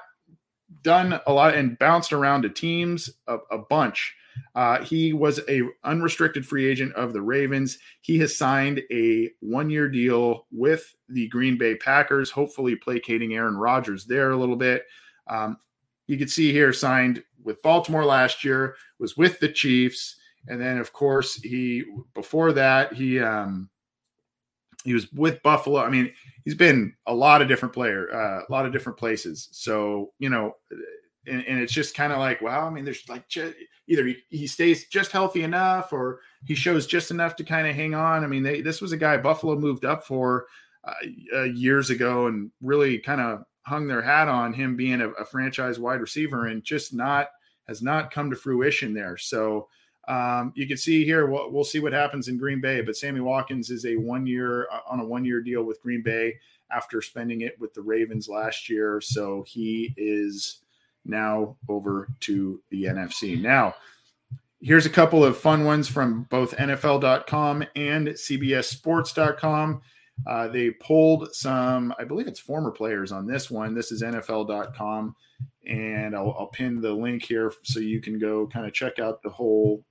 done 0.83 1.19
a 1.27 1.33
lot 1.33 1.55
and 1.55 1.79
bounced 1.79 2.13
around 2.13 2.41
to 2.43 2.49
teams 2.49 3.09
a, 3.27 3.37
a 3.51 3.57
bunch. 3.57 4.15
Uh, 4.55 4.83
he 4.83 5.13
was 5.13 5.39
a 5.49 5.61
unrestricted 5.83 6.45
free 6.45 6.67
agent 6.67 6.93
of 6.93 7.13
the 7.13 7.21
Ravens. 7.21 7.79
He 8.01 8.19
has 8.19 8.37
signed 8.37 8.81
a 8.91 9.31
one-year 9.39 9.89
deal 9.89 10.45
with 10.51 10.95
the 11.09 11.27
Green 11.27 11.57
Bay 11.57 11.75
Packers, 11.75 12.29
hopefully 12.29 12.75
placating 12.75 13.33
Aaron 13.33 13.57
Rodgers 13.57 14.05
there 14.05 14.31
a 14.31 14.37
little 14.37 14.55
bit. 14.55 14.85
Um, 15.27 15.57
you 16.07 16.17
can 16.17 16.27
see 16.27 16.51
here 16.51 16.71
signed 16.73 17.23
with 17.43 17.61
Baltimore 17.61 18.05
last 18.05 18.43
year, 18.43 18.75
was 18.99 19.17
with 19.17 19.39
the 19.39 19.49
Chiefs. 19.49 20.17
And 20.47 20.61
then, 20.61 20.77
of 20.77 20.93
course, 20.93 21.35
he 21.35 21.83
before 22.13 22.53
that 22.53 22.93
he 22.93 23.19
um, 23.19 23.69
he 24.83 24.93
was 24.93 25.11
with 25.11 25.43
Buffalo. 25.43 25.81
I 25.81 25.89
mean, 25.89 26.13
he's 26.45 26.55
been 26.55 26.93
a 27.05 27.13
lot 27.13 27.41
of 27.41 27.47
different 27.47 27.73
player, 27.73 28.13
uh, 28.13 28.43
a 28.47 28.51
lot 28.51 28.65
of 28.65 28.71
different 28.71 28.97
places. 28.97 29.49
So 29.51 30.13
you 30.19 30.29
know, 30.29 30.55
and, 31.27 31.45
and 31.45 31.59
it's 31.59 31.73
just 31.73 31.95
kind 31.95 32.13
of 32.13 32.19
like, 32.19 32.41
wow. 32.41 32.65
I 32.65 32.69
mean, 32.69 32.85
there's 32.85 33.07
like 33.09 33.25
either 33.87 34.05
he, 34.05 34.17
he, 34.29 34.47
stays 34.47 34.87
just 34.87 35.11
healthy 35.11 35.43
enough, 35.43 35.91
or 35.91 36.21
he 36.45 36.55
shows 36.55 36.87
just 36.87 37.11
enough 37.11 37.35
to 37.37 37.43
kind 37.43 37.67
of 37.67 37.75
hang 37.75 37.93
on. 37.93 38.23
I 38.23 38.27
mean, 38.27 38.43
they, 38.43 38.61
this 38.61 38.81
was 38.81 38.91
a 38.91 38.97
guy 38.97 39.17
Buffalo 39.17 39.57
moved 39.57 39.85
up 39.85 40.05
for 40.05 40.45
uh, 40.83 40.93
uh, 41.35 41.43
years 41.43 41.89
ago, 41.89 42.27
and 42.27 42.51
really 42.61 42.99
kind 42.99 43.21
of 43.21 43.43
hung 43.63 43.87
their 43.87 44.01
hat 44.01 44.29
on 44.29 44.53
him 44.53 44.77
being 44.77 45.01
a, 45.01 45.09
a 45.09 45.25
franchise 45.25 45.79
wide 45.79 45.99
receiver, 45.99 46.45
and 46.45 46.63
just 46.63 46.93
not 46.93 47.27
has 47.67 47.81
not 47.81 48.11
come 48.11 48.29
to 48.29 48.35
fruition 48.35 48.93
there. 48.93 49.17
So 49.17 49.67
um, 50.07 50.53
you 50.55 50.67
can 50.67 50.77
see 50.77 51.03
here, 51.03 51.27
we'll, 51.27 51.51
we'll, 51.51 51.63
see 51.65 51.79
what 51.79 51.91
happens 51.91 52.29
in 52.29 52.37
Green 52.37 52.61
Bay. 52.61 52.81
But 52.81 52.95
Sammy 52.95 53.19
Watkins 53.19 53.69
is 53.69 53.85
a 53.85 53.97
one 53.97 54.25
year 54.25 54.67
uh, 54.71 54.79
on 54.87 54.99
a 55.01 55.05
one 55.05 55.25
year 55.25 55.41
deal 55.41 55.63
with 55.63 55.81
Green 55.81 56.01
Bay 56.01 56.35
after 56.71 57.01
spending 57.01 57.41
it 57.41 57.59
with 57.59 57.73
the 57.73 57.81
Ravens 57.81 58.29
last 58.29 58.69
year. 58.69 59.01
So 59.01 59.43
he 59.47 59.93
is 59.97 60.61
now 61.05 61.57
over 61.67 62.07
to 62.21 62.61
the 62.69 62.85
NFC. 62.85 63.41
Now, 63.41 63.75
here's 64.61 64.85
a 64.85 64.89
couple 64.89 65.23
of 65.23 65.37
fun 65.37 65.65
ones 65.65 65.87
from 65.87 66.23
both 66.29 66.55
NFL.com 66.55 67.65
and 67.75 68.07
CBSSports.com. 68.07 69.81
Uh, 70.25 70.47
they 70.47 70.71
pulled 70.71 71.33
some, 71.33 71.93
I 71.99 72.03
believe 72.03 72.27
it's 72.27 72.39
former 72.39 72.71
players 72.71 73.11
on 73.11 73.27
this 73.27 73.51
one. 73.51 73.73
This 73.73 73.91
is 73.91 74.01
NFL.com 74.01 75.15
and 75.67 76.15
I'll, 76.15 76.35
I'll 76.39 76.47
pin 76.47 76.81
the 76.81 76.91
link 76.91 77.23
here 77.23 77.53
so 77.63 77.79
you 77.79 78.01
can 78.01 78.17
go 78.17 78.47
kind 78.47 78.65
of 78.65 78.73
check 78.73 78.99
out 78.99 79.21
the 79.21 79.29
whole 79.29 79.83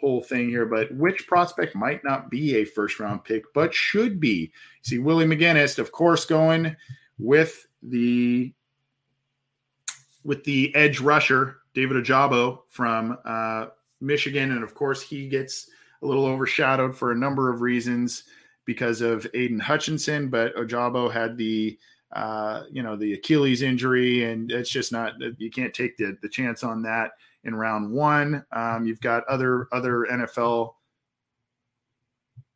whole 0.00 0.22
thing 0.22 0.48
here. 0.48 0.66
But 0.66 0.94
which 0.94 1.26
prospect 1.26 1.74
might 1.74 2.04
not 2.04 2.30
be 2.30 2.56
a 2.56 2.64
first 2.64 3.00
round 3.00 3.24
pick, 3.24 3.44
but 3.54 3.72
should 3.72 4.20
be? 4.20 4.52
See, 4.82 4.98
Willie 4.98 5.26
McGinest, 5.26 5.78
of 5.78 5.92
course, 5.92 6.24
going 6.24 6.76
with 7.18 7.66
the 7.82 8.52
with 10.24 10.44
the 10.44 10.74
edge 10.74 11.00
rusher 11.00 11.58
David 11.74 12.04
Ojabo 12.04 12.60
from 12.68 13.18
uh, 13.24 13.66
Michigan, 14.00 14.52
and 14.52 14.62
of 14.62 14.74
course 14.74 15.02
he 15.02 15.28
gets 15.28 15.68
a 16.02 16.06
little 16.06 16.26
overshadowed 16.26 16.96
for 16.96 17.12
a 17.12 17.16
number 17.16 17.50
of 17.50 17.60
reasons 17.60 18.24
because 18.64 19.00
of 19.00 19.26
Aidan 19.34 19.58
Hutchinson. 19.58 20.28
But 20.28 20.54
Ojabo 20.56 21.12
had 21.12 21.36
the 21.36 21.78
uh, 22.12 22.64
you 22.70 22.82
know, 22.82 22.94
the 22.94 23.14
Achilles 23.14 23.62
injury, 23.62 24.24
and 24.24 24.50
it's 24.52 24.70
just 24.70 24.92
not 24.92 25.14
you 25.38 25.50
can't 25.50 25.72
take 25.72 25.96
the 25.96 26.16
the 26.22 26.28
chance 26.28 26.62
on 26.62 26.82
that 26.82 27.12
in 27.44 27.54
round 27.54 27.90
one. 27.90 28.44
Um, 28.52 28.86
you've 28.86 29.00
got 29.00 29.24
other 29.24 29.66
other 29.72 30.06
NFL 30.10 30.74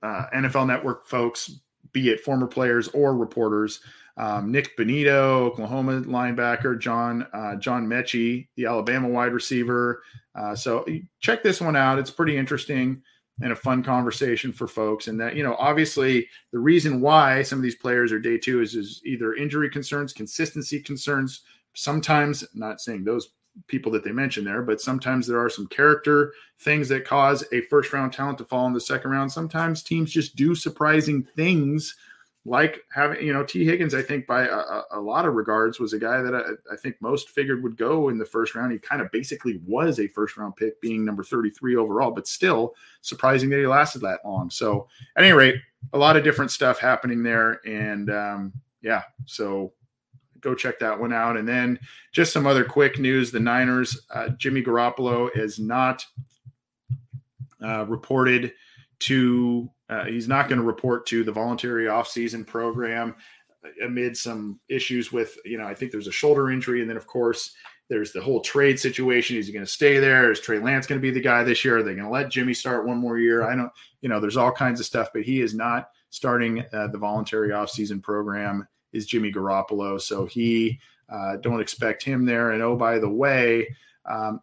uh, 0.02 0.26
NFL 0.34 0.66
Network 0.66 1.06
folks, 1.06 1.60
be 1.92 2.10
it 2.10 2.20
former 2.20 2.46
players 2.46 2.88
or 2.88 3.16
reporters. 3.16 3.80
Um, 4.18 4.50
Nik 4.50 4.76
Bonitto, 4.78 5.42
Oklahoma 5.42 6.02
linebacker, 6.02 6.78
John 6.78 7.26
uh, 7.32 7.56
John 7.56 7.86
Metchie, 7.86 8.48
the 8.56 8.66
Alabama 8.66 9.08
wide 9.08 9.32
receiver. 9.32 10.02
Uh, 10.34 10.54
so 10.54 10.84
check 11.20 11.42
this 11.42 11.62
one 11.62 11.76
out; 11.76 11.98
it's 11.98 12.10
pretty 12.10 12.36
interesting 12.36 13.02
and 13.42 13.52
a 13.52 13.56
fun 13.56 13.82
conversation 13.82 14.52
for 14.52 14.66
folks. 14.66 15.08
And 15.08 15.20
that, 15.20 15.36
you 15.36 15.42
know, 15.42 15.56
obviously 15.58 16.28
the 16.52 16.58
reason 16.58 17.00
why 17.00 17.42
some 17.42 17.58
of 17.58 17.62
these 17.62 17.74
players 17.76 18.12
are 18.12 18.18
day 18.18 18.38
two 18.38 18.62
is, 18.62 18.74
is 18.74 19.02
either 19.04 19.34
injury 19.34 19.68
concerns, 19.68 20.12
consistency 20.12 20.80
concerns. 20.80 21.42
Sometimes, 21.74 22.44
not 22.54 22.80
saying 22.80 23.04
those 23.04 23.28
people 23.66 23.92
that 23.92 24.04
they 24.04 24.12
mentioned 24.12 24.46
there, 24.46 24.62
but 24.62 24.80
sometimes 24.80 25.26
there 25.26 25.40
are 25.40 25.50
some 25.50 25.66
character 25.66 26.32
things 26.60 26.88
that 26.88 27.04
cause 27.04 27.44
a 27.52 27.60
first 27.62 27.92
round 27.92 28.12
talent 28.12 28.38
to 28.38 28.44
fall 28.44 28.66
in 28.66 28.72
the 28.72 28.80
second 28.80 29.10
round. 29.10 29.30
Sometimes 29.30 29.82
teams 29.82 30.10
just 30.10 30.36
do 30.36 30.54
surprising 30.54 31.26
things 31.36 31.94
like 32.46 32.84
having, 32.92 33.26
you 33.26 33.32
know, 33.32 33.42
Tee 33.42 33.64
Higgins, 33.64 33.94
I 33.94 34.02
think 34.02 34.26
by 34.26 34.46
a, 34.46 34.82
a, 34.92 35.00
lot 35.00 35.26
of 35.26 35.34
regards 35.34 35.80
was 35.80 35.92
a 35.92 35.98
guy 35.98 36.22
that 36.22 36.34
I, 36.34 36.72
I, 36.72 36.76
think 36.76 36.94
most 37.00 37.30
figured 37.30 37.62
would 37.62 37.76
go 37.76 38.08
in 38.08 38.18
the 38.18 38.24
first 38.24 38.54
round. 38.54 38.72
He 38.72 38.78
kind 38.78 39.02
of 39.02 39.10
basically 39.10 39.60
was 39.66 39.98
a 39.98 40.06
first 40.06 40.36
round 40.36 40.54
pick, 40.54 40.80
being 40.80 41.04
number 41.04 41.24
33 41.24 41.76
overall, 41.76 42.12
but 42.12 42.28
still 42.28 42.74
surprising 43.00 43.50
that 43.50 43.58
he 43.58 43.66
lasted 43.66 44.00
that 44.02 44.20
long. 44.24 44.48
So, 44.50 44.86
at 45.16 45.24
any 45.24 45.32
rate, 45.32 45.56
a 45.92 45.98
lot 45.98 46.16
of 46.16 46.22
different 46.22 46.52
stuff 46.52 46.78
happening 46.78 47.22
there. 47.22 47.60
And 47.66 48.10
um, 48.10 48.52
yeah, 48.80 49.02
so 49.24 49.72
go 50.40 50.54
check 50.54 50.78
that 50.78 50.98
one 50.98 51.12
out. 51.12 51.36
And 51.36 51.48
then 51.48 51.80
just 52.12 52.32
some 52.32 52.46
other 52.46 52.64
quick 52.64 52.98
news 53.00 53.32
the 53.32 53.40
Niners, 53.40 54.06
uh, 54.14 54.28
Jimmy 54.30 54.62
Garoppolo 54.62 55.36
is 55.36 55.58
not 55.58 56.06
uh, 57.62 57.84
reported 57.86 58.52
to 59.00 59.68
uh, 59.88 60.04
he's 60.04 60.28
not 60.28 60.48
going 60.48 60.58
to 60.58 60.64
report 60.64 61.06
to 61.06 61.24
the 61.24 61.32
voluntary 61.32 61.86
offseason 61.86 62.46
program 62.46 63.14
amid 63.82 64.16
some 64.16 64.60
issues 64.68 65.12
with, 65.12 65.36
you 65.44 65.58
know, 65.58 65.66
I 65.66 65.74
think 65.74 65.92
there's 65.92 66.06
a 66.06 66.12
shoulder 66.12 66.50
injury. 66.50 66.80
And 66.80 66.90
then, 66.90 66.96
of 66.96 67.06
course, 67.06 67.52
there's 67.88 68.12
the 68.12 68.20
whole 68.20 68.40
trade 68.40 68.80
situation. 68.80 69.36
Is 69.36 69.46
he 69.46 69.52
going 69.52 69.64
to 69.64 69.70
stay 69.70 69.98
there? 69.98 70.30
Is 70.32 70.40
Trey 70.40 70.58
Lance 70.58 70.86
going 70.86 71.00
to 71.00 71.02
be 71.02 71.12
the 71.12 71.20
guy 71.20 71.42
this 71.42 71.64
year? 71.64 71.78
Are 71.78 71.82
they 71.82 71.94
going 71.94 72.04
to 72.04 72.10
let 72.10 72.30
Jimmy 72.30 72.54
start 72.54 72.86
one 72.86 72.98
more 72.98 73.18
year? 73.18 73.44
I 73.44 73.54
don't, 73.54 73.72
you 74.00 74.08
know, 74.08 74.20
there's 74.20 74.36
all 74.36 74.52
kinds 74.52 74.80
of 74.80 74.86
stuff, 74.86 75.10
but 75.12 75.22
he 75.22 75.40
is 75.40 75.54
not 75.54 75.90
starting 76.10 76.64
uh, 76.72 76.88
the 76.88 76.98
voluntary 76.98 77.50
offseason 77.50 78.02
program, 78.02 78.66
is 78.92 79.06
Jimmy 79.06 79.32
Garoppolo. 79.32 80.00
So 80.00 80.26
he, 80.26 80.80
uh, 81.08 81.36
don't 81.36 81.60
expect 81.60 82.02
him 82.02 82.24
there. 82.24 82.52
And 82.52 82.62
oh, 82.62 82.76
by 82.76 82.98
the 82.98 83.08
way, 83.08 83.68
um, 84.04 84.40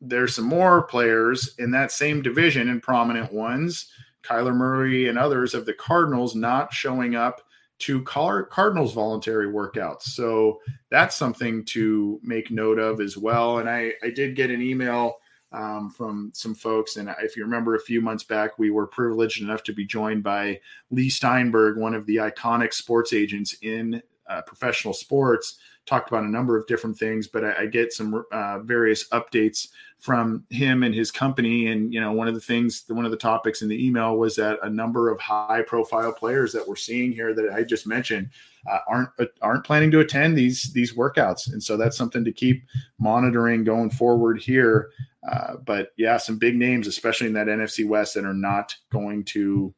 there's 0.00 0.34
some 0.34 0.46
more 0.46 0.82
players 0.82 1.54
in 1.58 1.70
that 1.72 1.92
same 1.92 2.22
division 2.22 2.70
and 2.70 2.82
prominent 2.82 3.32
ones 3.32 3.88
Kyler 4.22 4.54
Murray 4.54 5.08
and 5.08 5.18
others 5.18 5.54
of 5.54 5.66
the 5.66 5.74
Cardinals 5.74 6.34
not 6.34 6.72
showing 6.72 7.14
up 7.14 7.42
to 7.80 8.02
Cardinals 8.02 8.92
voluntary 8.92 9.48
workouts. 9.48 10.02
So 10.02 10.60
that's 10.90 11.16
something 11.16 11.64
to 11.66 12.20
make 12.22 12.50
note 12.50 12.78
of 12.78 13.00
as 13.00 13.16
well. 13.16 13.58
And 13.58 13.68
I, 13.68 13.92
I 14.04 14.10
did 14.10 14.36
get 14.36 14.50
an 14.50 14.62
email 14.62 15.16
um, 15.50 15.90
from 15.90 16.30
some 16.32 16.54
folks. 16.54 16.96
And 16.96 17.12
if 17.20 17.36
you 17.36 17.42
remember 17.42 17.74
a 17.74 17.80
few 17.80 18.00
months 18.00 18.24
back, 18.24 18.58
we 18.58 18.70
were 18.70 18.86
privileged 18.86 19.42
enough 19.42 19.64
to 19.64 19.72
be 19.72 19.84
joined 19.84 20.22
by 20.22 20.60
Leigh 20.90 21.08
Steinberg, 21.08 21.76
one 21.76 21.94
of 21.94 22.06
the 22.06 22.16
iconic 22.16 22.72
sports 22.72 23.12
agents 23.12 23.56
in 23.62 24.00
uh, 24.28 24.42
professional 24.42 24.94
sports 24.94 25.58
talked 25.86 26.08
about 26.08 26.24
a 26.24 26.30
number 26.30 26.56
of 26.56 26.66
different 26.66 26.96
things, 26.96 27.26
but 27.26 27.44
I, 27.44 27.62
I 27.62 27.66
get 27.66 27.92
some 27.92 28.24
uh, 28.30 28.60
various 28.60 29.08
updates 29.08 29.68
from 29.98 30.44
him 30.50 30.82
and 30.82 30.94
his 30.94 31.10
company. 31.10 31.68
And 31.68 31.92
you 31.92 32.00
know, 32.00 32.12
one 32.12 32.28
of 32.28 32.34
the 32.34 32.40
things, 32.40 32.84
one 32.88 33.04
of 33.04 33.10
the 33.10 33.16
topics 33.16 33.62
in 33.62 33.68
the 33.68 33.86
email 33.86 34.16
was 34.16 34.36
that 34.36 34.58
a 34.62 34.70
number 34.70 35.10
of 35.10 35.20
high-profile 35.20 36.12
players 36.12 36.52
that 36.52 36.66
we're 36.66 36.76
seeing 36.76 37.12
here 37.12 37.34
that 37.34 37.52
I 37.52 37.62
just 37.62 37.86
mentioned 37.86 38.30
uh, 38.70 38.78
aren't 38.88 39.10
uh, 39.18 39.26
aren't 39.40 39.64
planning 39.64 39.90
to 39.92 40.00
attend 40.00 40.36
these 40.36 40.72
these 40.72 40.94
workouts, 40.94 41.52
and 41.52 41.62
so 41.62 41.76
that's 41.76 41.96
something 41.96 42.24
to 42.24 42.32
keep 42.32 42.64
monitoring 42.98 43.64
going 43.64 43.90
forward 43.90 44.40
here. 44.40 44.90
Uh, 45.28 45.54
but 45.64 45.92
yeah, 45.96 46.16
some 46.16 46.36
big 46.36 46.56
names, 46.56 46.86
especially 46.86 47.28
in 47.28 47.32
that 47.32 47.46
NFC 47.46 47.86
West, 47.86 48.14
that 48.14 48.24
are 48.24 48.34
not 48.34 48.74
going 48.90 49.24
to 49.24 49.72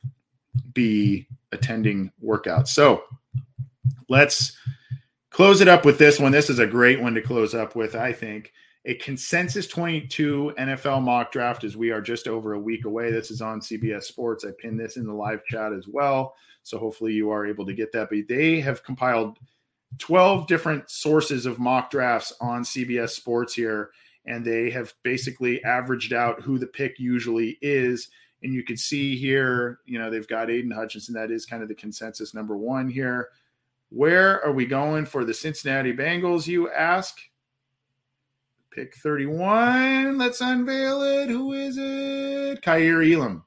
be 0.73 1.27
attending 1.53 2.11
workouts. 2.23 2.69
So 2.69 3.05
let's 4.09 4.57
close 5.35 5.61
it 5.61 5.67
up 5.67 5.85
with 5.85 5.99
this 5.99 6.21
one. 6.21 6.31
This 6.31 6.49
is 6.49 6.61
a 6.61 6.67
great 6.67 7.01
one 7.01 7.13
to 7.15 7.21
close 7.21 7.57
up 7.57 7.75
with, 7.75 7.97
I 7.97 8.13
think. 8.13 8.53
A 8.85 8.95
consensus 8.95 9.67
22 9.67 10.55
NFL 10.57 11.03
mock 11.03 11.33
draft 11.33 11.65
as 11.65 11.77
we 11.77 11.91
are 11.91 12.01
just 12.01 12.29
over 12.29 12.53
a 12.53 12.61
week 12.61 12.85
away. 12.85 13.11
This 13.11 13.33
is 13.33 13.43
on 13.43 13.59
CBS 13.59 14.05
Sports. 14.05 14.45
I 14.45 14.51
pinned 14.61 14.79
this 14.79 14.97
in 14.97 15.07
the 15.07 15.13
live 15.13 15.45
chat 15.47 15.73
as 15.73 15.89
well. 15.89 16.37
So 16.63 16.79
hopefully 16.79 17.15
you 17.15 17.31
are 17.31 17.47
able 17.47 17.67
to 17.67 17.75
get 17.75 17.91
that. 17.93 18.11
But 18.11 18.29
they 18.29 18.61
have 18.61 18.85
compiled 18.85 19.39
12 19.99 20.47
different 20.47 20.89
sources 20.89 21.47
of 21.47 21.59
mock 21.59 21.91
drafts 21.91 22.33
on 22.41 22.63
CBS 22.63 23.11
Sports 23.11 23.55
here. 23.55 23.91
And 24.27 24.45
they 24.45 24.71
have 24.71 24.95
basically 25.03 25.65
averaged 25.65 26.13
out 26.13 26.43
who 26.43 26.61
the 26.61 26.69
pick 26.69 27.01
usually 27.01 27.59
is. 27.61 28.09
And 28.45 28.55
you 28.55 28.63
can 28.63 28.77
see 28.77 29.17
here, 29.17 29.81
you 29.85 29.99
know, 29.99 30.11
they've 30.11 30.29
got 30.29 30.49
Aidan 30.49 30.71
Hutchinson. 30.71 31.13
That 31.13 31.33
is 31.33 31.45
kind 31.45 31.65
of 31.65 31.69
the 31.69 31.75
consensus 31.75 32.35
number 32.35 32.57
one 32.57 32.89
here. 32.89 33.31
Where 33.95 34.45
are 34.45 34.51
we 34.51 34.67
going 34.67 35.07
for 35.07 35.25
the 35.25 35.33
Cincinnati 35.33 35.93
Bengals, 35.93 36.49
you 36.49 36.69
ask? 36.69 37.17
Pick 38.73 38.97
31. 38.97 40.19
Let's 40.19 40.41
unveil 40.41 41.03
it. 41.03 41.29
Who 41.29 41.53
is 41.53 41.77
it? 41.79 42.61
Kaiir 42.61 43.05
Elam, 43.05 43.45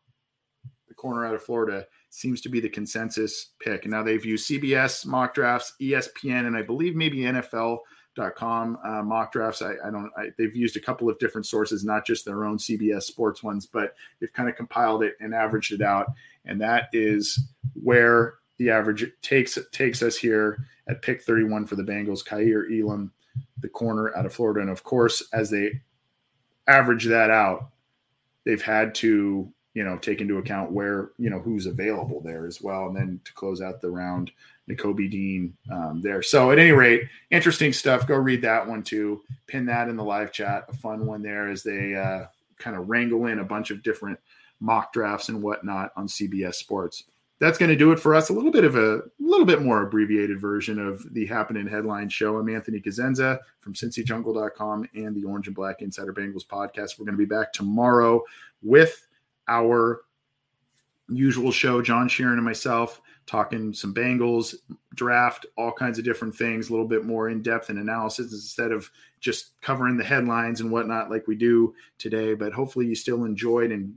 the 0.87 0.93
corner 0.93 1.25
out 1.25 1.35
of 1.35 1.43
Florida, 1.43 1.85
seems 2.11 2.39
to 2.39 2.49
be 2.49 2.61
the 2.61 2.69
consensus 2.69 3.49
pick. 3.59 3.85
Now 3.85 4.03
they've 4.03 4.23
used 4.23 4.49
CBS 4.49 5.05
mock 5.05 5.33
drafts, 5.33 5.73
ESPN, 5.81 6.47
and 6.47 6.55
I 6.55 6.61
believe 6.61 6.95
maybe 6.95 7.17
NFL.com 7.17 8.77
uh, 8.85 9.03
mock 9.03 9.33
drafts. 9.33 9.61
I, 9.61 9.73
I 9.83 9.91
don't. 9.91 10.09
I, 10.17 10.29
they've 10.37 10.55
used 10.55 10.77
a 10.77 10.81
couple 10.81 11.09
of 11.09 11.19
different 11.19 11.45
sources, 11.45 11.83
not 11.83 12.05
just 12.05 12.23
their 12.23 12.45
own 12.45 12.57
CBS 12.57 13.03
Sports 13.03 13.43
ones, 13.43 13.65
but 13.65 13.95
they've 14.21 14.31
kind 14.31 14.47
of 14.47 14.55
compiled 14.55 15.03
it 15.03 15.17
and 15.19 15.35
averaged 15.35 15.73
it 15.73 15.81
out, 15.81 16.07
and 16.45 16.61
that 16.61 16.87
is 16.93 17.37
where 17.73 18.35
the 18.57 18.69
average 18.69 19.05
takes 19.21 19.57
takes 19.71 20.01
us 20.01 20.15
here 20.15 20.65
at 20.87 21.01
pick 21.01 21.21
31 21.21 21.65
for 21.65 21.75
the 21.75 21.83
Bengals. 21.83 22.25
Kaiir 22.25 22.65
Elam, 22.71 23.11
the 23.59 23.69
corner 23.69 24.15
out 24.15 24.25
of 24.25 24.33
Florida, 24.33 24.61
and 24.61 24.69
of 24.69 24.83
course, 24.83 25.23
as 25.33 25.49
they 25.49 25.81
average 26.67 27.05
that 27.05 27.29
out, 27.29 27.69
they've 28.45 28.61
had 28.61 28.95
to 28.95 29.51
you 29.73 29.83
know 29.83 29.97
take 29.97 30.21
into 30.21 30.37
account 30.37 30.71
where 30.71 31.11
you 31.17 31.29
know 31.29 31.39
who's 31.39 31.67
available 31.67 32.21
there 32.21 32.47
as 32.47 32.61
well, 32.61 32.87
and 32.87 32.95
then 32.95 33.21
to 33.25 33.33
close 33.33 33.61
out 33.61 33.79
the 33.79 33.91
round, 33.91 34.31
Nakobe 34.69 35.09
Dean 35.09 35.55
um, 35.71 36.01
there. 36.01 36.23
So 36.23 36.51
at 36.51 36.59
any 36.59 36.71
rate, 36.71 37.03
interesting 37.29 37.73
stuff. 37.73 38.07
Go 38.07 38.15
read 38.15 38.41
that 38.41 38.67
one 38.67 38.81
too. 38.81 39.21
Pin 39.45 39.65
that 39.67 39.87
in 39.87 39.97
the 39.97 40.03
live 40.03 40.31
chat. 40.31 40.65
A 40.67 40.73
fun 40.73 41.05
one 41.05 41.21
there 41.21 41.47
as 41.47 41.61
they 41.61 41.95
uh, 41.95 42.25
kind 42.57 42.75
of 42.75 42.89
wrangle 42.89 43.27
in 43.27 43.39
a 43.39 43.45
bunch 43.45 43.69
of 43.69 43.83
different 43.83 44.19
mock 44.59 44.91
drafts 44.91 45.29
and 45.29 45.43
whatnot 45.43 45.91
on 45.95 46.07
CBS 46.07 46.55
Sports 46.55 47.03
that's 47.39 47.57
going 47.57 47.69
to 47.69 47.75
do 47.75 47.91
it 47.91 47.99
for 47.99 48.15
us. 48.15 48.29
A 48.29 48.33
little 48.33 48.51
bit 48.51 48.63
of 48.63 48.75
a, 48.75 49.01
little 49.19 49.45
bit 49.45 49.61
more 49.61 49.83
abbreviated 49.83 50.39
version 50.39 50.79
of 50.79 51.13
the 51.13 51.25
Happening 51.25 51.67
Headline 51.67 52.09
Show. 52.09 52.37
I'm 52.37 52.49
Anthony 52.49 52.79
Cosenza 52.79 53.39
from 53.59 53.73
CincyJungle.com 53.73 54.89
and 54.95 55.15
the 55.15 55.23
Orange 55.23 55.47
and 55.47 55.55
Black 55.55 55.81
Insider 55.81 56.13
Bengals 56.13 56.47
podcast. 56.47 56.97
We're 56.97 57.05
going 57.05 57.17
to 57.17 57.25
be 57.25 57.25
back 57.25 57.53
tomorrow 57.53 58.23
with 58.63 59.05
our 59.47 60.01
usual 61.09 61.51
show. 61.51 61.81
John 61.81 62.09
Sheeran 62.09 62.33
and 62.33 62.43
myself 62.43 63.01
talking 63.27 63.73
some 63.73 63.93
Bengals 63.93 64.55
draft, 64.95 65.45
all 65.57 65.71
kinds 65.71 65.99
of 65.99 66.05
different 66.05 66.35
things, 66.35 66.69
a 66.69 66.71
little 66.71 66.87
bit 66.87 67.05
more 67.05 67.29
in 67.29 67.41
depth 67.41 67.69
and 67.69 67.77
analysis 67.77 68.31
instead 68.31 68.71
of 68.71 68.89
just 69.19 69.61
covering 69.61 69.97
the 69.97 70.03
headlines 70.03 70.61
and 70.61 70.71
whatnot 70.71 71.11
like 71.11 71.27
we 71.27 71.35
do 71.35 71.75
today. 71.97 72.33
But 72.33 72.53
hopefully, 72.53 72.87
you 72.87 72.95
still 72.95 73.25
enjoyed 73.25 73.71
and 73.71 73.93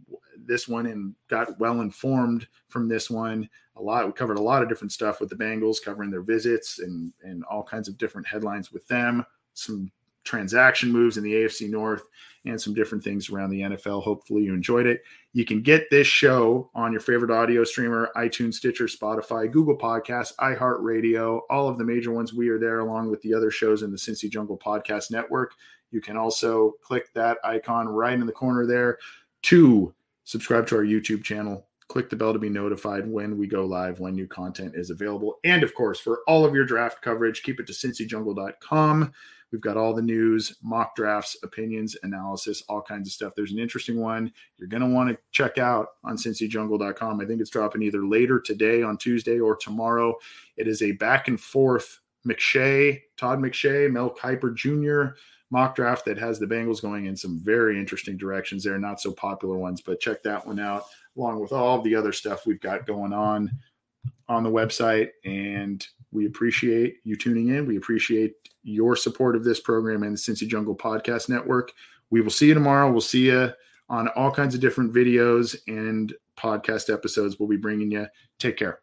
this 0.47 0.68
one 0.68 0.86
and 0.86 1.14
got 1.28 1.59
well 1.59 1.80
informed 1.80 2.47
from 2.68 2.88
this 2.88 3.11
one. 3.11 3.49
A 3.76 3.82
lot 3.82 4.07
we 4.07 4.12
covered 4.12 4.38
a 4.38 4.43
lot 4.43 4.62
of 4.62 4.68
different 4.68 4.93
stuff 4.93 5.20
with 5.20 5.30
the 5.30 5.36
Bengals, 5.36 5.82
covering 5.82 6.11
their 6.11 6.22
visits 6.22 6.78
and 6.80 7.12
and 7.22 7.45
all 7.45 7.62
kinds 7.62 7.88
of 7.88 7.99
different 7.99 8.26
headlines 8.26 8.72
with 8.72 8.86
them. 8.88 9.24
Some 9.55 9.91
transaction 10.24 10.93
moves 10.93 11.16
in 11.16 11.24
the 11.24 11.32
AFC 11.32 11.68
North 11.68 12.07
and 12.45 12.61
some 12.61 12.74
different 12.74 13.03
things 13.05 13.30
around 13.30 13.51
the 13.51 13.61
NFL. 13.61 14.03
Hopefully, 14.03 14.43
you 14.43 14.55
enjoyed 14.55 14.86
it. 14.86 15.03
You 15.32 15.45
can 15.45 15.62
get 15.62 15.88
this 15.91 16.07
show 16.07 16.70
on 16.74 16.93
your 16.93 17.01
favorite 17.01 17.30
audio 17.30 17.64
streamer 17.64 18.11
iTunes, 18.16 18.55
Stitcher, 18.55 18.86
Spotify, 18.86 19.51
Google 19.51 19.76
Podcasts, 19.76 20.34
iHeartRadio, 20.36 21.41
all 21.51 21.68
of 21.68 21.78
the 21.78 21.84
major 21.84 22.12
ones. 22.12 22.32
We 22.32 22.49
are 22.49 22.59
there 22.59 22.80
along 22.80 23.11
with 23.11 23.20
the 23.22 23.34
other 23.34 23.51
shows 23.51 23.82
in 23.82 23.91
the 23.91 23.97
Cincy 23.97 24.30
Jungle 24.30 24.59
Podcast 24.59 25.11
Network. 25.11 25.55
You 25.91 26.01
can 26.01 26.16
also 26.16 26.74
click 26.82 27.12
that 27.14 27.38
icon 27.45 27.88
right 27.88 28.14
in 28.14 28.26
the 28.26 28.32
corner 28.32 28.66
there 28.66 28.99
to 29.43 29.95
subscribe 30.24 30.66
to 30.68 30.76
our 30.76 30.84
YouTube 30.84 31.22
channel, 31.22 31.66
click 31.88 32.08
the 32.08 32.16
bell 32.16 32.32
to 32.32 32.38
be 32.38 32.48
notified 32.48 33.06
when 33.06 33.36
we 33.36 33.46
go 33.46 33.64
live, 33.64 33.98
when 33.98 34.14
new 34.14 34.28
content 34.28 34.74
is 34.76 34.90
available. 34.90 35.38
And 35.44 35.62
of 35.62 35.74
course, 35.74 35.98
for 35.98 36.20
all 36.28 36.44
of 36.44 36.54
your 36.54 36.64
draft 36.64 37.02
coverage, 37.02 37.42
keep 37.42 37.58
it 37.58 37.66
to 37.66 37.72
cincyjungle.com. 37.72 39.12
We've 39.50 39.60
got 39.60 39.76
all 39.76 39.92
the 39.92 40.02
news, 40.02 40.56
mock 40.62 40.94
drafts, 40.94 41.36
opinions, 41.42 41.96
analysis, 42.04 42.62
all 42.68 42.80
kinds 42.80 43.08
of 43.08 43.12
stuff. 43.12 43.32
There's 43.34 43.50
an 43.50 43.58
interesting 43.58 43.98
one 43.98 44.32
you're 44.56 44.68
going 44.68 44.82
to 44.82 44.88
want 44.88 45.10
to 45.10 45.18
check 45.32 45.58
out 45.58 45.88
on 46.04 46.16
cincyjungle.com. 46.16 47.20
I 47.20 47.24
think 47.24 47.40
it's 47.40 47.50
dropping 47.50 47.82
either 47.82 48.06
later 48.06 48.40
today 48.40 48.82
on 48.82 48.96
Tuesday 48.96 49.40
or 49.40 49.56
tomorrow. 49.56 50.14
It 50.56 50.68
is 50.68 50.82
a 50.82 50.92
back 50.92 51.26
and 51.26 51.40
forth 51.40 51.98
McShay, 52.26 53.00
Todd 53.16 53.40
McShay, 53.40 53.90
Mel 53.90 54.14
Kiper 54.14 54.54
Jr., 54.54 55.16
mock 55.51 55.74
draft 55.74 56.05
that 56.05 56.18
has 56.18 56.38
the 56.38 56.46
Bengals 56.46 56.80
going 56.80 57.07
in 57.07 57.16
some 57.16 57.40
very 57.40 57.78
interesting 57.78 58.16
directions 58.16 58.64
there, 58.64 58.74
are 58.74 58.78
not 58.78 59.01
so 59.01 59.12
popular 59.12 59.57
ones, 59.57 59.80
but 59.80 60.01
check 60.01 60.22
that 60.22 60.46
one 60.46 60.61
out 60.61 60.84
along 61.16 61.40
with 61.40 61.53
all 61.53 61.82
the 61.82 61.94
other 61.94 62.12
stuff 62.12 62.46
we've 62.46 62.61
got 62.61 62.86
going 62.86 63.12
on 63.12 63.51
on 64.28 64.44
the 64.44 64.51
website. 64.51 65.09
And 65.24 65.84
we 66.12 66.26
appreciate 66.26 66.96
you 67.05 67.16
tuning 67.16 67.48
in. 67.48 67.66
We 67.66 67.76
appreciate 67.76 68.34
your 68.62 68.94
support 68.94 69.36
of 69.36 69.44
this 69.44 69.61
program 69.61 70.03
and 70.03 70.16
the 70.16 70.18
Cincy 70.18 70.46
Jungle 70.46 70.76
Podcast 70.76 71.28
Network. 71.28 71.72
We 72.11 72.20
will 72.20 72.30
see 72.30 72.46
you 72.46 72.55
tomorrow. 72.55 72.90
We'll 72.90 73.01
see 73.01 73.26
you 73.26 73.53
on 73.88 74.09
all 74.09 74.30
kinds 74.30 74.55
of 74.55 74.61
different 74.61 74.94
videos 74.94 75.57
and 75.66 76.14
podcast 76.36 76.92
episodes 76.92 77.38
we'll 77.38 77.48
be 77.48 77.57
bringing 77.57 77.90
you. 77.90 78.07
Take 78.38 78.57
care. 78.57 78.80